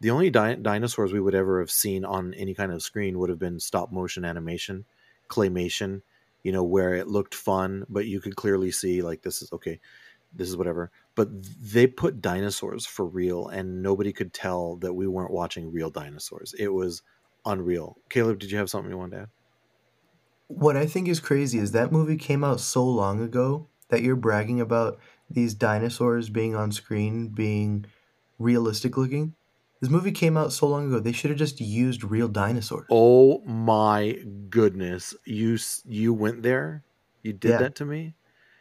the 0.00 0.10
only 0.10 0.30
di- 0.30 0.56
dinosaurs 0.56 1.12
we 1.12 1.20
would 1.20 1.34
ever 1.34 1.60
have 1.60 1.70
seen 1.70 2.04
on 2.04 2.34
any 2.34 2.54
kind 2.54 2.72
of 2.72 2.82
screen 2.82 3.18
would 3.18 3.30
have 3.30 3.38
been 3.38 3.60
stop 3.60 3.92
motion 3.92 4.24
animation 4.24 4.84
claymation 5.28 6.02
you 6.42 6.52
know 6.52 6.64
where 6.64 6.94
it 6.94 7.06
looked 7.08 7.34
fun 7.34 7.84
but 7.88 8.06
you 8.06 8.20
could 8.20 8.36
clearly 8.36 8.70
see 8.70 9.02
like 9.02 9.22
this 9.22 9.42
is 9.42 9.52
okay 9.52 9.78
this 10.32 10.48
is 10.48 10.56
whatever. 10.56 10.90
But 11.14 11.28
they 11.32 11.86
put 11.86 12.20
dinosaurs 12.20 12.86
for 12.86 13.04
real 13.04 13.48
and 13.48 13.82
nobody 13.82 14.12
could 14.12 14.32
tell 14.32 14.76
that 14.76 14.94
we 14.94 15.06
weren't 15.06 15.32
watching 15.32 15.72
real 15.72 15.90
dinosaurs. 15.90 16.54
It 16.58 16.68
was 16.68 17.02
unreal. 17.44 17.96
Caleb 18.08 18.38
did 18.38 18.50
you 18.50 18.58
have 18.58 18.70
something 18.70 18.90
you 18.90 18.98
wanted 18.98 19.16
to 19.16 19.22
add? 19.22 19.28
What 20.48 20.76
I 20.76 20.86
think 20.86 21.08
is 21.08 21.20
crazy 21.20 21.58
is 21.58 21.72
that 21.72 21.92
movie 21.92 22.16
came 22.16 22.42
out 22.42 22.60
so 22.60 22.84
long 22.84 23.22
ago 23.22 23.68
that 23.88 24.02
you're 24.02 24.16
bragging 24.16 24.60
about 24.60 24.98
these 25.28 25.54
dinosaurs 25.54 26.28
being 26.28 26.54
on 26.54 26.72
screen 26.72 27.28
being 27.28 27.86
realistic 28.38 28.96
looking. 28.96 29.34
This 29.80 29.88
movie 29.88 30.12
came 30.12 30.36
out 30.36 30.52
so 30.52 30.66
long 30.66 30.88
ago. 30.88 31.00
They 31.00 31.12
should 31.12 31.30
have 31.30 31.38
just 31.38 31.60
used 31.60 32.04
real 32.04 32.28
dinosaurs. 32.28 32.86
Oh 32.90 33.40
my 33.44 34.18
goodness. 34.50 35.14
You 35.24 35.58
you 35.86 36.12
went 36.12 36.42
there? 36.42 36.84
You 37.22 37.32
did 37.32 37.50
Yeah. 37.52 37.58
that 37.58 37.74
to 37.76 37.86
me? 37.86 38.14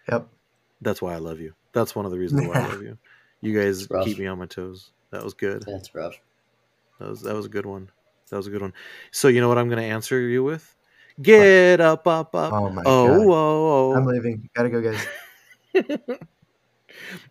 Yep. 0.09 0.29
That's 0.81 1.01
why 1.01 1.13
I 1.13 1.17
love 1.17 1.39
you. 1.39 1.53
That's 1.73 1.93
one 1.95 2.05
of 2.05 2.11
the 2.11 2.17
reasons 2.17 2.47
why 2.47 2.55
I 2.55 2.67
love 2.67 2.81
you. 2.81 2.97
You 3.41 3.57
guys 3.57 3.87
keep 4.03 4.17
me 4.17 4.27
on 4.27 4.37
my 4.37 4.45
toes. 4.45 4.91
That 5.11 5.23
was 5.23 5.33
good. 5.33 5.63
That's 5.65 5.93
rough. 5.95 6.19
That 6.99 7.09
was 7.09 7.21
that 7.21 7.35
was 7.35 7.45
a 7.45 7.49
good 7.49 7.65
one. 7.65 7.89
That 8.29 8.37
was 8.37 8.47
a 8.47 8.49
good 8.49 8.61
one. 8.61 8.73
So 9.11 9.27
you 9.27 9.41
know 9.41 9.47
what 9.47 9.57
I'm 9.57 9.69
going 9.69 9.81
to 9.81 9.87
answer 9.87 10.19
you 10.19 10.43
with? 10.43 10.75
Get 11.21 11.81
up 11.81 12.07
up 12.07 12.33
up. 12.35 12.53
Oh 12.53 12.69
my 12.69 12.83
oh, 12.85 13.07
God. 13.07 13.17
oh, 13.17 13.31
oh. 13.31 13.95
I'm 13.95 14.07
oh. 14.07 14.11
leaving. 14.11 14.49
Gotta 14.53 14.69
go, 14.69 14.81
guys. 14.81 15.07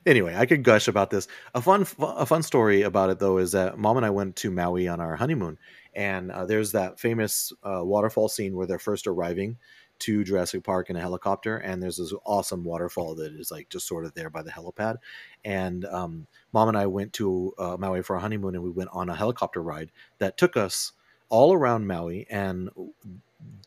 anyway, 0.07 0.35
I 0.37 0.47
could 0.47 0.63
gush 0.65 0.89
about 0.89 1.11
this. 1.11 1.29
A 1.55 1.61
fun, 1.61 1.87
a 2.01 2.27
fun 2.27 2.43
story 2.43 2.83
about 2.83 3.11
it 3.11 3.19
though 3.19 3.39
is 3.39 3.53
that 3.53 3.79
mom 3.79 3.97
and 3.97 4.07
I 4.07 4.11
went 4.11 4.37
to 4.37 4.51
Maui 4.51 4.89
on 4.89 5.01
our 5.01 5.17
honeymoon, 5.17 5.59
and 5.95 6.31
uh, 6.31 6.47
there's 6.47 6.73
that 6.73 7.01
famous 7.01 7.53
uh, 7.63 7.83
waterfall 7.85 8.29
scene 8.29 8.57
where 8.57 8.67
they're 8.67 8.79
first 8.79 9.07
arriving 9.07 9.57
to 10.01 10.23
Jurassic 10.23 10.63
Park 10.63 10.91
in 10.91 10.97
a 10.97 11.01
helicopter, 11.01 11.57
and 11.57 11.83
there's 11.83 11.97
this 11.97 12.15
awesome 12.25 12.65
waterfall 12.65 13.15
that 13.17 13.33
is 13.33 13.51
like 13.51 13.69
just 13.69 13.87
sort 13.87 14.05
of 14.05 14.15
there 14.15 14.31
by 14.31 14.43
the 14.43 14.51
helipad. 14.51 14.97
And 15.45 15.85
um, 15.87 16.27
mom 16.53 16.69
and 16.69 16.77
I 16.77 16.87
went 16.87 17.13
to 17.15 17.53
uh, 17.59 17.77
Maui 17.79 18.03
for 18.03 18.17
a 18.17 18.21
honeymoon, 18.21 18.55
and 18.55 18.63
we 18.63 18.71
went 18.71 18.91
on 18.93 19.09
a 19.09 19.17
helicopter 19.17 19.63
ride 19.63 19.91
that 20.19 20.39
took 20.39 20.57
us 20.57 20.93
all 21.29 21.53
around 21.53 21.87
Maui, 21.87 22.27
and 22.31 22.71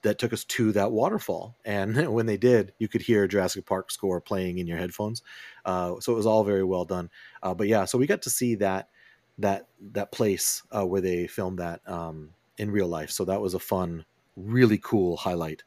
that 0.02 0.18
took 0.20 0.34
us 0.34 0.44
to 0.46 0.72
that 0.72 0.92
waterfall. 0.92 1.56
And 1.66 2.08
when 2.14 2.26
they 2.26 2.38
did, 2.38 2.74
you 2.80 2.88
could 2.88 3.02
hear 3.02 3.28
Jurassic 3.28 3.66
Park 3.66 3.92
score 3.92 4.20
playing 4.20 4.58
in 4.58 4.68
your 4.68 4.78
headphones. 4.78 5.22
Uh, 5.66 6.00
so 6.00 6.14
it 6.14 6.16
was 6.16 6.26
all 6.26 6.44
very 6.44 6.64
well 6.64 6.86
done. 6.86 7.10
Uh, 7.44 7.54
but 7.54 7.68
yeah, 7.68 7.86
so 7.86 7.98
we 7.98 8.08
got 8.08 8.22
to 8.24 8.30
see 8.30 8.56
that 8.56 8.90
that 9.38 9.68
that 9.94 10.12
place 10.12 10.62
uh, 10.72 10.86
where 10.86 11.02
they 11.02 11.28
filmed 11.28 11.60
that 11.60 11.82
um, 11.88 12.30
in 12.58 12.72
real 12.72 12.88
life. 12.88 13.12
So 13.12 13.26
that 13.26 13.42
was 13.42 13.54
a 13.54 13.60
fun, 13.60 14.06
really 14.36 14.78
cool 14.78 15.18
highlight 15.18 15.64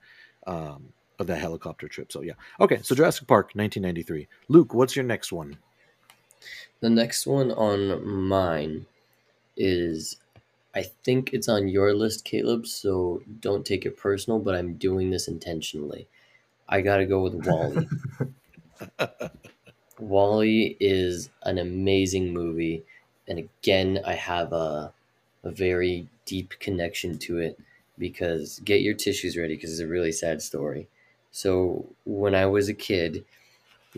um, 0.47 0.93
of 1.19 1.27
that 1.27 1.41
helicopter 1.41 1.89
trip. 1.89 2.13
So 2.13 2.23
yeah, 2.23 2.35
okay. 2.61 2.81
So 2.83 2.95
Jurassic 2.95 3.27
Park, 3.27 3.51
1993. 3.55 4.29
Luke, 4.49 4.75
what's 4.75 4.97
your 4.97 5.05
next 5.05 5.33
one? 5.33 5.57
The 6.81 6.91
next 6.91 7.27
one 7.27 7.51
on 7.53 8.07
mine 8.07 8.87
is 9.57 10.19
I 10.75 10.83
think 10.83 11.33
it's 11.33 11.49
on 11.49 11.69
your 11.69 11.95
list, 11.95 12.25
Caleb, 12.25 12.67
so 12.67 13.23
don't 13.41 13.65
take 13.65 13.87
it 13.87 13.97
personal, 13.97 14.41
but 14.41 14.55
I'm 14.55 14.75
doing 14.75 15.11
this 15.11 15.29
intentionally. 15.29 16.09
I 16.69 16.81
gotta 16.81 17.07
go 17.07 17.23
with 17.23 17.47
WALL-E. 17.47 17.87
WALL-E 20.01 20.77
is 20.81 21.31
an 21.43 21.59
amazing 21.59 22.33
movie, 22.33 22.83
and 23.29 23.39
again, 23.39 24.01
I 24.05 24.15
have 24.15 24.53
a, 24.53 24.93
a 25.45 25.51
very 25.51 26.09
deep 26.27 26.55
connection 26.59 27.19
to 27.19 27.39
it 27.39 27.59
because 27.99 28.61
get 28.65 28.83
your 28.83 28.95
tissues 28.95 29.37
ready 29.37 29.55
because 29.55 29.71
it's 29.71 29.81
a 29.81 29.87
really 29.87 30.13
sad 30.13 30.43
story. 30.43 30.89
So, 31.31 31.87
when 32.05 32.35
I 32.35 32.47
was 32.47 32.69
a 32.69 32.75
kid, 32.75 33.25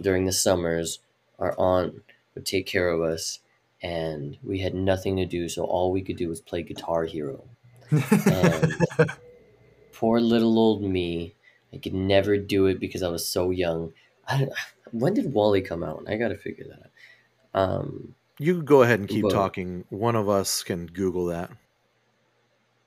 during 0.01 0.27
the 0.27 0.33
summers, 0.33 0.99
our 1.39 1.55
aunt 1.59 2.03
would 2.35 2.47
take 2.47 2.67
care 2.67 2.89
of 2.89 3.01
us, 3.01 3.41
and 3.87 4.37
we 4.51 4.59
had 4.67 4.75
nothing 4.75 5.17
to 5.17 5.27
do, 5.27 5.49
so 5.49 5.65
all 5.65 5.93
we 5.93 6.03
could 6.07 6.17
do 6.17 6.29
was 6.29 6.41
play 6.41 6.63
Guitar 6.63 7.05
Hero. 7.05 7.45
and 7.91 8.73
Poor 9.93 10.21
little 10.21 10.59
old 10.59 10.83
me. 10.83 11.35
I 11.73 11.79
could 11.79 11.95
never 11.95 12.37
do 12.37 12.67
it 12.67 12.79
because 12.81 13.03
I 13.03 13.09
was 13.09 13.27
so 13.27 13.51
young. 13.51 13.93
I, 14.29 14.49
when 14.93 15.15
did 15.15 15.33
WALL-E 15.33 15.63
come 15.63 15.83
out? 15.83 16.05
I 16.09 16.17
gotta 16.17 16.37
figure 16.37 16.67
that 16.71 16.83
out. 16.85 17.63
Um, 17.63 18.15
You 18.39 18.63
go 18.63 18.83
ahead 18.83 18.99
and 19.01 19.09
keep 19.09 19.23
But- 19.23 19.33
talking. 19.33 19.85
One 19.91 20.17
of 20.17 20.29
us 20.29 20.63
can 20.63 20.87
Google 20.87 21.27
that. 21.27 21.51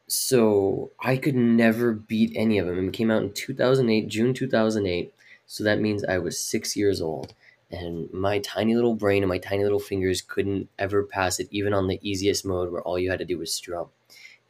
so 0.07 0.91
I 0.99 1.17
could 1.17 1.35
never 1.35 1.93
beat 1.93 2.31
any 2.35 2.57
of 2.57 2.65
them. 2.67 2.87
It 2.89 2.93
came 2.93 3.11
out 3.11 3.21
in 3.23 3.31
2008, 3.33 4.07
June 4.07 4.33
2008. 4.33 5.13
So 5.45 5.63
that 5.63 5.79
means 5.79 6.03
I 6.03 6.17
was 6.19 6.39
six 6.39 6.75
years 6.75 6.99
old. 7.01 7.33
And 7.71 8.11
my 8.11 8.39
tiny 8.39 8.75
little 8.75 8.95
brain 8.95 9.21
and 9.21 9.29
my 9.29 9.37
tiny 9.37 9.63
little 9.63 9.79
fingers 9.79 10.21
couldn't 10.21 10.69
ever 10.79 11.03
pass 11.03 11.39
it, 11.39 11.47
even 11.51 11.73
on 11.73 11.87
the 11.87 11.99
easiest 12.01 12.45
mode 12.45 12.71
where 12.71 12.81
all 12.81 12.97
you 12.97 13.11
had 13.11 13.19
to 13.19 13.25
do 13.25 13.37
was 13.37 13.53
strum. 13.53 13.89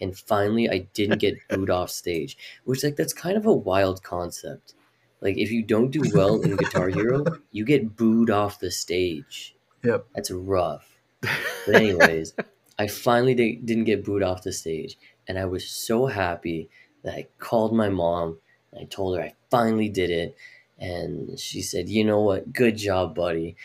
And 0.02 0.18
finally, 0.18 0.70
I 0.70 0.88
didn't 0.94 1.20
get 1.20 1.36
booed 1.50 1.70
off 1.70 1.90
stage, 1.90 2.38
which, 2.64 2.84
like, 2.84 2.96
that's 2.96 3.14
kind 3.14 3.38
of 3.38 3.46
a 3.46 3.54
wild 3.54 4.04
concept. 4.04 4.74
Like, 5.22 5.38
if 5.38 5.52
you 5.52 5.64
don't 5.64 5.92
do 5.92 6.02
well 6.14 6.40
in 6.42 6.56
Guitar 6.56 6.88
Hero, 6.88 7.26
you 7.52 7.66
get 7.66 7.98
booed 7.98 8.30
off 8.30 8.60
the 8.60 8.72
stage. 8.72 9.56
Yep. 9.84 10.08
That's 10.16 10.32
rough. 10.32 11.00
But 11.22 11.76
anyways, 11.76 12.34
I 12.78 12.88
finally 12.88 13.36
di- 13.36 13.58
didn't 13.58 13.84
get 13.84 14.06
booed 14.06 14.24
off 14.24 14.44
the 14.44 14.54
stage, 14.54 14.98
and 15.28 15.38
I 15.38 15.46
was 15.46 15.70
so 15.70 16.06
happy 16.06 16.70
that 17.04 17.14
I 17.14 17.28
called 17.38 17.76
my 17.76 17.90
mom. 17.90 18.40
And 18.72 18.82
I 18.82 18.86
told 18.86 19.18
her 19.18 19.24
I 19.24 19.34
finally 19.50 19.90
did 19.90 20.10
it, 20.10 20.38
and 20.80 21.40
she 21.40 21.62
said, 21.62 21.90
"You 21.90 22.04
know 22.06 22.22
what? 22.22 22.54
Good 22.54 22.78
job, 22.78 23.16
buddy. 23.16 23.56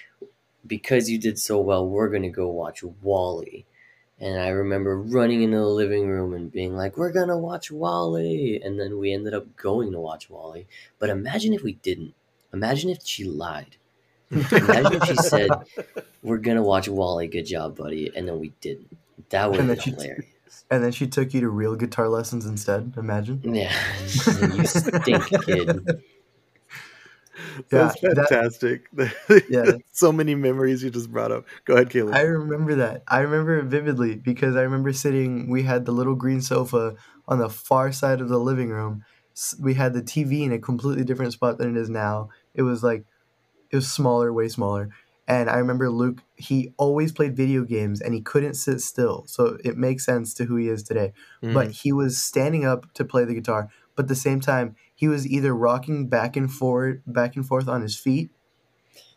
Because 0.67 1.11
you 1.11 1.19
did 1.19 1.39
so 1.39 1.61
well, 1.61 1.87
we're 1.87 2.09
gonna 2.09 2.31
go 2.31 2.49
watch 2.49 2.83
WALL-E." 2.83 3.65
And 4.21 4.41
I 4.41 4.49
remember 4.49 4.99
running 4.99 5.43
into 5.43 5.59
the 5.59 5.67
living 5.67 6.09
room 6.09 6.35
and 6.35 6.51
being 6.51 6.77
like, 6.77 6.97
"We're 6.97 7.13
gonna 7.13 7.39
watch 7.39 7.71
WALL-E," 7.71 8.61
and 8.65 8.79
then 8.79 8.99
we 8.99 9.13
ended 9.13 9.35
up 9.35 9.57
going 9.57 9.93
to 9.93 10.01
watch 10.01 10.31
WALL-E. 10.31 10.67
But 10.99 11.11
imagine 11.11 11.53
if 11.53 11.63
we 11.63 11.75
didn't. 11.75 12.15
Imagine 12.53 12.91
if 12.91 13.05
she 13.05 13.25
lied. 13.25 13.77
Imagine 14.31 14.95
if 14.95 15.05
she 15.05 15.17
said, 15.17 15.51
"We're 16.23 16.39
gonna 16.39 16.63
watch 16.63 16.89
WALL-E. 16.89 17.27
Good 17.29 17.47
job, 17.47 17.77
buddy," 17.77 18.11
and 18.17 18.27
then 18.29 18.41
we 18.41 18.53
didn't. 18.61 18.97
That 19.31 19.51
would 19.51 19.67
then 19.67 19.79
hilarious. 19.79 20.65
and 20.71 20.83
then 20.83 20.93
she 20.93 21.07
took 21.07 21.35
you 21.35 21.41
to 21.41 21.49
real 21.49 21.77
guitar 21.77 22.09
lessons 22.09 22.47
instead. 22.47 22.95
Imagine. 22.97 23.41
Yeah, 23.55 23.73
you 24.03 24.67
stink, 24.67 25.25
kid. 25.45 26.03
That's 27.71 27.97
Yeah, 28.03 28.15
that- 28.15 28.29
fantastic. 28.29 28.89
Yeah. 29.49 29.73
so 29.93 30.13
many 30.13 30.35
memories 30.35 30.83
you 30.83 30.91
just 30.91 31.11
brought 31.11 31.33
up. 31.33 31.45
Go 31.65 31.75
ahead, 31.75 31.91
Caleb. 31.91 32.15
I 32.15 32.23
remember 32.23 32.75
that. 32.77 33.03
I 33.09 33.21
remember 33.21 33.59
it 33.59 33.65
vividly 33.67 34.17
because 34.17 34.57
I 34.57 34.63
remember 34.63 34.93
sitting. 34.93 35.49
We 35.51 35.63
had 35.63 35.85
the 35.85 35.93
little 35.93 36.15
green 36.15 36.41
sofa 36.41 36.95
on 37.27 37.39
the 37.39 37.49
far 37.49 37.93
side 37.93 38.21
of 38.21 38.29
the 38.29 38.39
living 38.39 38.71
room. 38.71 39.05
We 39.61 39.75
had 39.75 39.95
the 39.95 40.03
TV 40.03 40.43
in 40.45 40.53
a 40.53 40.59
completely 40.59 41.05
different 41.05 41.33
spot 41.33 41.59
than 41.59 41.77
it 41.77 41.81
is 41.81 41.91
now. 41.91 42.29
It 42.55 42.63
was 42.63 42.83
like, 42.85 43.05
it 43.71 43.77
was 43.77 43.91
smaller, 43.91 44.33
way 44.33 44.49
smaller. 44.49 44.91
And 45.27 45.49
I 45.49 45.57
remember 45.57 45.89
Luke. 45.91 46.19
He 46.37 46.75
always 46.77 47.11
played 47.11 47.35
video 47.37 47.65
games, 47.65 48.01
and 48.01 48.13
he 48.15 48.21
couldn't 48.21 48.55
sit 48.55 48.81
still. 48.83 49.25
So 49.27 49.57
it 49.65 49.77
makes 49.77 50.05
sense 50.05 50.35
to 50.35 50.45
who 50.45 50.57
he 50.57 50.69
is 50.69 50.83
today. 50.83 51.13
Mhm. 51.43 51.55
But 51.55 51.71
he 51.71 51.93
was 51.93 52.23
standing 52.23 52.65
up 52.67 52.93
to 52.95 53.05
play 53.05 53.25
the 53.25 53.35
guitar, 53.35 53.71
but 53.97 54.05
at 54.05 54.09
the 54.09 54.15
same 54.17 54.41
time, 54.41 54.77
he 55.05 55.09
was 55.09 55.27
either 55.27 55.55
rocking 55.55 56.09
back 56.09 56.35
and 56.35 56.51
forward, 56.51 57.03
back 57.07 57.37
and 57.37 57.47
forth 57.47 57.69
on 57.69 57.83
his 57.83 57.95
feet, 57.95 58.31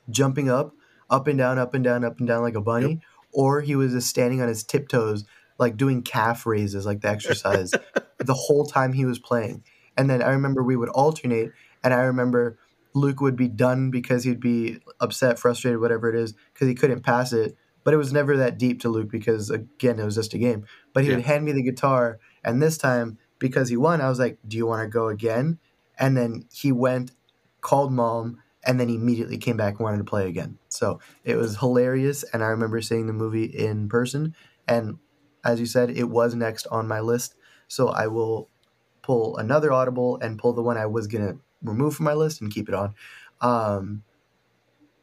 jumping 0.09 0.49
up, 0.49 0.73
up 1.09 1.27
and 1.27 1.37
down, 1.37 1.57
up 1.57 1.73
and 1.73 1.81
down, 1.81 2.03
up 2.03 2.19
and 2.19 2.27
down 2.27 2.41
like 2.41 2.55
a 2.55 2.61
bunny, 2.61 2.99
or 3.31 3.61
he 3.61 3.73
was 3.73 3.93
just 3.93 4.09
standing 4.09 4.41
on 4.41 4.49
his 4.49 4.65
tiptoes, 4.65 5.23
like 5.57 5.77
doing 5.77 6.01
calf 6.01 6.45
raises, 6.45 6.85
like 6.85 6.99
the 6.99 7.07
exercise, 7.07 7.71
the 8.19 8.33
whole 8.33 8.65
time 8.65 8.91
he 8.91 9.05
was 9.05 9.17
playing. 9.17 9.63
And 9.95 10.09
then 10.09 10.21
I 10.21 10.31
remember 10.31 10.61
we 10.61 10.75
would 10.75 10.89
alternate, 10.89 11.53
and 11.85 11.93
I 11.93 12.01
remember 12.01 12.59
Luke 12.93 13.21
would 13.21 13.37
be 13.37 13.47
done 13.47 13.89
because 13.89 14.25
he'd 14.25 14.41
be 14.41 14.79
upset, 14.99 15.39
frustrated, 15.39 15.79
whatever 15.79 16.09
it 16.09 16.19
is, 16.19 16.33
because 16.53 16.67
he 16.67 16.75
couldn't 16.75 17.01
pass 17.03 17.31
it. 17.31 17.55
But 17.85 17.93
it 17.93 17.97
was 17.97 18.11
never 18.11 18.35
that 18.35 18.57
deep 18.57 18.81
to 18.81 18.89
Luke 18.89 19.09
because 19.09 19.49
again, 19.49 19.99
it 19.99 20.03
was 20.03 20.15
just 20.15 20.33
a 20.33 20.37
game. 20.37 20.65
But 20.93 21.05
he 21.05 21.09
Yeah. 21.11 21.15
would 21.15 21.25
hand 21.25 21.45
me 21.45 21.53
the 21.53 21.63
guitar, 21.63 22.19
and 22.43 22.61
this 22.61 22.77
time 22.77 23.19
because 23.39 23.69
he 23.69 23.77
won, 23.77 24.01
I 24.01 24.09
was 24.09 24.19
like, 24.19 24.39
"Do 24.45 24.57
you 24.57 24.65
want 24.65 24.81
to 24.83 24.89
go 24.89 25.07
again?" 25.07 25.59
And 25.99 26.15
then 26.17 26.45
he 26.53 26.71
went, 26.71 27.11
called 27.61 27.91
mom, 27.91 28.41
and 28.65 28.79
then 28.79 28.87
he 28.89 28.95
immediately 28.95 29.37
came 29.37 29.57
back 29.57 29.75
and 29.75 29.79
wanted 29.81 29.97
to 29.97 30.03
play 30.03 30.27
again. 30.27 30.57
So 30.69 30.99
it 31.23 31.35
was 31.35 31.57
hilarious, 31.57 32.23
and 32.33 32.43
I 32.43 32.47
remember 32.47 32.81
seeing 32.81 33.07
the 33.07 33.13
movie 33.13 33.45
in 33.45 33.89
person. 33.89 34.35
And 34.67 34.97
as 35.43 35.59
you 35.59 35.65
said, 35.65 35.89
it 35.89 36.05
was 36.05 36.35
next 36.35 36.67
on 36.67 36.87
my 36.87 36.99
list. 36.99 37.35
So 37.67 37.89
I 37.89 38.07
will 38.07 38.49
pull 39.01 39.37
another 39.37 39.71
Audible 39.71 40.17
and 40.21 40.37
pull 40.37 40.53
the 40.53 40.61
one 40.61 40.77
I 40.77 40.85
was 40.85 41.07
gonna 41.07 41.37
remove 41.63 41.95
from 41.95 42.05
my 42.05 42.13
list 42.13 42.41
and 42.41 42.51
keep 42.53 42.67
it 42.67 42.75
on. 42.75 42.93
Um, 43.41 44.03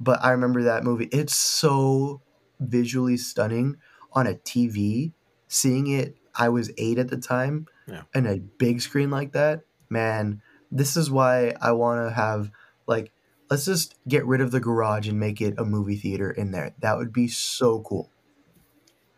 but 0.00 0.22
I 0.22 0.30
remember 0.32 0.62
that 0.64 0.84
movie. 0.84 1.06
It's 1.06 1.34
so 1.34 2.20
visually 2.60 3.16
stunning 3.16 3.76
on 4.12 4.26
a 4.26 4.34
TV. 4.34 5.12
Seeing 5.48 5.86
it, 5.86 6.16
I 6.34 6.48
was 6.48 6.70
eight 6.78 6.98
at 6.98 7.08
the 7.08 7.16
time, 7.16 7.66
Yeah. 7.86 8.02
and 8.14 8.26
a 8.26 8.38
big 8.38 8.80
screen 8.80 9.10
like 9.10 9.32
that, 9.32 9.62
man. 9.88 10.42
This 10.74 10.96
is 10.96 11.10
why 11.10 11.54
I 11.62 11.72
want 11.72 12.06
to 12.06 12.12
have 12.14 12.50
like 12.86 13.12
let's 13.48 13.64
just 13.64 13.94
get 14.08 14.26
rid 14.26 14.40
of 14.40 14.50
the 14.50 14.60
garage 14.60 15.08
and 15.08 15.18
make 15.20 15.40
it 15.40 15.54
a 15.56 15.64
movie 15.64 15.96
theater 15.96 16.30
in 16.30 16.50
there. 16.50 16.74
That 16.80 16.98
would 16.98 17.12
be 17.12 17.28
so 17.28 17.80
cool. 17.80 18.10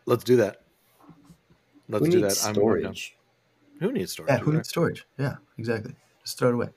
Let's 0.04 0.22
do 0.22 0.36
that. 0.36 0.61
Let's 1.88 2.04
Who 2.04 2.12
do 2.12 2.20
needs 2.20 2.34
that. 2.40 2.46
I'm- 2.46 2.50
I'm 2.50 2.54
storage? 2.54 3.16
Who 3.80 3.92
needs 3.92 4.12
storage? 4.12 4.30
Yeah, 4.30 4.38
who 4.38 4.52
needs 4.52 4.68
storage? 4.68 5.07
Yeah, 5.18 5.36
exactly. 5.59 5.94
Just 6.24 6.38
throw 6.38 6.50
it 6.50 6.54
away. 6.54 6.68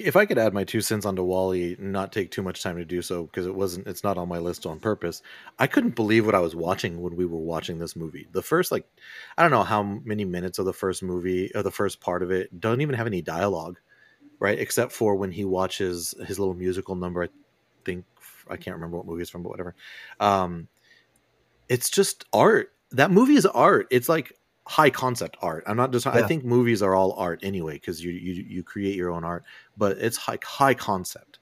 if 0.00 0.14
I 0.14 0.26
could 0.26 0.38
add 0.38 0.54
my 0.54 0.62
two 0.62 0.80
cents 0.80 1.04
onto 1.04 1.24
WALL-E, 1.24 1.74
and 1.76 1.90
not 1.90 2.12
take 2.12 2.30
too 2.30 2.42
much 2.42 2.62
time 2.62 2.76
to 2.76 2.84
do 2.84 3.02
so 3.02 3.24
because 3.24 3.46
it 3.46 3.54
wasn't, 3.54 3.84
it's 3.88 4.04
not 4.04 4.16
on 4.16 4.28
my 4.28 4.38
list 4.38 4.64
on 4.64 4.78
purpose. 4.78 5.22
I 5.58 5.66
couldn't 5.66 5.96
believe 5.96 6.24
what 6.24 6.36
I 6.36 6.38
was 6.38 6.54
watching 6.54 7.00
when 7.02 7.16
we 7.16 7.24
were 7.26 7.38
watching 7.38 7.80
this 7.80 7.96
movie. 7.96 8.28
The 8.30 8.42
first, 8.42 8.70
like, 8.70 8.86
I 9.36 9.42
don't 9.42 9.50
know 9.50 9.64
how 9.64 9.82
many 9.82 10.24
minutes 10.24 10.60
of 10.60 10.66
the 10.66 10.72
first 10.72 11.02
movie 11.02 11.50
or 11.52 11.64
the 11.64 11.72
first 11.72 12.00
part 12.00 12.22
of 12.22 12.30
it 12.30 12.60
don't 12.60 12.80
even 12.80 12.94
have 12.94 13.08
any 13.08 13.22
dialogue, 13.22 13.80
right? 14.38 14.58
Except 14.58 14.92
for 14.92 15.14
when 15.16 15.32
he 15.32 15.44
watches 15.44 16.14
his 16.26 16.38
little 16.38 16.54
musical 16.54 16.94
number. 16.94 17.24
I 17.24 17.28
think 17.84 18.04
I 18.48 18.56
can't 18.56 18.76
remember 18.76 18.96
what 18.96 19.06
movie 19.06 19.22
it's 19.22 19.30
from, 19.30 19.42
but 19.42 19.50
whatever. 19.50 19.74
Um, 20.20 20.68
it's 21.68 21.90
just 21.90 22.24
art. 22.32 22.72
That 22.92 23.10
movie 23.10 23.34
is 23.34 23.46
art. 23.46 23.86
It's 23.90 24.08
like 24.08 24.32
high 24.66 24.90
concept 24.90 25.36
art. 25.42 25.64
I'm 25.66 25.76
not 25.76 25.92
just. 25.92 26.06
I 26.06 26.26
think 26.26 26.44
movies 26.44 26.82
are 26.82 26.94
all 26.94 27.12
art 27.12 27.40
anyway 27.42 27.74
because 27.74 28.02
you 28.02 28.12
you 28.12 28.44
you 28.46 28.62
create 28.62 28.96
your 28.96 29.10
own 29.10 29.24
art, 29.24 29.44
but 29.76 29.98
it's 29.98 30.16
high 30.16 30.38
high 30.42 30.74
concept. 30.74 31.38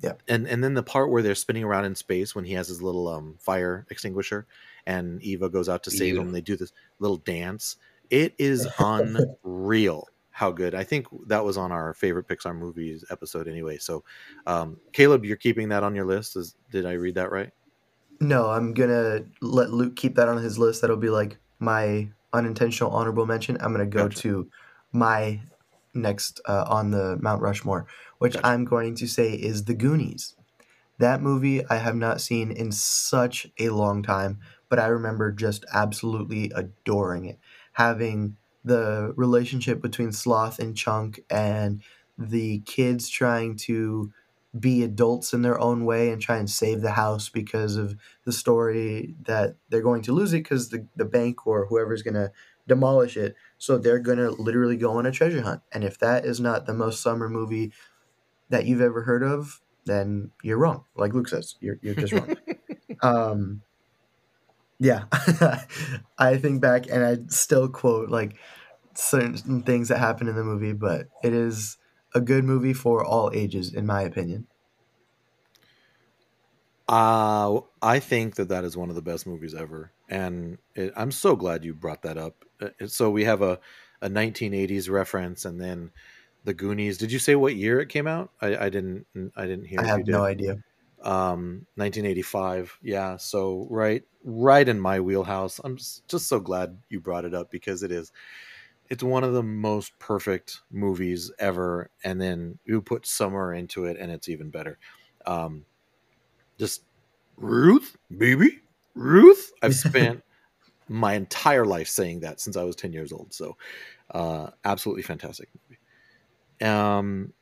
Yeah. 0.00 0.14
And 0.26 0.48
and 0.48 0.64
then 0.64 0.74
the 0.74 0.82
part 0.82 1.10
where 1.10 1.22
they're 1.22 1.34
spinning 1.36 1.64
around 1.64 1.84
in 1.84 1.94
space 1.94 2.34
when 2.34 2.44
he 2.44 2.54
has 2.54 2.68
his 2.68 2.82
little 2.82 3.08
um 3.08 3.36
fire 3.38 3.86
extinguisher, 3.90 4.46
and 4.86 5.22
Eva 5.22 5.48
goes 5.48 5.68
out 5.68 5.84
to 5.84 5.90
save 5.90 6.16
him. 6.16 6.32
They 6.32 6.40
do 6.40 6.56
this 6.56 6.72
little 6.98 7.18
dance. 7.18 7.76
It 8.10 8.34
is 8.38 8.66
unreal 8.78 10.08
how 10.32 10.50
good. 10.50 10.74
I 10.74 10.82
think 10.82 11.06
that 11.26 11.44
was 11.44 11.56
on 11.56 11.70
our 11.70 11.94
favorite 11.94 12.26
Pixar 12.26 12.56
movies 12.56 13.04
episode 13.10 13.46
anyway. 13.46 13.78
So, 13.78 14.02
um, 14.46 14.78
Caleb, 14.92 15.24
you're 15.24 15.36
keeping 15.36 15.68
that 15.68 15.82
on 15.84 15.94
your 15.94 16.06
list. 16.06 16.36
Is 16.36 16.56
did 16.70 16.86
I 16.86 16.92
read 16.92 17.14
that 17.16 17.30
right? 17.30 17.50
No, 18.18 18.50
I'm 18.50 18.72
gonna 18.72 19.24
let 19.40 19.70
Luke 19.70 19.94
keep 19.94 20.14
that 20.16 20.28
on 20.28 20.42
his 20.42 20.58
list. 20.58 20.80
That'll 20.80 20.96
be 20.96 21.10
like 21.10 21.38
my 21.58 22.08
unintentional 22.32 22.90
honorable 22.90 23.26
mention. 23.26 23.58
I'm 23.60 23.72
gonna 23.72 23.86
go 23.86 24.08
Gotcha. 24.08 24.20
to 24.22 24.50
my 24.90 25.42
next 25.94 26.40
uh, 26.46 26.64
on 26.66 26.90
the 26.90 27.18
Mount 27.20 27.42
Rushmore, 27.42 27.86
which 28.18 28.34
Gotcha. 28.34 28.46
I'm 28.46 28.64
going 28.64 28.94
to 28.96 29.06
say 29.06 29.32
is 29.32 29.64
The 29.64 29.74
Goonies. 29.74 30.34
That 30.98 31.20
movie 31.20 31.66
I 31.66 31.76
have 31.76 31.96
not 31.96 32.20
seen 32.20 32.50
in 32.50 32.72
such 32.72 33.48
a 33.58 33.70
long 33.70 34.02
time, 34.02 34.40
but 34.68 34.78
I 34.78 34.86
remember 34.86 35.32
just 35.32 35.64
absolutely 35.74 36.50
adoring 36.54 37.24
it. 37.26 37.38
Having 37.72 38.36
the 38.64 39.12
relationship 39.16 39.80
between 39.82 40.12
Sloth 40.12 40.58
and 40.58 40.76
Chunk 40.76 41.20
and 41.30 41.82
the 42.18 42.60
kids 42.60 43.08
trying 43.08 43.56
to 43.56 44.12
be 44.58 44.82
adults 44.82 45.32
in 45.32 45.42
their 45.42 45.58
own 45.58 45.84
way 45.84 46.10
and 46.10 46.20
try 46.20 46.36
and 46.36 46.50
save 46.50 46.82
the 46.82 46.92
house 46.92 47.28
because 47.28 47.76
of 47.76 47.96
the 48.24 48.32
story 48.32 49.14
that 49.22 49.56
they're 49.70 49.80
going 49.80 50.02
to 50.02 50.12
lose 50.12 50.32
it 50.34 50.38
because 50.38 50.68
the, 50.68 50.86
the 50.94 51.06
bank 51.06 51.46
or 51.46 51.66
whoever's 51.66 52.02
going 52.02 52.14
to 52.14 52.30
demolish 52.68 53.16
it. 53.16 53.34
So 53.58 53.78
they're 53.78 53.98
going 53.98 54.18
to 54.18 54.30
literally 54.30 54.76
go 54.76 54.98
on 54.98 55.06
a 55.06 55.10
treasure 55.10 55.42
hunt. 55.42 55.62
And 55.72 55.84
if 55.84 55.98
that 56.00 56.26
is 56.26 56.38
not 56.38 56.66
the 56.66 56.74
most 56.74 57.00
summer 57.02 57.28
movie 57.28 57.72
that 58.50 58.66
you've 58.66 58.82
ever 58.82 59.02
heard 59.02 59.22
of, 59.22 59.60
then 59.86 60.30
you're 60.42 60.58
wrong. 60.58 60.84
Like 60.94 61.14
Luke 61.14 61.28
says, 61.28 61.56
you're, 61.60 61.78
you're 61.80 61.94
just 61.94 62.12
wrong. 62.12 62.36
um, 63.02 63.62
yeah, 64.82 65.04
I 66.18 66.38
think 66.38 66.60
back 66.60 66.86
and 66.90 67.04
I 67.04 67.18
still 67.28 67.68
quote 67.68 68.08
like 68.10 68.36
certain 68.94 69.62
things 69.62 69.88
that 69.88 69.98
happen 69.98 70.28
in 70.28 70.34
the 70.36 70.44
movie, 70.44 70.72
but 70.72 71.08
it 71.22 71.32
is 71.32 71.78
a 72.14 72.20
good 72.20 72.44
movie 72.44 72.74
for 72.74 73.04
all 73.04 73.30
ages, 73.32 73.72
in 73.72 73.86
my 73.86 74.02
opinion. 74.02 74.48
Uh, 76.88 77.60
I 77.80 78.00
think 78.00 78.34
that 78.36 78.48
that 78.48 78.64
is 78.64 78.76
one 78.76 78.88
of 78.90 78.96
the 78.96 79.02
best 79.02 79.26
movies 79.26 79.54
ever, 79.54 79.92
and 80.08 80.58
it, 80.74 80.92
I'm 80.96 81.12
so 81.12 81.36
glad 81.36 81.64
you 81.64 81.74
brought 81.74 82.02
that 82.02 82.18
up. 82.18 82.44
Uh, 82.60 82.86
So 82.86 83.10
we 83.10 83.24
have 83.24 83.40
a, 83.40 83.60
a 84.02 84.08
1980s 84.08 84.90
reference, 84.90 85.44
and 85.44 85.60
then 85.60 85.92
the 86.44 86.54
Goonies. 86.54 86.98
Did 86.98 87.12
you 87.12 87.18
say 87.20 87.36
what 87.36 87.54
year 87.56 87.80
it 87.80 87.88
came 87.88 88.06
out? 88.08 88.32
I, 88.40 88.66
I 88.66 88.68
didn't. 88.68 89.06
I 89.36 89.46
didn't 89.46 89.66
hear. 89.66 89.80
I 89.80 89.86
have 89.86 89.98
you 89.98 90.04
did. 90.04 90.12
no 90.12 90.24
idea. 90.24 90.56
Um, 91.02 91.66
1985. 91.76 92.78
Yeah. 92.82 93.16
So 93.16 93.66
right, 93.70 94.02
right 94.24 94.68
in 94.68 94.80
my 94.80 95.00
wheelhouse. 95.00 95.60
I'm 95.64 95.74
s- 95.74 96.02
just 96.08 96.28
so 96.28 96.40
glad 96.40 96.78
you 96.90 97.00
brought 97.00 97.24
it 97.24 97.34
up 97.34 97.50
because 97.50 97.82
it 97.82 97.90
is. 97.92 98.12
It's 98.90 99.02
one 99.02 99.24
of 99.24 99.32
the 99.32 99.42
most 99.42 99.98
perfect 99.98 100.60
movies 100.70 101.32
ever, 101.38 101.90
and 102.04 102.20
then 102.20 102.58
you 102.64 102.82
put 102.82 103.06
summer 103.06 103.54
into 103.54 103.86
it, 103.86 103.96
and 103.98 104.12
it's 104.12 104.28
even 104.28 104.50
better. 104.50 104.78
Um, 105.26 105.64
just 106.58 106.82
Ruth, 107.36 107.96
baby, 108.16 108.60
Ruth. 108.94 109.52
I've 109.62 109.74
spent 109.74 110.22
my 110.88 111.14
entire 111.14 111.64
life 111.64 111.88
saying 111.88 112.20
that 112.20 112.40
since 112.40 112.56
I 112.56 112.64
was 112.64 112.76
10 112.76 112.92
years 112.92 113.12
old. 113.12 113.32
So, 113.34 113.56
uh, 114.10 114.50
absolutely 114.64 115.02
fantastic 115.02 115.48
movie. 115.54 115.80
Um, 116.72 117.32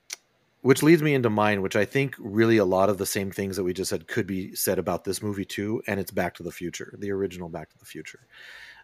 which 0.62 0.82
leads 0.82 1.02
me 1.02 1.14
into 1.14 1.30
mine, 1.30 1.62
which 1.62 1.76
I 1.76 1.84
think 1.84 2.14
really 2.18 2.58
a 2.58 2.64
lot 2.64 2.90
of 2.90 2.98
the 2.98 3.06
same 3.06 3.30
things 3.30 3.56
that 3.56 3.64
we 3.64 3.72
just 3.72 3.90
said 3.90 4.06
could 4.06 4.26
be 4.26 4.54
said 4.54 4.78
about 4.78 5.04
this 5.04 5.22
movie 5.22 5.44
too, 5.44 5.82
and 5.86 5.98
it's 5.98 6.11
Back 6.11 6.34
to 6.34 6.42
the 6.42 6.52
Future, 6.52 6.94
the 6.98 7.11
original 7.11 7.48
Back 7.48 7.70
to 7.70 7.78
the 7.78 7.86
Future. 7.86 8.20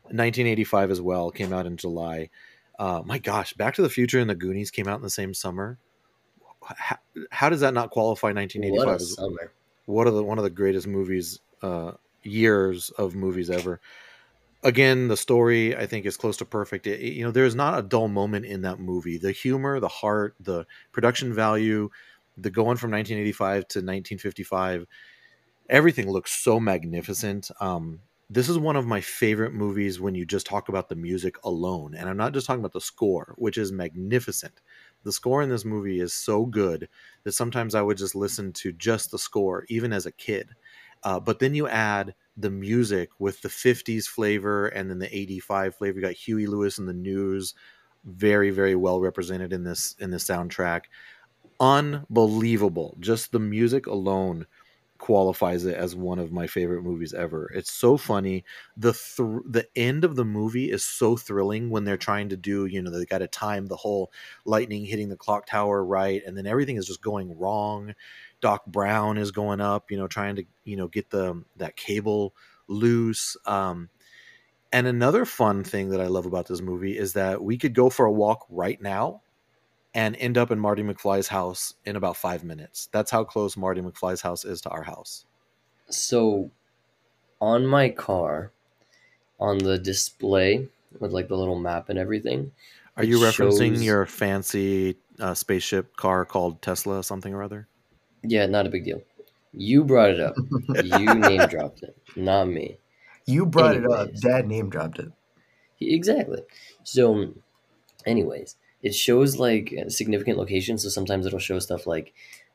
1985 0.05 0.91
as 0.91 1.01
well 1.01 1.31
came 1.31 1.53
out 1.53 1.67
in 1.67 1.77
July. 1.77 2.31
Uh, 2.79 3.03
my 3.05 3.19
gosh, 3.19 3.53
Back 3.55 3.75
to 3.75 3.83
the 3.83 3.91
Future 3.91 4.21
and 4.21 4.31
the 4.31 4.35
Goonies 4.35 4.71
came 4.71 4.89
out 4.89 4.97
in 4.97 5.03
the 5.03 5.11
same 5.11 5.35
summer. 5.35 5.79
How, 6.63 6.97
how 7.31 7.49
does 7.49 7.61
that 7.61 7.75
not 7.75 7.91
qualify 7.91 8.29
1985 8.33 8.87
What 8.87 9.01
a 9.01 9.05
summer! 9.05 9.53
one 9.87 10.07
of 10.07 10.15
the 10.15 10.23
one 10.23 10.39
of 10.39 10.45
the 10.45 10.51
greatest 10.51 10.89
movies 10.89 11.39
uh 11.63 11.93
years 12.23 12.91
of 12.99 13.15
movies 13.15 13.51
ever 13.51 13.81
again 14.67 15.09
the 15.09 15.17
story 15.17 15.77
i 15.77 15.87
think 15.87 16.07
is 16.07 16.17
close 16.17 16.37
to 16.39 16.45
perfect. 16.45 16.87
It, 16.87 17.01
you 17.15 17.25
know 17.25 17.31
there's 17.31 17.55
not 17.55 17.79
a 17.79 17.83
dull 17.83 18.09
moment 18.09 18.47
in 18.47 18.63
that 18.63 18.81
movie. 18.81 19.19
The 19.19 19.33
humor 19.33 19.81
the 19.81 19.89
heart 19.89 20.35
the 20.41 20.67
production 20.93 21.33
value 21.35 21.91
the 22.39 22.51
going 22.51 22.77
from 22.77 22.91
1985 22.91 23.69
to 23.69 23.83
1955 23.83 24.87
everything 25.71 26.11
looks 26.11 26.33
so 26.33 26.61
magnificent. 26.61 27.51
Um 27.61 28.01
this 28.29 28.49
is 28.49 28.59
one 28.59 28.75
of 28.77 28.87
my 28.87 29.01
favorite 29.01 29.55
movies 29.55 30.01
when 30.01 30.17
you 30.17 30.27
just 30.27 30.47
talk 30.47 30.69
about 30.69 30.89
the 30.89 30.97
music 30.97 31.37
alone. 31.45 31.95
And 31.95 32.09
i'm 32.09 32.17
not 32.17 32.33
just 32.35 32.47
talking 32.47 32.61
about 32.61 32.73
the 32.73 32.81
score 32.81 33.35
which 33.39 33.59
is 33.59 33.73
magnificent. 33.73 34.61
The 35.05 35.13
score 35.13 35.43
in 35.43 35.49
this 35.51 35.65
movie 35.65 36.01
is 36.01 36.13
so 36.13 36.47
good 36.47 36.89
that 37.25 37.33
sometimes 37.33 37.75
I 37.77 37.83
would 37.83 37.97
just 37.99 38.17
listen 38.17 38.53
to 38.55 38.73
just 38.73 39.13
the 39.13 39.19
score, 39.21 39.65
even 39.69 39.93
as 39.93 40.07
a 40.07 40.13
kid. 40.13 40.51
Uh, 41.05 41.21
but 41.21 41.39
then 41.39 41.55
you 41.55 41.69
add 41.69 42.15
the 42.37 42.51
music 42.51 43.11
with 43.19 43.43
the 43.43 43.49
50s 43.49 44.07
flavor 44.07 44.69
and 44.69 44.91
then 44.91 44.99
the 44.99 45.17
85 45.17 45.75
flavor. 45.77 45.97
You 45.99 46.07
got 46.07 46.15
Huey 46.15 46.47
Lewis 46.47 46.79
and 46.79 46.89
the 46.89 46.95
News, 46.95 47.55
very 48.05 48.51
very 48.51 48.77
well 48.77 49.01
represented 49.01 49.53
in 49.53 49.65
this 49.65 49.97
in 49.99 50.11
the 50.11 50.19
soundtrack. 50.19 50.83
Unbelievable. 51.61 52.97
Just 53.01 53.33
the 53.33 53.39
music 53.39 53.87
alone 53.87 54.47
qualifies 54.99 55.65
it 55.67 55.75
as 55.77 55.95
one 55.95 56.19
of 56.19 56.33
my 56.33 56.47
favorite 56.47 56.83
movies 56.83 57.13
ever. 57.15 57.51
It's 57.55 57.73
so 57.73 57.97
funny. 57.97 58.45
The 58.77 58.93
thr 58.95 59.39
the 59.47 59.67
end 59.77 60.05
of 60.05 60.17
the 60.17 60.25
movie 60.25 60.71
is 60.71 60.85
so 60.85 61.17
thrilling 61.17 61.71
when 61.71 61.85
they're 61.85 61.97
trying 61.99 62.29
to 62.31 62.37
do, 62.37 62.67
you 62.67 62.83
know, 62.83 62.91
they 62.91 63.05
got 63.07 63.19
to 63.19 63.29
time 63.29 63.67
the 63.67 63.77
whole 63.77 64.13
lightning 64.45 64.85
hitting 64.85 65.09
the 65.09 65.17
clock 65.17 65.47
tower 65.47 65.85
right 65.85 66.23
and 66.27 66.37
then 66.37 66.47
everything 66.47 66.77
is 66.77 66.87
just 66.87 67.03
going 67.03 67.37
wrong. 67.39 67.95
Doc 68.41 68.67
Brown 68.67 69.19
is 69.19 69.31
going 69.31 69.61
up, 69.61 69.91
you 69.91 69.97
know, 69.97 70.07
trying 70.07 70.37
to, 70.37 70.45
you 70.65 70.77
know, 70.77 70.89
get 70.89 71.11
the 71.11 71.43
that 71.57 71.77
cable 71.77 72.35
loose. 72.69 73.37
Um 73.47 73.89
and 74.73 74.87
another 74.87 75.25
fun 75.25 75.65
thing 75.65 75.91
that 75.91 76.01
I 76.01 76.07
love 76.07 76.27
about 76.27 76.47
this 76.49 76.61
movie 76.61 76.99
is 76.99 77.15
that 77.15 77.43
we 77.43 77.57
could 77.57 77.75
go 77.75 77.89
for 77.89 78.05
a 78.07 78.13
walk 78.13 78.47
right 78.51 78.81
now 78.81 79.23
and 79.95 80.15
end 80.17 80.37
up 80.37 80.51
in 80.51 80.59
Marty 80.59 80.83
McFly's 80.83 81.29
house 81.29 81.75
in 81.87 81.97
about 81.97 82.17
five 82.17 82.45
minutes. 82.45 82.89
That's 82.93 83.11
how 83.11 83.25
close 83.25 83.57
Marty 83.57 83.81
McFly's 83.81 84.21
house 84.21 84.45
is 84.45 84.61
to 84.63 84.69
our 84.69 84.83
house. 84.83 85.25
So, 85.89 86.51
on 87.41 87.67
my 87.67 87.89
car, 87.89 88.51
on 89.41 89.59
the 89.59 89.79
display 89.79 90.69
with 90.99 91.13
like 91.13 91.29
the 91.29 91.37
little 91.37 91.59
map 91.59 91.89
and 91.89 91.99
everything. 91.99 92.53
Are 92.97 93.05
you 93.05 93.19
referencing 93.19 93.75
shows- 93.75 93.83
your 93.83 94.07
fancy 94.07 94.97
uh, 95.19 95.35
spaceship 95.35 95.97
car 95.97 96.25
called 96.25 96.63
Tesla 96.63 97.03
something 97.03 97.33
or 97.33 97.43
other? 97.43 97.69
Yeah, 98.29 98.47
not 98.47 98.67
a 98.67 98.71
big 98.71 98.85
deal. 98.85 99.03
You 99.53 99.85
brought 99.85 100.11
it 100.11 100.21
up. 100.21 100.35
You 100.85 101.15
name 101.15 101.47
dropped 101.49 101.83
it, 101.83 101.97
not 102.15 102.49
me. 102.49 102.79
You 103.27 103.47
brought 103.47 103.77
it 103.77 103.91
up. 103.91 104.15
Dad 104.15 104.47
name 104.47 104.69
dropped 104.71 104.99
it. 104.99 105.11
Exactly. 105.81 106.43
So, 106.85 107.35
anyways, 108.05 108.57
it 108.83 108.95
shows 108.95 109.37
like 109.39 109.75
significant 109.89 110.39
locations. 110.39 110.83
So 110.83 110.89
sometimes 110.91 111.27
it'll 111.27 111.39
show 111.39 111.59
stuff 111.59 111.87
like, 111.87 112.15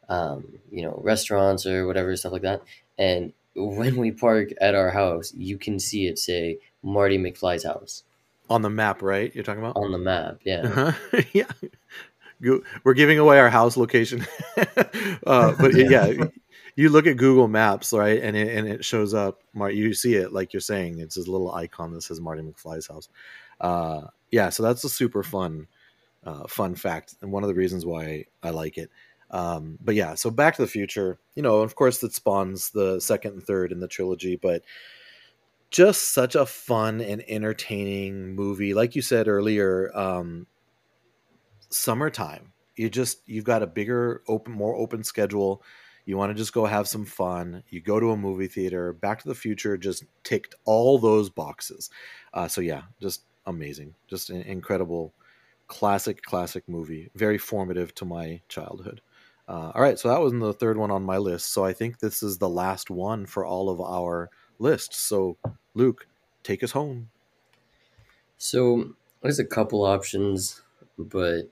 um, 0.10 0.60
you 0.72 0.84
know, 0.84 1.00
restaurants 1.04 1.66
or 1.66 1.88
whatever 1.88 2.16
stuff 2.16 2.32
like 2.32 2.42
that. 2.44 2.62
And 2.98 3.34
when 3.56 3.98
we 3.98 4.12
park 4.12 4.50
at 4.62 4.76
our 4.76 4.92
house, 4.92 5.34
you 5.36 5.58
can 5.58 5.80
see 5.80 6.08
it 6.08 6.18
say 6.20 6.60
Marty 6.84 7.18
McFly's 7.18 7.64
house 7.66 8.04
On 8.50 8.62
the 8.62 8.70
map, 8.70 9.02
right? 9.02 9.34
You're 9.36 9.44
talking 9.44 9.62
about? 9.62 9.76
on 9.76 9.92
the 9.92 9.98
map. 9.98 10.40
Yeah. 10.44 10.62
Uh-huh. 10.62 11.22
yeah. 11.34 11.52
Go- 12.42 12.62
We're 12.84 12.94
giving 12.94 13.20
away 13.20 13.40
our 13.40 13.50
house 13.50 13.78
location. 13.78 14.26
uh, 15.28 15.54
but 15.60 15.74
Yeah. 15.76 16.08
yeah, 16.08 16.26
you 16.76 16.90
look 16.90 17.08
at 17.08 17.18
Google 17.18 17.48
Maps, 17.48 17.94
right? 17.94 18.22
And 18.22 18.36
it, 18.36 18.56
and 18.56 18.68
it 18.68 18.86
shows 18.86 19.14
up, 19.14 19.42
you 19.56 19.94
see 19.94 20.16
it 20.16 20.34
like 20.34 20.54
you're 20.54 20.60
saying, 20.62 21.00
it's 21.00 21.16
this 21.16 21.28
little 21.28 21.54
icon 21.54 21.94
that 21.94 22.02
says 22.02 22.20
Marty 22.22 22.42
McFly's 22.42 22.88
house. 22.88 23.10
Uh, 23.60 24.08
yeah, 24.32 24.50
so 24.50 24.64
that's 24.64 24.84
a 24.84 24.90
super 24.90 25.24
fun, 25.24 25.68
uh, 26.24 26.48
fun 26.48 26.76
fact. 26.76 27.16
And 27.22 27.32
one 27.32 27.44
of 27.44 27.50
the 27.50 27.56
reasons 27.56 27.86
why 27.86 28.26
I 28.42 28.50
like 28.52 28.78
it. 28.78 28.90
Um, 29.30 29.78
but 29.82 29.96
yeah, 29.96 30.16
so 30.16 30.30
Back 30.30 30.56
to 30.56 30.62
the 30.62 30.68
Future, 30.68 31.20
you 31.36 31.44
know, 31.44 31.58
of 31.62 31.76
course, 31.76 32.00
that 32.00 32.14
spawns 32.14 32.72
the 32.72 33.00
second 33.00 33.34
and 33.34 33.44
third 33.44 33.72
in 33.72 33.80
the 33.80 33.88
trilogy, 33.88 34.36
but 34.36 34.64
just 35.70 36.12
such 36.12 36.36
a 36.36 36.46
fun 36.46 37.00
and 37.00 37.24
entertaining 37.30 38.36
movie. 38.36 38.74
Like 38.74 38.96
you 38.96 39.02
said 39.02 39.28
earlier, 39.30 39.90
um, 39.98 40.48
summertime. 41.72 42.54
You 42.76 42.90
just 42.90 43.22
you've 43.28 43.46
got 43.46 43.64
a 43.64 43.68
bigger, 43.68 44.22
open, 44.28 44.54
more 44.54 44.76
open 44.76 45.04
schedule. 45.04 45.64
You 46.06 46.18
want 46.18 46.32
to 46.32 46.36
just 46.36 46.54
go 46.54 46.66
have 46.66 46.88
some 46.88 47.06
fun. 47.06 47.64
You 47.70 47.80
go 47.80 48.00
to 48.00 48.12
a 48.12 48.18
movie 48.18 48.48
theater. 48.48 48.92
Back 48.94 49.22
to 49.22 49.28
the 49.28 49.36
Future 49.36 49.78
just 49.78 50.04
ticked 50.24 50.56
all 50.66 50.98
those 50.98 51.30
boxes. 51.30 51.90
Uh, 52.34 52.48
so 52.48 52.62
yeah, 52.62 52.84
just 53.00 53.24
amazing, 53.46 53.96
just 54.08 54.30
an 54.30 54.42
incredible, 54.42 55.14
classic, 55.68 56.24
classic 56.24 56.68
movie. 56.68 57.10
Very 57.16 57.38
formative 57.38 57.94
to 57.96 58.06
my 58.06 58.42
childhood. 58.48 59.02
Uh, 59.48 59.72
all 59.76 59.82
right, 59.82 60.00
so 60.00 60.10
that 60.10 60.22
was 60.22 60.34
the 60.34 60.54
third 60.54 60.78
one 60.78 60.92
on 60.92 61.04
my 61.04 61.18
list. 61.18 61.52
So 61.52 61.66
I 61.66 61.74
think 61.74 62.00
this 62.00 62.24
is 62.24 62.38
the 62.38 62.50
last 62.50 62.90
one 62.90 63.26
for 63.26 63.46
all 63.46 63.70
of 63.70 63.82
our 63.82 64.30
lists. 64.60 64.98
So 64.98 65.38
Luke, 65.74 66.08
take 66.44 66.64
us 66.64 66.72
home. 66.72 67.10
So 68.38 68.96
there's 69.22 69.40
a 69.40 69.46
couple 69.46 69.84
options, 69.84 70.62
but 70.98 71.44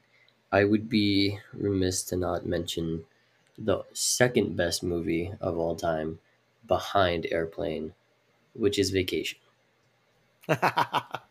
I 0.51 0.63
would 0.63 0.89
be 0.89 1.39
remiss 1.53 2.03
to 2.03 2.15
not 2.15 2.45
mention 2.45 3.05
the 3.57 3.83
second 3.93 4.55
best 4.55 4.83
movie 4.83 5.33
of 5.41 5.57
all 5.57 5.75
time 5.75 6.19
behind 6.67 7.27
Airplane, 7.31 7.93
which 8.53 8.79
is 8.79 8.91
Vacation. 8.91 9.39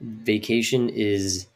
Vacation 0.00 0.88
is 0.88 1.46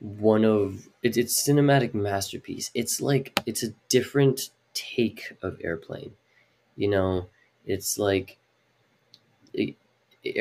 one 0.00 0.44
of 0.44 0.88
it's 1.02 1.16
it's 1.16 1.42
cinematic 1.48 1.94
masterpiece. 1.94 2.70
It's 2.74 3.00
like 3.00 3.38
it's 3.46 3.62
a 3.62 3.72
different 3.88 4.50
take 4.74 5.32
of 5.42 5.58
Airplane. 5.62 6.12
You 6.76 6.88
know, 6.88 7.28
it's 7.66 7.98
like 7.98 8.38
it, 9.52 9.74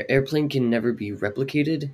Airplane 0.10 0.50
can 0.50 0.70
never 0.70 0.92
be 0.92 1.12
replicated, 1.12 1.92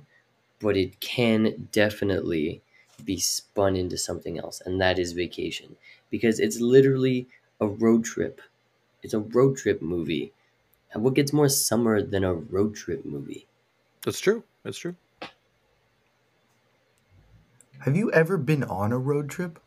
but 0.60 0.76
it 0.76 1.00
can 1.00 1.68
definitely 1.72 2.62
be 3.04 3.18
spun 3.18 3.76
into 3.76 3.98
something 3.98 4.38
else, 4.38 4.60
and 4.64 4.80
that 4.80 4.98
is 4.98 5.12
Vacation 5.12 5.76
because 6.10 6.40
it's 6.40 6.60
literally 6.60 7.26
a 7.60 7.66
road 7.66 8.04
trip. 8.04 8.40
It's 9.02 9.14
a 9.14 9.20
road 9.20 9.56
trip 9.56 9.82
movie. 9.82 10.32
And 10.92 11.02
what 11.02 11.14
gets 11.14 11.32
more 11.32 11.48
summer 11.48 12.02
than 12.02 12.24
a 12.24 12.34
road 12.34 12.74
trip 12.74 13.04
movie? 13.04 13.46
That's 14.04 14.20
true. 14.20 14.44
That's 14.62 14.78
true. 14.78 14.96
Have 17.80 17.96
you 17.96 18.12
ever 18.12 18.36
been 18.36 18.62
on 18.64 18.92
a 18.92 18.98
road 18.98 19.28
trip? 19.28 19.58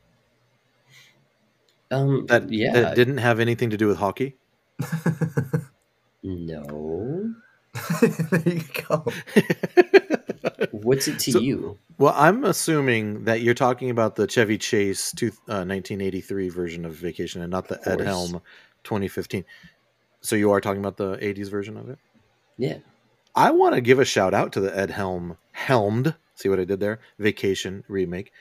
Um, 1.92 2.26
That 2.28 2.52
yeah, 2.52 2.72
that 2.74 2.96
didn't 2.96 3.18
have 3.18 3.40
anything 3.40 3.70
to 3.70 3.78
do 3.78 3.88
with 3.88 3.98
hockey. 3.98 4.36
no. 6.24 7.34
there 8.02 8.42
you 8.46 8.64
go. 8.88 9.06
What's 10.86 11.08
it 11.08 11.20
to 11.20 11.32
So- 11.34 11.40
you? 11.40 11.78
Well, 11.98 12.14
I'm 12.16 12.44
assuming 12.44 13.24
that 13.24 13.42
you're 13.42 13.54
talking 13.54 13.90
about 13.90 14.16
the 14.18 14.28
Chevy 14.28 14.58
Chase 14.58 15.12
two, 15.16 15.32
uh, 15.48 15.64
1983 15.64 16.50
version 16.50 16.84
of 16.86 16.94
Vacation 16.94 17.42
and 17.42 17.50
not 17.52 17.68
the 17.70 17.80
Ed. 17.90 18.02
Helm 18.02 18.42
2015. 18.84 19.46
So 20.22 20.36
you 20.36 20.52
are 20.52 20.60
talking 20.60 20.82
about 20.82 20.98
the 20.98 21.18
80s 21.22 21.48
version 21.50 21.78
of 21.78 21.90
it? 21.90 21.98
Yeah, 22.58 22.78
I 23.36 23.52
want 23.52 23.76
to 23.76 23.82
give 23.82 24.00
a 24.00 24.06
shout 24.06 24.34
out 24.34 24.52
to 24.54 24.60
the 24.60 24.78
Ed 24.78 24.90
Helm 24.92 25.38
helmed. 25.54 26.16
See 26.36 26.50
what 26.50 26.60
I 26.60 26.66
did 26.66 26.80
there? 26.82 27.00
Vacation 27.20 27.84
remake. 27.88 28.32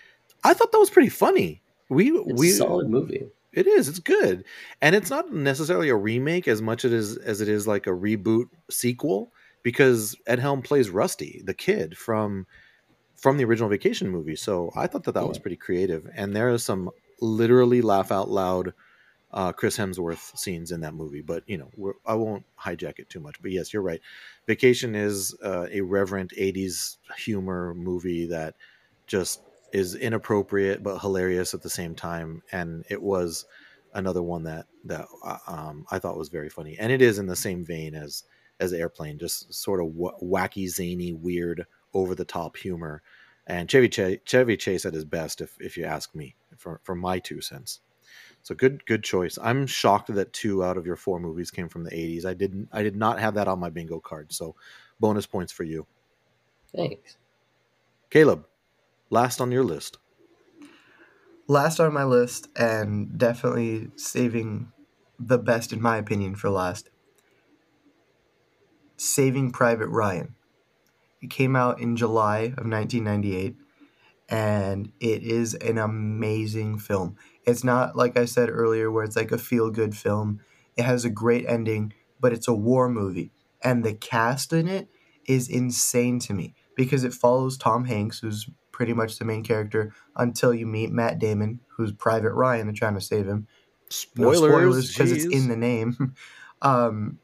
I 0.43 0.53
thought 0.55 0.73
that 0.73 0.79
was 0.79 0.91
pretty 0.91 1.09
funny. 1.11 1.63
We 1.89 2.11
it's 2.11 2.41
we 2.41 2.51
a 2.51 2.55
solid 2.55 2.89
movie. 2.91 3.27
it 3.53 3.67
is. 3.69 3.89
It's 3.89 3.99
good, 4.01 4.45
and 4.81 4.97
it's 4.97 5.11
not 5.11 5.33
necessarily 5.33 5.91
a 5.91 5.97
remake 5.97 6.49
as 6.49 6.61
much 6.61 6.85
as 6.85 7.17
as 7.19 7.41
it 7.41 7.49
is 7.49 7.67
like 7.69 7.87
a 7.87 7.91
reboot 7.91 8.47
sequel 8.71 9.33
because 9.65 10.15
Ed 10.27 10.39
Helm 10.39 10.63
plays 10.63 10.91
Rusty, 10.91 11.43
the 11.45 11.55
kid 11.55 11.99
from 11.99 12.47
from 13.17 13.39
the 13.39 13.45
original 13.45 13.71
Vacation 13.71 14.11
movie. 14.11 14.37
So 14.37 14.71
I 14.77 14.87
thought 14.87 15.05
that 15.05 15.15
that 15.15 15.27
was 15.27 15.39
pretty 15.39 15.57
creative, 15.57 16.09
and 16.15 16.37
there 16.37 16.53
are 16.53 16.59
some 16.59 16.91
literally 17.21 17.83
laugh 17.83 18.13
out 18.13 18.31
loud 18.31 18.75
uh, 19.33 19.53
Chris 19.53 19.77
Hemsworth 19.77 20.37
scenes 20.39 20.71
in 20.71 20.83
that 20.83 20.95
movie. 20.95 21.23
But 21.23 21.43
you 21.47 21.57
know, 21.59 21.71
we're, 21.77 21.95
I 22.07 22.15
won't 22.15 22.45
hijack 22.61 22.99
it 22.99 23.09
too 23.09 23.21
much. 23.21 23.41
But 23.43 23.51
yes, 23.51 23.73
you're 23.73 23.83
right. 23.83 24.01
Vacation 24.47 24.95
is 24.95 25.35
uh, 25.43 25.67
a 25.73 25.81
reverent 25.81 26.33
'80s 26.39 26.99
humor 27.17 27.75
movie 27.75 28.27
that 28.27 28.55
just 29.07 29.41
is 29.73 29.97
inappropriate 29.97 30.85
but 30.85 31.01
hilarious 31.01 31.55
at 31.55 31.63
the 31.63 31.71
same 31.71 31.95
time, 31.95 32.43
and 32.53 32.85
it 32.91 33.03
was 33.03 33.47
another 33.95 34.23
one 34.23 34.43
that 34.43 34.67
that 34.85 35.07
uh, 35.25 35.39
um, 35.47 35.87
I 35.91 35.99
thought 35.99 36.19
was 36.19 36.29
very 36.29 36.51
funny, 36.51 36.77
and 36.79 36.93
it 36.93 37.01
is 37.01 37.19
in 37.19 37.27
the 37.27 37.37
same 37.37 37.65
vein 37.65 37.95
as 37.95 38.25
as 38.61 38.73
Airplane, 38.73 39.19
just 39.19 39.53
sort 39.53 39.81
of 39.81 39.93
w- 39.93 40.17
wacky, 40.23 40.69
zany, 40.69 41.13
weird, 41.13 41.67
over 41.93 42.15
the 42.15 42.25
top 42.25 42.57
humor. 42.57 43.03
And 43.47 43.71
Chevy 43.71 43.89
Chase, 43.89 44.21
Chevy 44.25 44.57
Chase 44.57 44.87
at 44.87 44.95
his 44.95 45.05
best, 45.05 45.41
if 45.41 45.57
if 45.61 45.77
you 45.77 45.85
ask 45.85 46.15
me, 46.15 46.35
for 46.57 46.81
for 46.83 46.95
my 46.95 47.19
two 47.19 47.41
cents. 47.41 47.81
So 48.43 48.55
good 48.55 48.85
good 48.87 49.03
choice. 49.03 49.39
I'm 49.43 49.67
shocked 49.67 50.15
that 50.15 50.33
two 50.33 50.65
out 50.65 50.77
of 50.77 50.87
your 50.87 50.97
four 50.97 51.19
movies 51.19 51.51
came 51.51 51.69
from 51.69 51.85
the 51.85 51.91
80s. 51.91 52.25
I 52.25 52.35
didn't 52.35 52.69
I 52.73 52.83
did 52.83 52.97
not 52.97 53.19
have 53.19 53.35
that 53.35 53.49
on 53.49 53.59
my 53.59 53.71
bingo 53.71 54.01
card. 54.01 54.33
So 54.33 54.55
bonus 55.01 55.27
points 55.27 55.53
for 55.53 55.65
you. 55.65 55.87
Thanks. 56.75 57.17
Caleb, 58.11 58.47
last 59.11 59.41
on 59.41 59.51
your 59.51 59.65
list. 59.65 59.99
Last 61.47 61.81
on 61.81 61.93
my 61.93 62.05
list, 62.05 62.49
and 62.57 63.19
definitely 63.19 63.91
saving 63.97 64.73
the 65.19 65.39
best, 65.39 65.73
in 65.73 65.81
my 65.81 65.99
opinion, 65.99 66.37
for 66.37 66.49
last 66.49 66.89
Saving 68.97 69.51
Private 69.51 69.89
Ryan. 69.89 70.35
It 71.23 71.31
came 71.31 71.57
out 71.57 71.81
in 71.81 71.97
July 71.97 72.53
of 72.57 72.67
1998, 72.67 73.57
and 74.29 74.93
it 75.01 75.23
is 75.23 75.55
an 75.55 75.79
amazing 75.79 76.79
film. 76.79 77.17
It's 77.45 77.65
not, 77.65 77.97
like 77.97 78.19
I 78.19 78.25
said 78.25 78.51
earlier, 78.51 78.91
where 78.91 79.05
it's 79.05 79.17
like 79.17 79.33
a 79.33 79.39
feel 79.39 79.71
good 79.71 79.97
film. 79.97 80.41
It 80.77 80.85
has 80.85 81.05
a 81.05 81.11
great 81.11 81.47
ending, 81.49 81.93
but 82.21 82.33
it's 82.33 82.49
a 82.49 82.55
war 82.55 82.89
movie. 82.89 83.33
And 83.63 83.85
the 83.85 83.95
cast 83.95 84.53
in 84.53 84.69
it 84.69 84.89
is 85.27 85.49
insane 85.49 86.19
to 86.21 86.35
me 86.35 86.55
because 86.77 87.05
it 87.05 87.15
follows 87.15 87.57
Tom 87.57 87.87
Hanks, 87.87 88.19
who's 88.19 88.49
pretty 88.73 88.93
much 88.93 89.19
the 89.19 89.25
main 89.25 89.43
character, 89.43 89.95
until 90.17 90.53
you 90.53 90.67
meet 90.67 90.91
Matt 90.91 91.19
Damon, 91.19 91.61
who's 91.77 91.93
Private 91.93 92.33
Ryan. 92.33 92.67
They're 92.67 92.75
trying 92.75 92.95
to 92.95 93.01
save 93.01 93.27
him. 93.27 93.47
No 94.17 94.33
Spoilers, 94.33 94.89
because 94.89 95.13
it's 95.13 95.25
in 95.25 95.49
the 95.49 95.57
name. 95.57 96.15
um, 96.63 97.19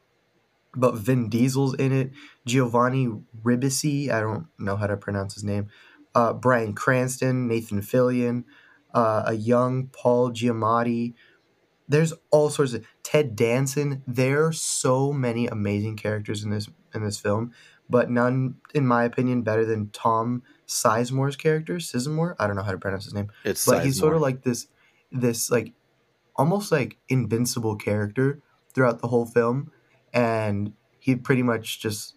but 0.75 0.95
Vin 0.95 1.29
Diesel's 1.29 1.75
in 1.75 1.91
it. 1.91 2.11
Giovanni 2.45 3.09
Ribisi, 3.43 4.09
I 4.09 4.19
don't 4.19 4.47
know 4.57 4.75
how 4.75 4.87
to 4.87 4.97
pronounce 4.97 5.33
his 5.33 5.43
name. 5.43 5.67
Uh, 6.13 6.33
Bryan 6.33 6.73
Cranston, 6.73 7.47
Nathan 7.47 7.81
Fillion, 7.81 8.43
uh, 8.93 9.23
a 9.25 9.33
young 9.33 9.87
Paul 9.87 10.31
Giamatti. 10.31 11.13
There's 11.87 12.13
all 12.31 12.49
sorts 12.49 12.73
of 12.73 12.85
Ted 13.03 13.35
Danson. 13.35 14.03
There 14.07 14.45
are 14.45 14.53
so 14.53 15.11
many 15.11 15.47
amazing 15.47 15.97
characters 15.97 16.43
in 16.43 16.49
this 16.49 16.69
in 16.93 17.03
this 17.03 17.19
film, 17.19 17.53
but 17.89 18.09
none, 18.09 18.55
in 18.73 18.85
my 18.85 19.03
opinion, 19.03 19.43
better 19.43 19.65
than 19.65 19.89
Tom 19.91 20.43
Sizemore's 20.67 21.35
character, 21.35 21.75
Sizemore. 21.75 22.35
I 22.39 22.47
don't 22.47 22.55
know 22.55 22.63
how 22.63 22.71
to 22.71 22.77
pronounce 22.77 23.05
his 23.05 23.13
name, 23.13 23.29
It's 23.43 23.65
but 23.65 23.85
he's 23.85 23.97
sort 23.99 24.15
of 24.15 24.21
like 24.21 24.43
this, 24.43 24.67
this 25.11 25.49
like 25.51 25.73
almost 26.35 26.71
like 26.71 26.97
invincible 27.09 27.75
character 27.75 28.41
throughout 28.73 28.99
the 28.99 29.07
whole 29.07 29.25
film, 29.25 29.71
and 30.13 30.73
he 30.99 31.15
pretty 31.15 31.43
much 31.43 31.79
just 31.79 32.15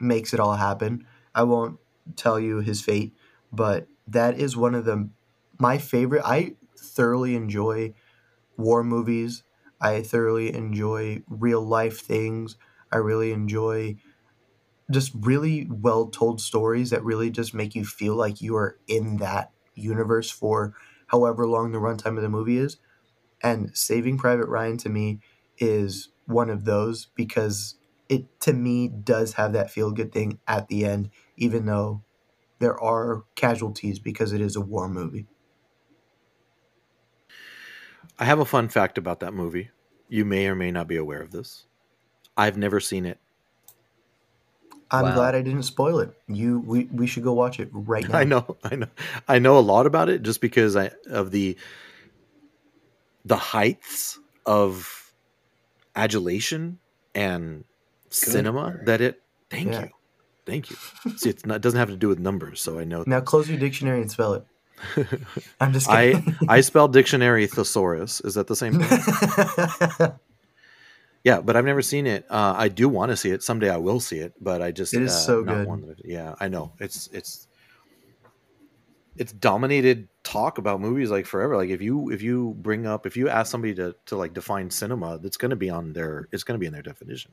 makes 0.00 0.34
it 0.34 0.40
all 0.40 0.56
happen. 0.56 1.06
I 1.34 1.44
won't 1.44 1.78
tell 2.16 2.40
you 2.40 2.58
his 2.60 2.82
fate, 2.82 3.14
but 3.52 3.88
that 4.06 4.38
is 4.38 4.56
one 4.56 4.74
of 4.74 4.84
the 4.84 5.10
my 5.58 5.78
favorite. 5.78 6.22
I 6.24 6.56
thoroughly 6.78 7.34
enjoy 7.36 7.94
war 8.56 8.84
movies. 8.84 9.44
I 9.80 10.02
thoroughly 10.02 10.54
enjoy 10.54 11.22
real 11.28 11.62
life 11.62 12.00
things. 12.00 12.56
I 12.92 12.98
really 12.98 13.32
enjoy 13.32 13.96
just 14.90 15.12
really 15.14 15.66
well 15.70 16.06
told 16.08 16.40
stories 16.40 16.90
that 16.90 17.04
really 17.04 17.30
just 17.30 17.52
make 17.54 17.74
you 17.74 17.84
feel 17.84 18.14
like 18.14 18.40
you 18.40 18.56
are 18.56 18.78
in 18.86 19.18
that 19.18 19.52
universe 19.74 20.30
for 20.30 20.74
however 21.08 21.46
long 21.46 21.72
the 21.72 21.78
runtime 21.78 22.16
of 22.16 22.22
the 22.22 22.28
movie 22.28 22.58
is. 22.58 22.78
And 23.42 23.76
Saving 23.76 24.18
Private 24.18 24.48
Ryan 24.48 24.78
to 24.78 24.88
me 24.88 25.20
is 25.58 26.10
one 26.28 26.50
of 26.50 26.64
those 26.66 27.06
because 27.16 27.76
it 28.08 28.40
to 28.42 28.54
me 28.54 28.88
does 28.88 29.34
have 29.34 29.52
that 29.54 29.70
feel 29.70 29.92
good 29.92 30.12
thing 30.12 30.40
at 30.48 30.68
the 30.68 30.84
end, 30.86 31.10
even 31.36 31.66
though 31.66 32.04
there 32.60 32.80
are 32.80 33.24
casualties 33.36 33.98
because 33.98 34.32
it 34.32 34.40
is 34.40 34.56
a 34.56 34.62
war 34.62 34.88
movie. 34.88 35.28
I 38.18 38.24
have 38.24 38.38
a 38.38 38.44
fun 38.44 38.68
fact 38.68 38.98
about 38.98 39.20
that 39.20 39.34
movie. 39.34 39.70
You 40.08 40.24
may 40.24 40.46
or 40.48 40.54
may 40.54 40.70
not 40.70 40.88
be 40.88 40.96
aware 40.96 41.20
of 41.20 41.30
this. 41.30 41.66
I've 42.36 42.58
never 42.58 42.80
seen 42.80 43.06
it. 43.06 43.20
I'm 44.90 45.10
Wow. 45.10 45.12
glad 45.12 45.34
I 45.34 45.42
didn't 45.42 45.62
spoil 45.64 45.98
it. 46.00 46.14
You 46.26 46.60
we, 46.60 46.84
we 46.86 47.06
should 47.06 47.22
go 47.22 47.32
watch 47.32 47.58
it 47.60 47.68
right 47.72 48.06
now. 48.08 48.20
I 48.20 48.24
know, 48.24 48.56
I 48.64 48.76
know, 48.76 48.88
I 49.26 49.38
know 49.38 49.58
a 49.58 49.60
lot 49.60 49.86
about 49.86 50.08
it 50.08 50.22
just 50.22 50.40
because 50.40 50.76
I 50.76 50.90
of 51.10 51.30
the 51.30 51.56
the 53.24 53.36
heights 53.36 54.18
of 54.46 54.97
adulation 55.98 56.78
and 57.14 57.64
cinema 58.10 58.60
lord. 58.62 58.86
that 58.86 59.00
it. 59.00 59.20
Thank 59.50 59.72
Yeah. 59.72 59.82
you, 59.84 59.88
thank 60.46 60.70
you. 60.70 60.76
See, 61.16 61.30
it's 61.30 61.44
not 61.44 61.56
it 61.56 61.62
doesn't 61.62 61.78
have 61.78 61.88
to 61.90 61.96
do 61.96 62.08
with 62.08 62.18
numbers, 62.18 62.60
so 62.60 62.78
I 62.78 62.84
know. 62.84 63.04
Now 63.06 63.20
close 63.20 63.48
your 63.48 63.58
dictionary 63.58 64.00
and 64.00 64.10
spell 64.10 64.34
it. 64.34 64.46
I'm 65.60 65.72
just 65.72 65.88
I 65.90 66.12
kidding. 66.14 66.36
I 66.48 66.60
spelled 66.60 66.92
dictionary 66.92 67.46
thesaurus. 67.48 68.20
Is 68.20 68.34
that 68.34 68.46
the 68.46 68.54
same 68.56 68.78
thing? 68.80 70.12
yeah, 71.24 71.40
but 71.40 71.56
I've 71.56 71.64
never 71.64 71.82
seen 71.82 72.06
it. 72.06 72.24
Uh, 72.30 72.54
I 72.56 72.68
do 72.68 72.88
want 72.88 73.10
to 73.10 73.16
see 73.16 73.30
it 73.30 73.42
someday. 73.42 73.70
I 73.70 73.76
will 73.78 73.98
see 74.00 74.18
it, 74.18 74.34
but 74.40 74.62
I 74.62 74.70
just 74.70 74.94
It 74.94 75.02
is 75.02 75.12
uh, 75.12 75.18
so 75.18 75.42
good. 75.42 76.00
Yeah, 76.04 76.34
I 76.38 76.46
know 76.48 76.72
it's 76.78 77.08
it's 77.12 77.48
it's 79.16 79.32
dominated 79.32 80.06
talk 80.32 80.58
about 80.58 80.80
movies 80.80 81.10
like 81.10 81.26
forever. 81.26 81.56
Like 81.56 81.70
if 81.70 81.80
you 81.80 82.10
if 82.10 82.20
you 82.22 82.54
bring 82.58 82.86
up 82.86 83.06
if 83.06 83.16
you 83.16 83.28
ask 83.28 83.50
somebody 83.50 83.74
to 83.76 83.94
to 84.06 84.16
like 84.16 84.34
define 84.34 84.70
cinema, 84.70 85.18
that's 85.18 85.36
going 85.36 85.50
to 85.50 85.56
be 85.56 85.70
on 85.70 85.92
their 85.92 86.28
it's 86.32 86.44
going 86.44 86.56
to 86.58 86.62
be 86.62 86.66
in 86.66 86.72
their 86.72 86.82
definition. 86.82 87.32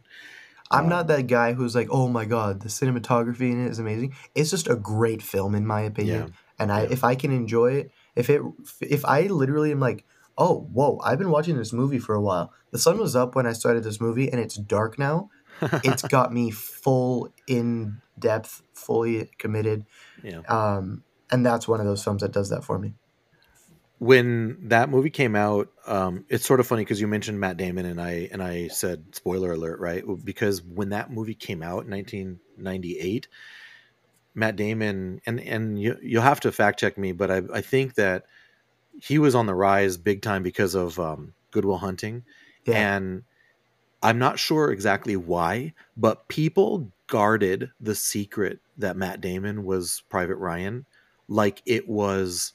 I'm 0.72 0.86
Um, 0.86 0.90
not 0.90 1.08
that 1.08 1.28
guy 1.28 1.54
who's 1.54 1.76
like, 1.76 1.90
oh 1.92 2.08
my 2.08 2.26
god, 2.26 2.62
the 2.62 2.70
cinematography 2.70 3.52
in 3.52 3.66
it 3.66 3.70
is 3.70 3.80
amazing. 3.80 4.16
It's 4.34 4.50
just 4.50 4.68
a 4.68 4.76
great 4.76 5.22
film 5.22 5.54
in 5.56 5.66
my 5.68 5.82
opinion. 5.82 6.28
Yeah. 6.28 6.34
And 6.60 6.72
I 6.72 6.84
Yeah. 6.84 6.90
if 6.92 7.04
I 7.04 7.16
can 7.16 7.32
enjoy 7.32 7.74
it, 7.74 7.92
if 8.16 8.30
it 8.30 8.42
if 8.82 9.04
I 9.06 9.22
literally 9.28 9.72
am 9.72 9.80
like, 9.80 10.06
oh 10.38 10.62
whoa, 10.74 11.00
I've 11.04 11.20
been 11.20 11.30
watching 11.32 11.58
this 11.58 11.74
movie 11.74 12.00
for 12.00 12.16
a 12.16 12.22
while. 12.22 12.52
The 12.72 12.80
sun 12.80 12.98
was 12.98 13.16
up 13.16 13.36
when 13.36 13.46
I 13.46 13.54
started 13.54 13.84
this 13.84 14.02
movie, 14.02 14.30
and 14.32 14.40
it's 14.42 14.56
dark 14.56 14.98
now. 15.00 15.30
It's 15.84 16.02
got 16.02 16.34
me 16.34 16.52
full 16.52 17.32
in 17.48 18.02
depth, 18.20 18.62
fully 18.74 19.30
committed. 19.38 19.86
yeah. 20.24 20.42
Um, 20.50 21.04
and 21.32 21.46
that's 21.46 21.68
one 21.68 21.80
of 21.80 21.86
those 21.86 22.04
films 22.04 22.22
that 22.22 22.32
does 22.32 22.50
that 22.50 22.64
for 22.64 22.78
me. 22.80 22.94
when 23.98 24.68
that 24.68 24.90
movie 24.90 25.10
came 25.10 25.36
out, 25.36 25.70
um, 25.88 26.26
it's 26.30 26.46
sort 26.46 26.60
of 26.60 26.68
funny 26.68 26.84
because 26.84 27.00
you 27.00 27.08
mentioned 27.08 27.40
Matt 27.40 27.58
Damon 27.58 27.86
and 27.86 28.00
I 28.02 28.28
and 28.32 28.44
I 28.44 28.68
said 28.68 29.16
spoiler 29.16 29.54
alert, 29.54 29.80
right? 29.80 30.04
Because 30.24 30.62
when 30.62 30.90
that 30.90 31.12
movie 31.12 31.34
came 31.34 31.64
out 31.64 31.86
in 31.86 31.92
1998, 31.92 33.28
Matt 34.34 34.56
Damon 34.58 35.22
and 35.26 35.40
and 35.40 35.80
you 35.82 35.98
you'll 36.02 36.22
have 36.22 36.42
to 36.42 36.52
fact 36.52 36.80
check 36.80 36.98
me, 36.98 37.14
but 37.14 37.32
I 37.32 37.42
I 37.54 37.62
think 37.62 37.96
that 37.96 38.26
he 39.02 39.18
was 39.18 39.34
on 39.36 39.46
the 39.46 39.56
rise 39.56 39.98
big 39.98 40.22
time 40.22 40.44
because 40.44 40.76
of 40.76 41.00
um, 41.00 41.34
Good 41.52 41.66
Will 41.66 41.78
Hunting, 41.78 42.24
Yeah. 42.66 42.76
and 42.96 43.24
I'm 44.04 44.20
not 44.20 44.40
sure 44.40 44.72
exactly 44.72 45.16
why, 45.16 45.74
but 45.98 46.28
people 46.28 46.92
guarded 47.08 47.72
the 47.80 47.96
secret 47.96 48.60
that 48.78 48.98
Matt 48.98 49.22
Damon 49.22 49.64
was 49.64 50.04
Private 50.10 50.36
Ryan 50.36 50.86
like 51.28 51.62
it 51.66 51.88
was 51.88 52.54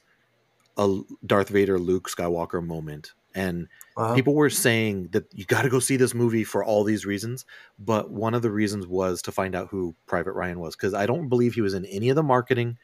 a 0.76 1.00
Darth 1.26 1.48
Vader 1.48 1.78
Luke 1.78 2.08
Skywalker 2.08 2.64
moment. 2.64 3.12
And 3.34 3.68
Wow. 3.96 4.14
people 4.14 4.34
were 4.34 4.50
saying 4.50 5.08
that 5.08 5.26
you 5.34 5.44
got 5.44 5.62
to 5.62 5.68
go 5.68 5.78
see 5.78 5.96
this 5.96 6.14
movie 6.14 6.44
for 6.44 6.64
all 6.64 6.84
these 6.84 7.06
reasons, 7.06 7.44
but 7.78 8.10
one 8.10 8.34
of 8.34 8.42
the 8.42 8.50
reasons 8.50 8.86
was 8.86 9.22
to 9.22 9.32
find 9.32 9.54
out 9.54 9.68
who 9.68 9.94
Private 10.06 10.32
Ryan 10.32 10.60
was 10.60 10.76
cuz 10.76 10.94
I 10.94 11.06
don't 11.06 11.28
believe 11.28 11.54
he 11.54 11.60
was 11.60 11.74
in 11.74 11.84
any 11.86 12.08
of 12.08 12.16
the 12.16 12.22
marketing. 12.22 12.78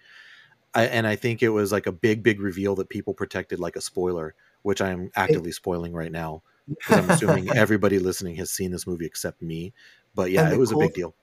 I, 0.74 0.86
and 0.86 1.06
I 1.06 1.16
think 1.16 1.42
it 1.42 1.50
was 1.50 1.72
like 1.72 1.86
a 1.86 1.92
big 1.92 2.22
big 2.22 2.40
reveal 2.40 2.74
that 2.76 2.88
people 2.88 3.14
protected 3.14 3.60
like 3.60 3.76
a 3.76 3.80
spoiler, 3.80 4.34
which 4.62 4.80
I 4.80 4.90
am 4.90 5.10
actively 5.16 5.52
spoiling 5.52 5.92
right 5.92 6.12
now 6.12 6.42
because 6.80 6.96
I'm 6.96 7.08
assuming 7.08 7.50
everybody 7.54 7.98
listening 7.98 8.36
has 8.36 8.50
seen 8.50 8.70
this 8.72 8.86
movie 8.86 9.06
except 9.06 9.42
me. 9.42 9.72
But 10.14 10.30
yeah, 10.30 10.50
it 10.50 10.58
was 10.58 10.70
cool 10.70 10.82
a 10.82 10.86
big 10.86 10.94
deal. 10.94 11.14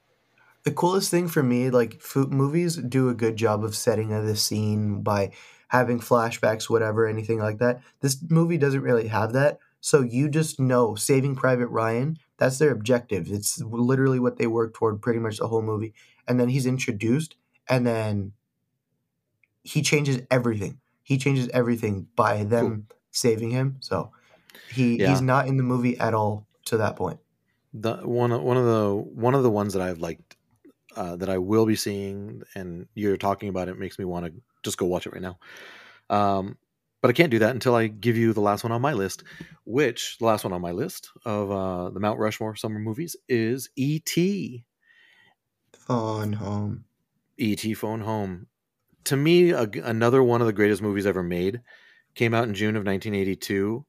The 0.64 0.72
coolest 0.72 1.12
thing 1.12 1.28
for 1.28 1.44
me, 1.44 1.70
like 1.70 2.00
food 2.02 2.32
movies, 2.34 2.76
do 2.78 3.10
a 3.10 3.14
good 3.14 3.36
job 3.36 3.64
of 3.64 3.76
setting 3.76 4.14
of 4.14 4.26
the 4.26 4.36
scene 4.36 5.02
by 5.02 5.32
having 5.68 6.00
flashbacks, 6.00 6.70
whatever, 6.70 7.06
anything 7.08 7.40
like 7.40 7.58
that. 7.60 7.82
This 8.02 8.18
movie 8.30 8.58
doesn't 8.58 8.82
really 8.82 9.08
have 9.08 9.34
that, 9.34 9.60
so 9.82 10.02
you 10.02 10.30
just 10.30 10.60
know 10.60 10.96
Saving 10.96 11.36
Private 11.36 11.68
Ryan. 11.68 12.18
That's 12.38 12.60
their 12.60 12.72
objective. 12.72 13.28
It's 13.32 13.62
literally 13.62 14.20
what 14.20 14.38
they 14.38 14.48
work 14.48 14.74
toward 14.74 15.02
pretty 15.02 15.20
much 15.20 15.38
the 15.38 15.48
whole 15.48 15.62
movie. 15.62 15.94
And 16.28 16.40
then 16.40 16.50
he's 16.50 16.66
introduced, 16.66 17.36
and 17.68 17.86
then 17.86 18.34
he 19.64 19.82
changes 19.82 20.22
everything. 20.32 20.80
He 21.04 21.18
changes 21.18 21.50
everything 21.54 22.08
by 22.16 22.44
them 22.44 22.88
saving 23.12 23.52
him. 23.52 23.78
So 23.82 24.12
he 24.72 25.00
Yeah. 25.00 25.10
he's 25.10 25.22
not 25.22 25.48
in 25.48 25.58
the 25.58 25.64
movie 25.64 25.98
at 25.98 26.14
all 26.14 26.48
to 26.66 26.78
that 26.78 26.96
point. 26.96 27.20
the 27.76 27.96
one 28.04 28.32
of- 28.32 28.44
one 28.44 28.56
of 28.56 28.66
the 28.66 28.94
one 28.96 29.34
of 29.34 29.42
the 29.42 29.50
ones 29.50 29.74
that 29.74 29.82
I've 29.82 29.98
liked 29.98 30.33
uh, 30.96 31.16
that 31.18 31.30
I 31.30 31.38
will 31.38 31.66
be 31.66 31.76
seeing, 31.76 32.44
and 32.56 32.88
you're 32.94 33.18
talking 33.18 33.50
about 33.50 33.68
it 33.68 33.80
makes 33.80 34.00
me 34.00 34.06
want 34.06 34.26
to 34.26 34.34
just 34.64 34.78
go 34.78 34.86
watch 34.86 35.06
it 35.06 35.14
right 35.14 35.22
now. 35.22 35.40
Um, 36.10 36.58
but 37.02 37.10
I 37.10 37.14
can't 37.14 37.32
do 37.32 37.40
that 37.40 37.52
until 37.52 37.76
I 37.76 37.88
give 37.88 38.16
you 38.16 38.32
the 38.32 38.42
last 38.42 38.64
one 38.64 38.72
on 38.72 38.82
my 38.82 38.94
list, 38.94 39.24
which 39.66 40.18
the 40.20 40.26
last 40.26 40.46
one 40.46 40.54
on 40.54 40.62
my 40.62 40.72
list 40.72 41.10
of 41.26 41.52
uh, 41.52 41.90
the 41.90 42.00
Mount 42.00 42.18
Rushmore 42.18 42.56
summer 42.56 42.80
movies 42.80 43.16
is 43.28 43.70
E.T. 43.76 44.64
Phone 45.74 46.34
home. 46.34 46.86
E.T. 47.38 47.74
Phone 47.74 48.02
Home. 48.02 48.48
To 49.06 49.18
me, 49.18 49.52
a, 49.52 49.64
another 49.84 50.24
one 50.24 50.40
of 50.40 50.48
the 50.48 50.54
greatest 50.54 50.82
movies 50.82 51.06
ever 51.06 51.24
made. 51.24 51.62
Came 52.16 52.34
out 52.34 52.48
in 52.48 52.54
June 52.54 52.78
of 52.78 52.86
1982. 52.86 53.86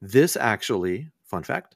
This 0.00 0.36
actually, 0.36 1.10
fun 1.24 1.42
fact, 1.42 1.74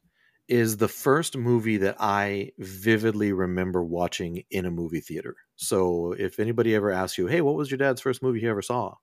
is 0.49 0.77
the 0.77 0.89
first 0.89 1.37
movie 1.37 1.77
that 1.79 1.97
I 1.99 2.53
vividly 2.59 3.33
remember 3.33 3.83
watching 3.83 4.45
in 4.51 4.65
a 4.67 4.71
movie 4.71 5.01
theater. 5.01 5.37
So 5.57 6.13
if 6.13 6.39
anybody 6.39 6.75
ever 6.75 6.91
asks 6.91 7.19
you, 7.19 7.27
hey, 7.27 7.41
what 7.41 7.57
was 7.57 7.71
your 7.71 7.79
dad's 7.79 8.01
first 8.01 8.23
movie 8.23 8.41
he 8.41 8.47
ever 8.47 8.63
saw? 8.63 8.95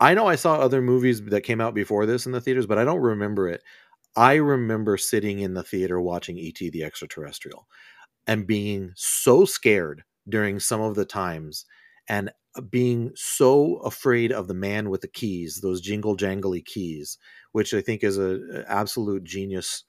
I 0.00 0.14
know 0.14 0.26
I 0.26 0.36
saw 0.36 0.56
other 0.56 0.80
movies 0.80 1.22
that 1.24 1.40
came 1.42 1.60
out 1.60 1.74
before 1.74 2.06
this 2.06 2.26
in 2.26 2.32
the 2.32 2.40
theaters, 2.40 2.66
but 2.66 2.78
I 2.78 2.84
don't 2.84 3.00
remember 3.00 3.48
it. 3.48 3.62
I 4.16 4.34
remember 4.34 4.96
sitting 4.96 5.40
in 5.40 5.54
the 5.54 5.62
theater 5.62 6.00
watching 6.00 6.38
E.T. 6.38 6.70
the 6.70 6.84
Extraterrestrial 6.84 7.66
and 8.26 8.46
being 8.46 8.92
so 8.96 9.44
scared 9.44 10.04
during 10.28 10.60
some 10.60 10.80
of 10.80 10.94
the 10.96 11.04
times 11.04 11.66
and 12.08 12.30
uh, 12.56 12.62
being 12.62 13.12
so 13.16 13.76
afraid 13.78 14.32
of 14.32 14.48
the 14.48 14.54
man 14.54 14.90
with 14.90 15.02
the 15.02 15.08
keys, 15.08 15.60
those 15.62 15.80
jingle 15.80 16.16
jangly 16.16 16.64
keys, 16.64 17.18
which 17.52 17.74
I 17.74 17.80
think 17.80 18.04
is 18.04 18.18
a, 18.18 18.40
a 18.54 18.64
absolute 18.68 19.24
genius 19.24 19.84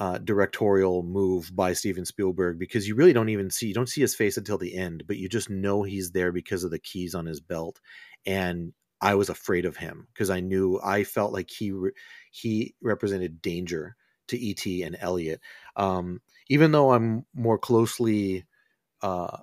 uh, 0.00 0.16
directorial 0.16 1.02
move 1.02 1.54
by 1.54 1.74
Steven 1.74 2.06
Spielberg 2.06 2.58
because 2.58 2.88
you 2.88 2.94
really 2.94 3.12
don't 3.12 3.28
even 3.28 3.50
see 3.50 3.66
you 3.68 3.74
don't 3.74 3.88
see 3.88 4.00
his 4.00 4.14
face 4.14 4.38
until 4.38 4.56
the 4.56 4.74
end, 4.74 5.04
but 5.06 5.18
you 5.18 5.28
just 5.28 5.50
know 5.50 5.82
he's 5.82 6.12
there 6.12 6.32
because 6.32 6.64
of 6.64 6.70
the 6.70 6.78
keys 6.78 7.14
on 7.14 7.26
his 7.26 7.40
belt. 7.40 7.78
And 8.24 8.72
I 9.02 9.14
was 9.14 9.28
afraid 9.28 9.66
of 9.66 9.76
him 9.76 10.08
because 10.12 10.30
I 10.30 10.40
knew 10.40 10.80
I 10.82 11.04
felt 11.04 11.34
like 11.34 11.50
he 11.50 11.70
re- 11.70 11.92
he 12.30 12.74
represented 12.82 13.42
danger 13.42 13.94
to 14.28 14.50
ET 14.50 14.64
and 14.86 14.96
Elliott. 14.98 15.42
Um, 15.76 16.22
even 16.48 16.72
though 16.72 16.92
I'm 16.92 17.26
more 17.34 17.58
closely 17.58 18.46
uh, 19.02 19.36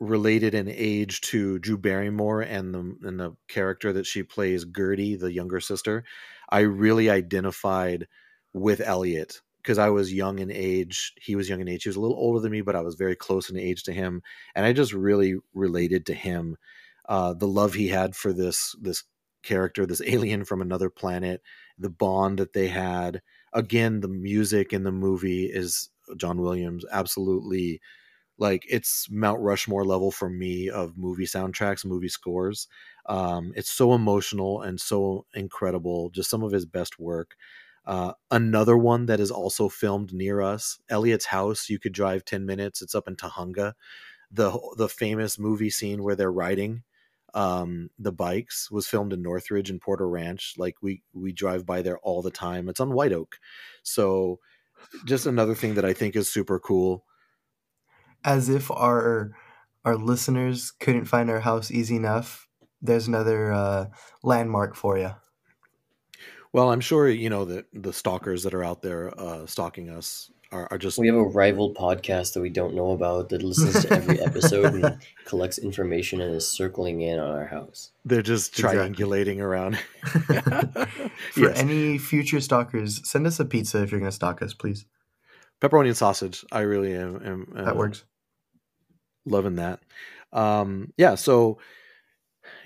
related 0.00 0.54
in 0.54 0.66
age 0.68 1.20
to 1.22 1.58
Drew 1.58 1.76
Barrymore 1.76 2.40
and 2.40 2.74
the 2.74 2.96
and 3.02 3.20
the 3.20 3.36
character 3.48 3.92
that 3.92 4.06
she 4.06 4.22
plays, 4.22 4.64
Gertie, 4.64 5.16
the 5.16 5.30
younger 5.30 5.60
sister, 5.60 6.04
I 6.48 6.60
really 6.60 7.10
identified 7.10 8.08
with 8.54 8.80
Elliott 8.80 9.42
because 9.64 9.78
I 9.78 9.90
was 9.90 10.12
young 10.14 10.40
in 10.40 10.52
age. 10.52 11.14
He 11.20 11.36
was 11.36 11.48
young 11.48 11.62
in 11.62 11.68
age. 11.68 11.84
He 11.84 11.90
was 11.90 11.96
a 11.96 12.02
little 12.02 12.18
older 12.18 12.40
than 12.40 12.52
me, 12.52 12.62
but 12.62 12.76
I 12.76 12.82
was 12.82 12.96
very 12.96 13.16
close 13.16 13.50
in 13.50 13.58
age 13.58 13.84
to 13.84 13.92
him, 13.94 14.22
and 14.54 14.66
I 14.66 14.74
just 14.74 14.92
really 14.94 15.36
related 15.54 16.06
to 16.06 16.14
him 16.14 16.56
uh, 17.08 17.34
the 17.34 17.48
love 17.48 17.74
he 17.74 17.88
had 17.88 18.16
for 18.16 18.32
this 18.32 18.76
this 18.80 19.04
character, 19.42 19.86
this 19.86 20.02
alien 20.06 20.44
from 20.44 20.62
another 20.62 20.90
planet, 20.90 21.42
the 21.78 21.90
bond 21.90 22.38
that 22.38 22.52
they 22.54 22.68
had. 22.68 23.22
Again, 23.52 24.00
the 24.00 24.08
music 24.08 24.72
in 24.72 24.84
the 24.84 24.92
movie 24.92 25.46
is 25.46 25.90
John 26.16 26.40
Williams 26.40 26.84
absolutely 26.92 27.80
like 28.38 28.64
it's 28.68 29.08
Mount 29.10 29.40
Rushmore 29.40 29.84
level 29.84 30.10
for 30.10 30.28
me 30.28 30.68
of 30.68 30.98
movie 30.98 31.26
soundtracks, 31.26 31.84
movie 31.84 32.08
scores. 32.08 32.68
Um, 33.06 33.52
it's 33.56 33.70
so 33.72 33.94
emotional 33.94 34.62
and 34.62 34.80
so 34.80 35.26
incredible. 35.34 36.10
Just 36.10 36.30
some 36.30 36.42
of 36.42 36.52
his 36.52 36.66
best 36.66 36.98
work. 36.98 37.36
Uh, 37.86 38.12
another 38.30 38.76
one 38.76 39.06
that 39.06 39.20
is 39.20 39.30
also 39.30 39.68
filmed 39.68 40.12
near 40.12 40.40
us, 40.40 40.78
Elliott's 40.88 41.26
house. 41.26 41.68
You 41.68 41.78
could 41.78 41.92
drive 41.92 42.24
ten 42.24 42.46
minutes. 42.46 42.82
It's 42.82 42.94
up 42.94 43.08
in 43.08 43.16
Tujunga. 43.16 43.74
The 44.30 44.58
the 44.76 44.88
famous 44.88 45.38
movie 45.38 45.70
scene 45.70 46.02
where 46.02 46.16
they're 46.16 46.32
riding 46.32 46.82
um, 47.34 47.90
the 47.98 48.12
bikes 48.12 48.70
was 48.70 48.86
filmed 48.86 49.12
in 49.12 49.20
Northridge 49.20 49.68
and 49.68 49.80
Porter 49.80 50.08
Ranch. 50.08 50.54
Like 50.56 50.76
we 50.80 51.02
we 51.12 51.32
drive 51.32 51.66
by 51.66 51.82
there 51.82 51.98
all 51.98 52.22
the 52.22 52.30
time. 52.30 52.68
It's 52.68 52.80
on 52.80 52.92
White 52.94 53.12
Oak, 53.12 53.38
so 53.82 54.38
just 55.04 55.26
another 55.26 55.54
thing 55.54 55.74
that 55.74 55.84
I 55.84 55.92
think 55.92 56.16
is 56.16 56.32
super 56.32 56.58
cool. 56.60 57.04
As 58.24 58.48
if 58.48 58.70
our 58.70 59.32
our 59.84 59.96
listeners 59.96 60.70
couldn't 60.70 61.06
find 61.06 61.28
our 61.28 61.40
house 61.40 61.70
easy 61.70 61.96
enough, 61.96 62.48
there's 62.80 63.08
another 63.08 63.52
uh, 63.52 63.86
landmark 64.22 64.76
for 64.76 64.96
you. 64.96 65.10
Well, 66.54 66.70
I'm 66.70 66.80
sure 66.80 67.08
you 67.08 67.28
know 67.30 67.44
that 67.46 67.66
the 67.72 67.92
stalkers 67.92 68.44
that 68.44 68.54
are 68.54 68.62
out 68.62 68.80
there 68.80 69.12
uh, 69.20 69.44
stalking 69.44 69.90
us 69.90 70.30
are, 70.52 70.68
are 70.70 70.78
just. 70.78 70.98
We 71.00 71.08
have 71.08 71.16
a 71.16 71.22
rival 71.24 71.74
podcast 71.74 72.34
that 72.34 72.42
we 72.42 72.48
don't 72.48 72.76
know 72.76 72.92
about 72.92 73.28
that 73.30 73.42
listens 73.42 73.84
to 73.84 73.92
every 73.92 74.20
episode 74.20 74.72
and 74.72 74.98
collects 75.24 75.58
information 75.58 76.20
and 76.20 76.32
is 76.32 76.46
circling 76.48 77.00
in 77.00 77.18
on 77.18 77.28
our 77.28 77.46
house. 77.46 77.90
They're 78.04 78.22
just 78.22 78.52
Exactly. 78.56 78.78
triangulating 78.78 79.40
around. 79.40 79.78
For 81.32 81.40
yes. 81.40 81.58
any 81.58 81.98
future 81.98 82.40
stalkers, 82.40 83.00
send 83.10 83.26
us 83.26 83.40
a 83.40 83.44
pizza 83.44 83.82
if 83.82 83.90
you're 83.90 83.98
going 83.98 84.12
to 84.12 84.14
stalk 84.14 84.40
us, 84.40 84.54
please. 84.54 84.86
pepperoni 85.60 85.88
and 85.88 85.96
sausage. 85.96 86.44
I 86.52 86.60
really 86.60 86.94
am. 86.94 87.20
am 87.24 87.52
uh, 87.56 87.64
That 87.64 87.76
works. 87.76 88.04
Loving 89.26 89.56
that. 89.56 89.80
Um, 90.32 90.92
yeah. 90.96 91.16
So, 91.16 91.58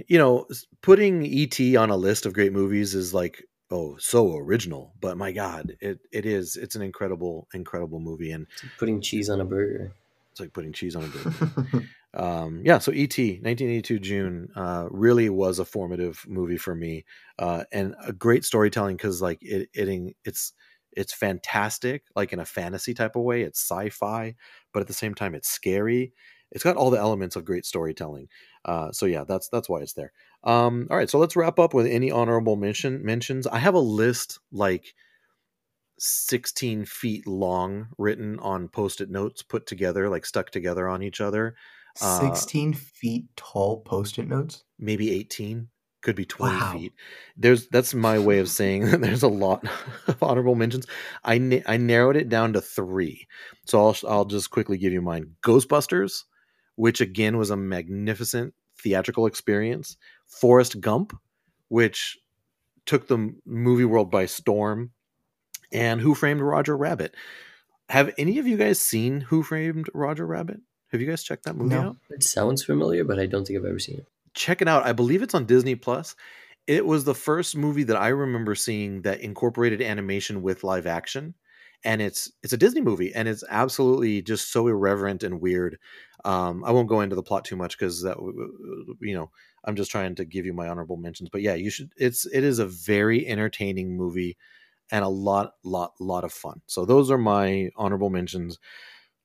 you 0.06 0.18
know, 0.18 0.46
putting 0.82 1.24
ET 1.24 1.58
on 1.76 1.88
a 1.88 1.96
list 1.96 2.26
of 2.26 2.34
great 2.34 2.52
movies 2.52 2.94
is 2.94 3.14
like, 3.14 3.44
oh, 3.70 3.96
so 3.98 4.36
original. 4.36 4.94
But 5.00 5.16
my 5.16 5.32
God, 5.32 5.76
it 5.80 6.00
it 6.12 6.26
is. 6.26 6.56
It's 6.56 6.74
an 6.74 6.82
incredible, 6.82 7.48
incredible 7.54 8.00
movie, 8.00 8.30
and 8.32 8.46
It's 8.52 8.62
like 8.64 8.76
putting 8.78 9.00
cheese 9.00 9.28
on 9.30 9.40
a 9.40 9.44
burger. 9.44 9.92
it's 10.30 10.40
like 10.40 10.52
putting 10.52 10.72
cheese 10.72 10.96
on 10.96 11.04
a 11.04 11.08
burger. 11.08 11.88
um, 12.14 12.62
yeah. 12.64 12.78
So 12.78 12.92
ET, 12.92 13.16
1982 13.18 13.98
June, 13.98 14.48
uh, 14.56 14.88
really 14.90 15.28
was 15.30 15.58
a 15.58 15.64
formative 15.64 16.24
movie 16.28 16.58
for 16.58 16.74
me, 16.74 17.04
uh, 17.38 17.64
and 17.72 17.94
a 18.04 18.12
great 18.12 18.44
storytelling 18.44 18.96
because 18.96 19.20
like 19.22 19.38
it, 19.42 19.68
it 19.74 20.14
it's 20.24 20.52
it's 20.92 21.12
fantastic, 21.12 22.04
like 22.16 22.32
in 22.32 22.40
a 22.40 22.44
fantasy 22.44 22.94
type 22.94 23.14
of 23.16 23.22
way. 23.22 23.42
It's 23.42 23.60
sci-fi, 23.60 24.34
but 24.72 24.80
at 24.80 24.86
the 24.86 24.92
same 24.94 25.14
time, 25.14 25.34
it's 25.34 25.48
scary. 25.48 26.12
It's 26.50 26.64
got 26.64 26.76
all 26.76 26.90
the 26.90 26.98
elements 26.98 27.36
of 27.36 27.44
great 27.44 27.66
storytelling. 27.66 28.28
Uh, 28.64 28.90
so 28.92 29.06
yeah, 29.06 29.24
that's 29.24 29.48
that's 29.50 29.68
why 29.68 29.80
it's 29.80 29.92
there. 29.92 30.12
Um, 30.44 30.86
all 30.90 30.96
right, 30.96 31.10
so 31.10 31.18
let's 31.18 31.36
wrap 31.36 31.58
up 31.58 31.74
with 31.74 31.86
any 31.86 32.10
honorable 32.10 32.56
mention 32.56 33.04
mentions. 33.04 33.46
I 33.46 33.58
have 33.58 33.74
a 33.74 33.80
list 33.80 34.38
like 34.52 34.94
16 35.98 36.84
feet 36.84 37.26
long, 37.26 37.88
written 37.98 38.38
on 38.40 38.68
post-it 38.68 39.10
notes, 39.10 39.42
put 39.42 39.66
together, 39.66 40.08
like 40.08 40.26
stuck 40.26 40.50
together 40.50 40.88
on 40.88 41.02
each 41.02 41.20
other. 41.20 41.56
Uh, 42.00 42.44
16 42.44 42.72
feet 42.74 43.26
tall 43.36 43.80
post 43.82 44.18
it 44.18 44.28
notes. 44.28 44.64
maybe 44.78 45.10
18 45.10 45.68
could 46.02 46.14
be 46.14 46.24
20 46.24 46.60
Wow. 46.60 46.60
feet 46.60 46.92
there's 47.36 47.66
that's 47.68 47.92
my 47.92 48.18
way 48.20 48.38
of 48.38 48.48
saying 48.48 48.84
that 48.86 49.00
there's 49.02 49.24
a 49.24 49.28
lot 49.28 49.64
of 50.06 50.22
honorable 50.22 50.54
mentions 50.54 50.86
i 51.24 51.38
na- 51.38 51.58
i 51.66 51.76
narrowed 51.76 52.16
it 52.16 52.28
down 52.28 52.52
to 52.52 52.60
three 52.60 53.26
so 53.66 53.80
i'll 53.84 53.96
i'll 54.08 54.24
just 54.24 54.50
quickly 54.50 54.78
give 54.78 54.92
you 54.92 55.02
mine 55.02 55.34
ghostbusters 55.42 56.24
which 56.76 57.00
again 57.00 57.36
was 57.36 57.50
a 57.50 57.56
magnificent 57.56 58.54
theatrical 58.80 59.26
experience 59.26 59.96
forrest 60.28 60.80
gump 60.80 61.16
which 61.68 62.18
took 62.86 63.08
the 63.08 63.34
movie 63.44 63.84
world 63.84 64.10
by 64.10 64.24
storm 64.26 64.90
and 65.72 66.00
who 66.00 66.14
framed 66.14 66.40
roger 66.40 66.76
rabbit 66.76 67.14
have 67.90 68.12
any 68.18 68.38
of 68.38 68.46
you 68.46 68.56
guys 68.56 68.78
seen 68.80 69.20
who 69.22 69.42
framed 69.42 69.88
roger 69.94 70.26
rabbit 70.26 70.60
have 70.92 71.00
you 71.00 71.06
guys 71.06 71.22
checked 71.22 71.44
that 71.44 71.56
movie 71.56 71.74
No. 71.74 71.80
out 71.80 71.96
It 72.10 72.22
sounds 72.22 72.62
familiar, 72.64 73.04
but 73.04 73.18
I 73.18 73.26
don't 73.26 73.46
think 73.46 73.58
I've 73.58 73.64
ever 73.66 73.78
seen 73.78 73.98
it. 73.98 74.06
check 74.34 74.62
it 74.62 74.68
out. 74.68 74.86
I 74.86 74.92
believe 74.92 75.22
it's 75.22 75.34
on 75.34 75.44
Disney 75.44 75.74
Plus. 75.74 76.16
It 76.66 76.86
was 76.86 77.04
the 77.04 77.14
first 77.14 77.56
movie 77.56 77.82
that 77.84 77.96
I 77.96 78.08
remember 78.08 78.54
seeing 78.54 79.02
that 79.02 79.20
incorporated 79.20 79.82
animation 79.82 80.40
with 80.40 80.64
live 80.64 80.86
action, 80.86 81.34
and 81.84 82.02
it's 82.02 82.32
it's 82.42 82.52
a 82.52 82.58
Disney 82.58 82.80
movie, 82.80 83.14
and 83.14 83.28
it's 83.28 83.44
absolutely 83.48 84.22
just 84.22 84.52
so 84.52 84.66
irreverent 84.66 85.22
and 85.22 85.40
weird. 85.40 85.78
Um, 86.24 86.64
I 86.64 86.72
won't 86.72 86.88
go 86.88 87.00
into 87.00 87.16
the 87.16 87.22
plot 87.22 87.44
too 87.44 87.56
much 87.56 87.78
because 87.78 88.02
that 88.02 88.16
you 89.00 89.14
know 89.14 89.30
I'm 89.64 89.76
just 89.76 89.90
trying 89.90 90.14
to 90.16 90.24
give 90.24 90.46
you 90.46 90.52
my 90.52 90.68
honorable 90.68 90.96
mentions. 90.96 91.28
But 91.30 91.42
yeah, 91.42 91.54
you 91.54 91.70
should. 91.70 91.92
It's 91.96 92.26
it 92.26 92.44
is 92.44 92.58
a 92.58 92.66
very 92.66 93.26
entertaining 93.26 93.96
movie 93.96 94.36
and 94.90 95.04
a 95.04 95.08
lot 95.08 95.54
lot 95.64 95.94
lot 96.00 96.24
of 96.24 96.32
fun. 96.32 96.60
So 96.66 96.84
those 96.84 97.10
are 97.10 97.18
my 97.18 97.70
honorable 97.76 98.10
mentions 98.10 98.58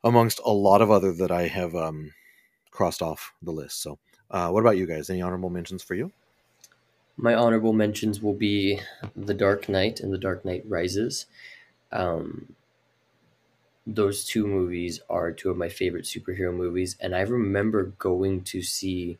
amongst 0.03 0.39
a 0.45 0.51
lot 0.51 0.81
of 0.81 0.91
other 0.91 1.13
that 1.13 1.31
I 1.31 1.47
have 1.47 1.75
um, 1.75 2.11
crossed 2.71 3.01
off 3.01 3.33
the 3.41 3.51
list. 3.51 3.81
So. 3.81 3.99
Uh, 4.31 4.49
what 4.49 4.61
about 4.61 4.77
you 4.77 4.87
guys? 4.87 5.11
Any 5.11 5.21
honorable 5.21 5.51
mentions 5.51 5.83
for 5.83 5.93
you? 5.93 6.11
My 7.17 7.35
honorable 7.35 7.73
mentions 7.73 8.19
will 8.19 8.33
be 8.33 8.79
The 9.15 9.35
Dark 9.35 9.69
Knight 9.69 9.99
and 9.99 10.11
The 10.11 10.17
Dark 10.17 10.43
Knight 10.43 10.63
Rises. 10.67 11.27
Um, 11.93 12.55
those 13.85 14.25
two 14.25 14.47
movies 14.47 14.99
are 15.09 15.31
two 15.31 15.49
of 15.49 15.57
my 15.57 15.69
favorite 15.69 16.05
superhero 16.05 16.53
movies, 16.53 16.95
and 16.99 17.15
I 17.15 17.21
remember 17.21 17.93
going 17.99 18.43
to 18.45 18.61
see 18.61 19.17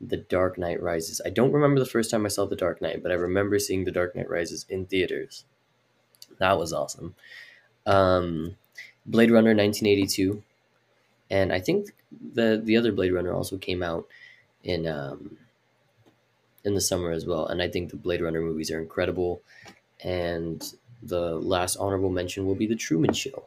The 0.00 0.16
Dark 0.16 0.58
Knight 0.58 0.82
Rises. 0.82 1.20
I 1.24 1.30
don't 1.30 1.52
remember 1.52 1.80
the 1.80 1.86
first 1.86 2.10
time 2.10 2.24
I 2.24 2.30
saw 2.30 2.46
The 2.46 2.56
Dark 2.56 2.80
Knight, 2.80 3.02
but 3.02 3.12
I 3.12 3.16
remember 3.16 3.58
seeing 3.58 3.84
The 3.84 3.92
Dark 3.92 4.16
Knight 4.16 4.30
Rises 4.30 4.64
in 4.68 4.86
theaters. 4.86 5.44
That 6.38 6.58
was 6.58 6.72
awesome. 6.72 7.14
Um, 7.86 8.56
Blade 9.04 9.30
Runner 9.30 9.54
1982, 9.54 10.42
and 11.30 11.52
I 11.52 11.60
think 11.60 11.90
the 12.34 12.60
the 12.62 12.76
other 12.76 12.92
Blade 12.92 13.12
Runner 13.12 13.32
also 13.32 13.58
came 13.58 13.82
out 13.82 14.06
in 14.64 14.86
um, 14.86 15.38
in 16.64 16.74
the 16.74 16.80
summer 16.80 17.12
as 17.12 17.24
well. 17.24 17.46
And 17.46 17.62
I 17.62 17.68
think 17.68 17.90
the 17.90 17.96
Blade 17.96 18.20
Runner 18.20 18.40
movies 18.40 18.70
are 18.70 18.80
incredible. 18.80 19.40
And 20.02 20.62
the 21.08 21.36
last 21.36 21.76
honorable 21.76 22.10
mention 22.10 22.46
will 22.46 22.54
be 22.54 22.66
The 22.66 22.76
Truman 22.76 23.12
Show. 23.12 23.46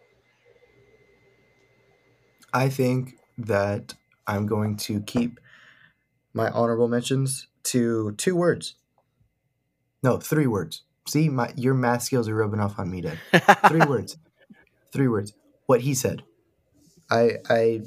I 2.54 2.70
think 2.70 3.18
that 3.38 3.94
I'm 4.28 4.46
going 4.46 4.78
to 4.78 5.02
keep 5.02 5.40
my 6.34 6.50
honorable 6.50 6.88
mentions 6.88 7.48
to 7.64 8.14
two 8.14 8.36
words. 8.36 8.76
No, 10.02 10.18
three 10.18 10.48
words. 10.48 10.84
See, 11.08 11.30
my 11.30 11.52
your 11.56 11.74
math 11.74 12.04
skills 12.04 12.30
are 12.30 12.36
rubbing 12.36 12.60
off 12.60 12.80
on 12.80 12.90
me, 12.90 13.02
Dad. 13.02 13.20
Three 13.68 13.86
words. 13.88 14.18
Three 14.92 15.08
words. 15.08 15.34
What 15.66 15.82
he 15.82 15.94
said. 15.94 16.24
I 17.10 17.38
I 17.50 17.82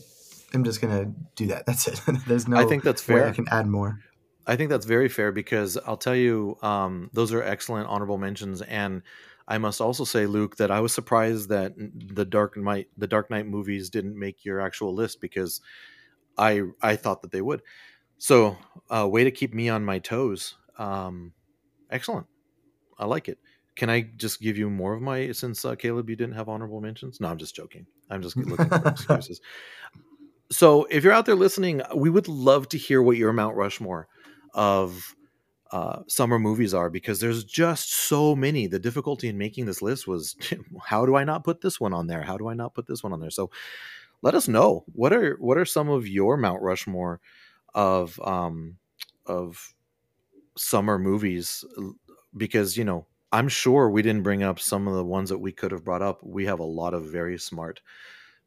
am 0.52 0.64
just 0.64 0.80
gonna 0.80 1.12
do 1.36 1.46
that. 1.48 1.66
That's 1.66 1.88
it. 1.88 2.00
There's 2.26 2.48
no 2.48 2.56
I 2.56 2.64
think 2.64 2.82
that's 2.82 3.02
fair. 3.02 3.28
I 3.28 3.32
can 3.32 3.48
add 3.48 3.66
more. 3.66 4.00
I 4.46 4.56
think 4.56 4.70
that's 4.70 4.86
very 4.86 5.08
fair 5.08 5.30
because 5.30 5.78
I'll 5.86 5.96
tell 5.96 6.16
you, 6.16 6.58
um, 6.62 7.10
those 7.12 7.32
are 7.32 7.42
excellent 7.42 7.88
honorable 7.88 8.18
mentions, 8.18 8.60
and 8.60 9.02
I 9.48 9.58
must 9.58 9.80
also 9.80 10.04
say, 10.04 10.26
Luke, 10.26 10.56
that 10.56 10.70
I 10.70 10.80
was 10.80 10.92
surprised 10.92 11.48
that 11.48 11.74
the 11.76 12.24
Dark 12.24 12.56
Knight, 12.56 12.88
the 12.96 13.06
Dark 13.06 13.30
Knight 13.30 13.46
movies, 13.46 13.90
didn't 13.90 14.18
make 14.18 14.44
your 14.44 14.60
actual 14.60 14.94
list 14.94 15.20
because 15.20 15.60
I 16.38 16.62
I 16.80 16.96
thought 16.96 17.22
that 17.22 17.32
they 17.32 17.42
would. 17.42 17.62
So, 18.18 18.56
uh, 18.88 19.08
way 19.08 19.24
to 19.24 19.30
keep 19.30 19.52
me 19.52 19.68
on 19.68 19.84
my 19.84 19.98
toes. 19.98 20.54
Um, 20.78 21.32
excellent, 21.90 22.26
I 22.98 23.06
like 23.06 23.28
it. 23.28 23.38
Can 23.74 23.90
I 23.90 24.02
just 24.16 24.40
give 24.40 24.58
you 24.58 24.68
more 24.70 24.92
of 24.92 25.02
my 25.02 25.32
since 25.32 25.64
uh, 25.64 25.74
Caleb, 25.74 26.08
you 26.08 26.16
didn't 26.16 26.34
have 26.34 26.48
honorable 26.48 26.80
mentions? 26.80 27.20
No, 27.20 27.28
I'm 27.28 27.38
just 27.38 27.56
joking. 27.56 27.86
I'm 28.10 28.22
just 28.22 28.36
looking 28.36 28.68
for 28.68 28.88
excuses. 28.88 29.40
So, 30.50 30.84
if 30.84 31.02
you're 31.02 31.12
out 31.12 31.26
there 31.26 31.34
listening, 31.34 31.82
we 31.96 32.10
would 32.10 32.28
love 32.28 32.68
to 32.70 32.78
hear 32.78 33.02
what 33.02 33.16
your 33.16 33.32
Mount 33.32 33.56
Rushmore 33.56 34.06
of 34.54 35.16
uh, 35.72 36.02
summer 36.06 36.38
movies 36.38 36.74
are 36.74 36.90
because 36.90 37.18
there's 37.18 37.44
just 37.44 37.92
so 37.92 38.36
many. 38.36 38.66
The 38.66 38.78
difficulty 38.78 39.28
in 39.28 39.38
making 39.38 39.64
this 39.64 39.80
list 39.80 40.06
was 40.06 40.36
how 40.84 41.06
do 41.06 41.16
I 41.16 41.24
not 41.24 41.44
put 41.44 41.62
this 41.62 41.80
one 41.80 41.94
on 41.94 42.06
there? 42.06 42.22
How 42.22 42.36
do 42.36 42.48
I 42.48 42.54
not 42.54 42.74
put 42.74 42.86
this 42.86 43.02
one 43.02 43.12
on 43.12 43.20
there? 43.20 43.30
So 43.30 43.50
let 44.20 44.34
us 44.34 44.48
know 44.48 44.84
what 44.92 45.12
are 45.12 45.36
what 45.40 45.56
are 45.56 45.64
some 45.64 45.88
of 45.88 46.06
your 46.06 46.36
Mount 46.36 46.62
Rushmore 46.62 47.20
of 47.74 48.20
um, 48.20 48.76
of 49.26 49.74
summer 50.56 50.98
movies 50.98 51.64
because 52.36 52.76
you 52.76 52.84
know 52.84 53.06
I'm 53.32 53.48
sure 53.48 53.88
we 53.88 54.02
didn't 54.02 54.24
bring 54.24 54.42
up 54.42 54.60
some 54.60 54.86
of 54.86 54.94
the 54.94 55.04
ones 55.04 55.30
that 55.30 55.38
we 55.38 55.52
could 55.52 55.72
have 55.72 55.84
brought 55.84 56.02
up. 56.02 56.22
We 56.22 56.44
have 56.44 56.60
a 56.60 56.64
lot 56.64 56.92
of 56.92 57.04
very 57.06 57.38
smart, 57.38 57.80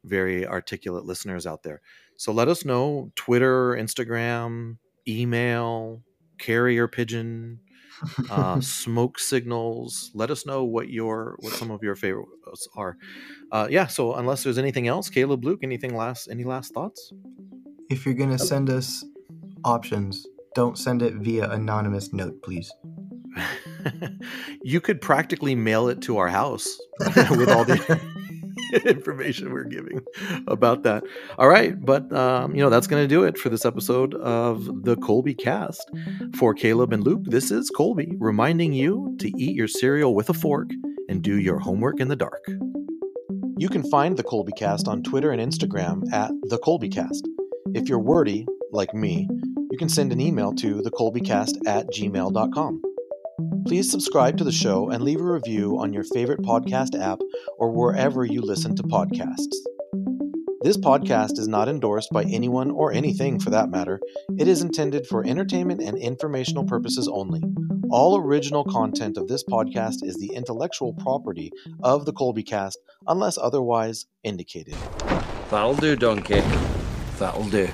very 0.04 0.46
articulate 0.46 1.04
listeners 1.04 1.44
out 1.44 1.64
there. 1.64 1.80
So 2.16 2.32
let 2.32 2.46
us 2.46 2.64
know 2.64 3.10
Twitter, 3.16 3.72
Instagram, 3.72 4.78
email, 5.08 6.02
carrier 6.38 6.88
pigeon, 6.88 7.60
uh, 8.30 8.60
smoke 8.60 9.18
signals. 9.18 10.10
Let 10.14 10.30
us 10.30 10.46
know 10.46 10.64
what 10.64 10.88
your 10.88 11.36
what 11.40 11.52
some 11.52 11.70
of 11.70 11.82
your 11.82 11.96
favorites 11.96 12.68
are. 12.76 12.96
Uh, 13.52 13.68
yeah. 13.70 13.86
So 13.86 14.14
unless 14.14 14.42
there's 14.42 14.58
anything 14.58 14.88
else, 14.88 15.08
Caleb, 15.10 15.44
Luke, 15.44 15.60
anything 15.62 15.96
last 15.96 16.28
any 16.28 16.44
last 16.44 16.74
thoughts? 16.74 17.12
If 17.88 18.04
you're 18.04 18.14
gonna 18.14 18.38
send 18.38 18.70
us 18.70 19.04
options, 19.64 20.26
don't 20.54 20.78
send 20.78 21.02
it 21.02 21.14
via 21.14 21.50
anonymous 21.50 22.12
note, 22.12 22.42
please. 22.42 22.72
you 24.62 24.80
could 24.80 25.00
practically 25.00 25.54
mail 25.54 25.88
it 25.88 26.00
to 26.02 26.16
our 26.18 26.28
house 26.28 26.78
with 27.00 27.48
all 27.50 27.64
the 27.64 28.00
information 28.84 29.52
we're 29.52 29.64
giving 29.64 30.00
about 30.48 30.82
that. 30.84 31.04
All 31.38 31.48
right, 31.48 31.74
but 31.78 32.12
um, 32.12 32.54
you 32.54 32.62
know 32.62 32.70
that's 32.70 32.86
going 32.86 33.02
to 33.02 33.08
do 33.08 33.24
it 33.24 33.38
for 33.38 33.48
this 33.48 33.64
episode 33.64 34.14
of 34.14 34.84
the 34.84 34.96
Colby 34.96 35.34
Cast. 35.34 35.90
For 36.36 36.54
Caleb 36.54 36.92
and 36.92 37.04
Luke, 37.04 37.22
this 37.24 37.50
is 37.50 37.70
Colby 37.70 38.14
reminding 38.18 38.72
you 38.72 39.16
to 39.20 39.28
eat 39.38 39.54
your 39.56 39.68
cereal 39.68 40.14
with 40.14 40.28
a 40.28 40.34
fork 40.34 40.70
and 41.08 41.22
do 41.22 41.38
your 41.38 41.58
homework 41.58 42.00
in 42.00 42.08
the 42.08 42.16
dark. 42.16 42.44
You 43.58 43.68
can 43.68 43.88
find 43.90 44.16
the 44.16 44.22
Colby 44.22 44.52
Cast 44.52 44.88
on 44.88 45.02
Twitter 45.02 45.30
and 45.30 45.40
Instagram 45.40 46.02
at 46.12 46.30
the 46.44 46.58
Colby 46.58 46.88
Cast. 46.88 47.26
If 47.74 47.88
you're 47.88 47.98
wordy, 47.98 48.46
like 48.70 48.92
me, 48.92 49.28
you 49.70 49.78
can 49.78 49.88
send 49.88 50.12
an 50.12 50.20
email 50.20 50.52
to 50.54 50.82
thecolbycast 50.82 51.66
at 51.66 51.86
gmail.com. 51.88 52.82
Please 53.66 53.90
subscribe 53.90 54.38
to 54.38 54.44
the 54.44 54.52
show 54.52 54.90
and 54.90 55.02
leave 55.02 55.20
a 55.20 55.24
review 55.24 55.76
on 55.80 55.92
your 55.92 56.04
favorite 56.04 56.40
podcast 56.42 56.96
app 56.96 57.18
or 57.58 57.72
wherever 57.72 58.24
you 58.24 58.40
listen 58.40 58.76
to 58.76 58.82
podcasts. 58.84 59.52
This 60.62 60.76
podcast 60.76 61.36
is 61.36 61.48
not 61.48 61.68
endorsed 61.68 62.10
by 62.12 62.22
anyone 62.22 62.70
or 62.70 62.92
anything 62.92 63.40
for 63.40 63.50
that 63.50 63.68
matter. 63.68 63.98
It 64.38 64.46
is 64.46 64.62
intended 64.62 65.08
for 65.08 65.26
entertainment 65.26 65.82
and 65.82 65.98
informational 65.98 66.62
purposes 66.62 67.08
only. 67.08 67.42
All 67.90 68.16
original 68.16 68.62
content 68.62 69.16
of 69.16 69.26
this 69.26 69.42
podcast 69.42 70.04
is 70.04 70.16
the 70.16 70.32
intellectual 70.32 70.94
property 70.94 71.50
of 71.82 72.06
the 72.06 72.12
Colby 72.12 72.44
Cast 72.44 72.78
unless 73.08 73.36
otherwise 73.36 74.06
indicated. 74.22 74.76
That'll 75.50 75.74
do, 75.74 75.96
Donkey. 75.96 76.40
That'll 77.18 77.48
do. 77.48 77.68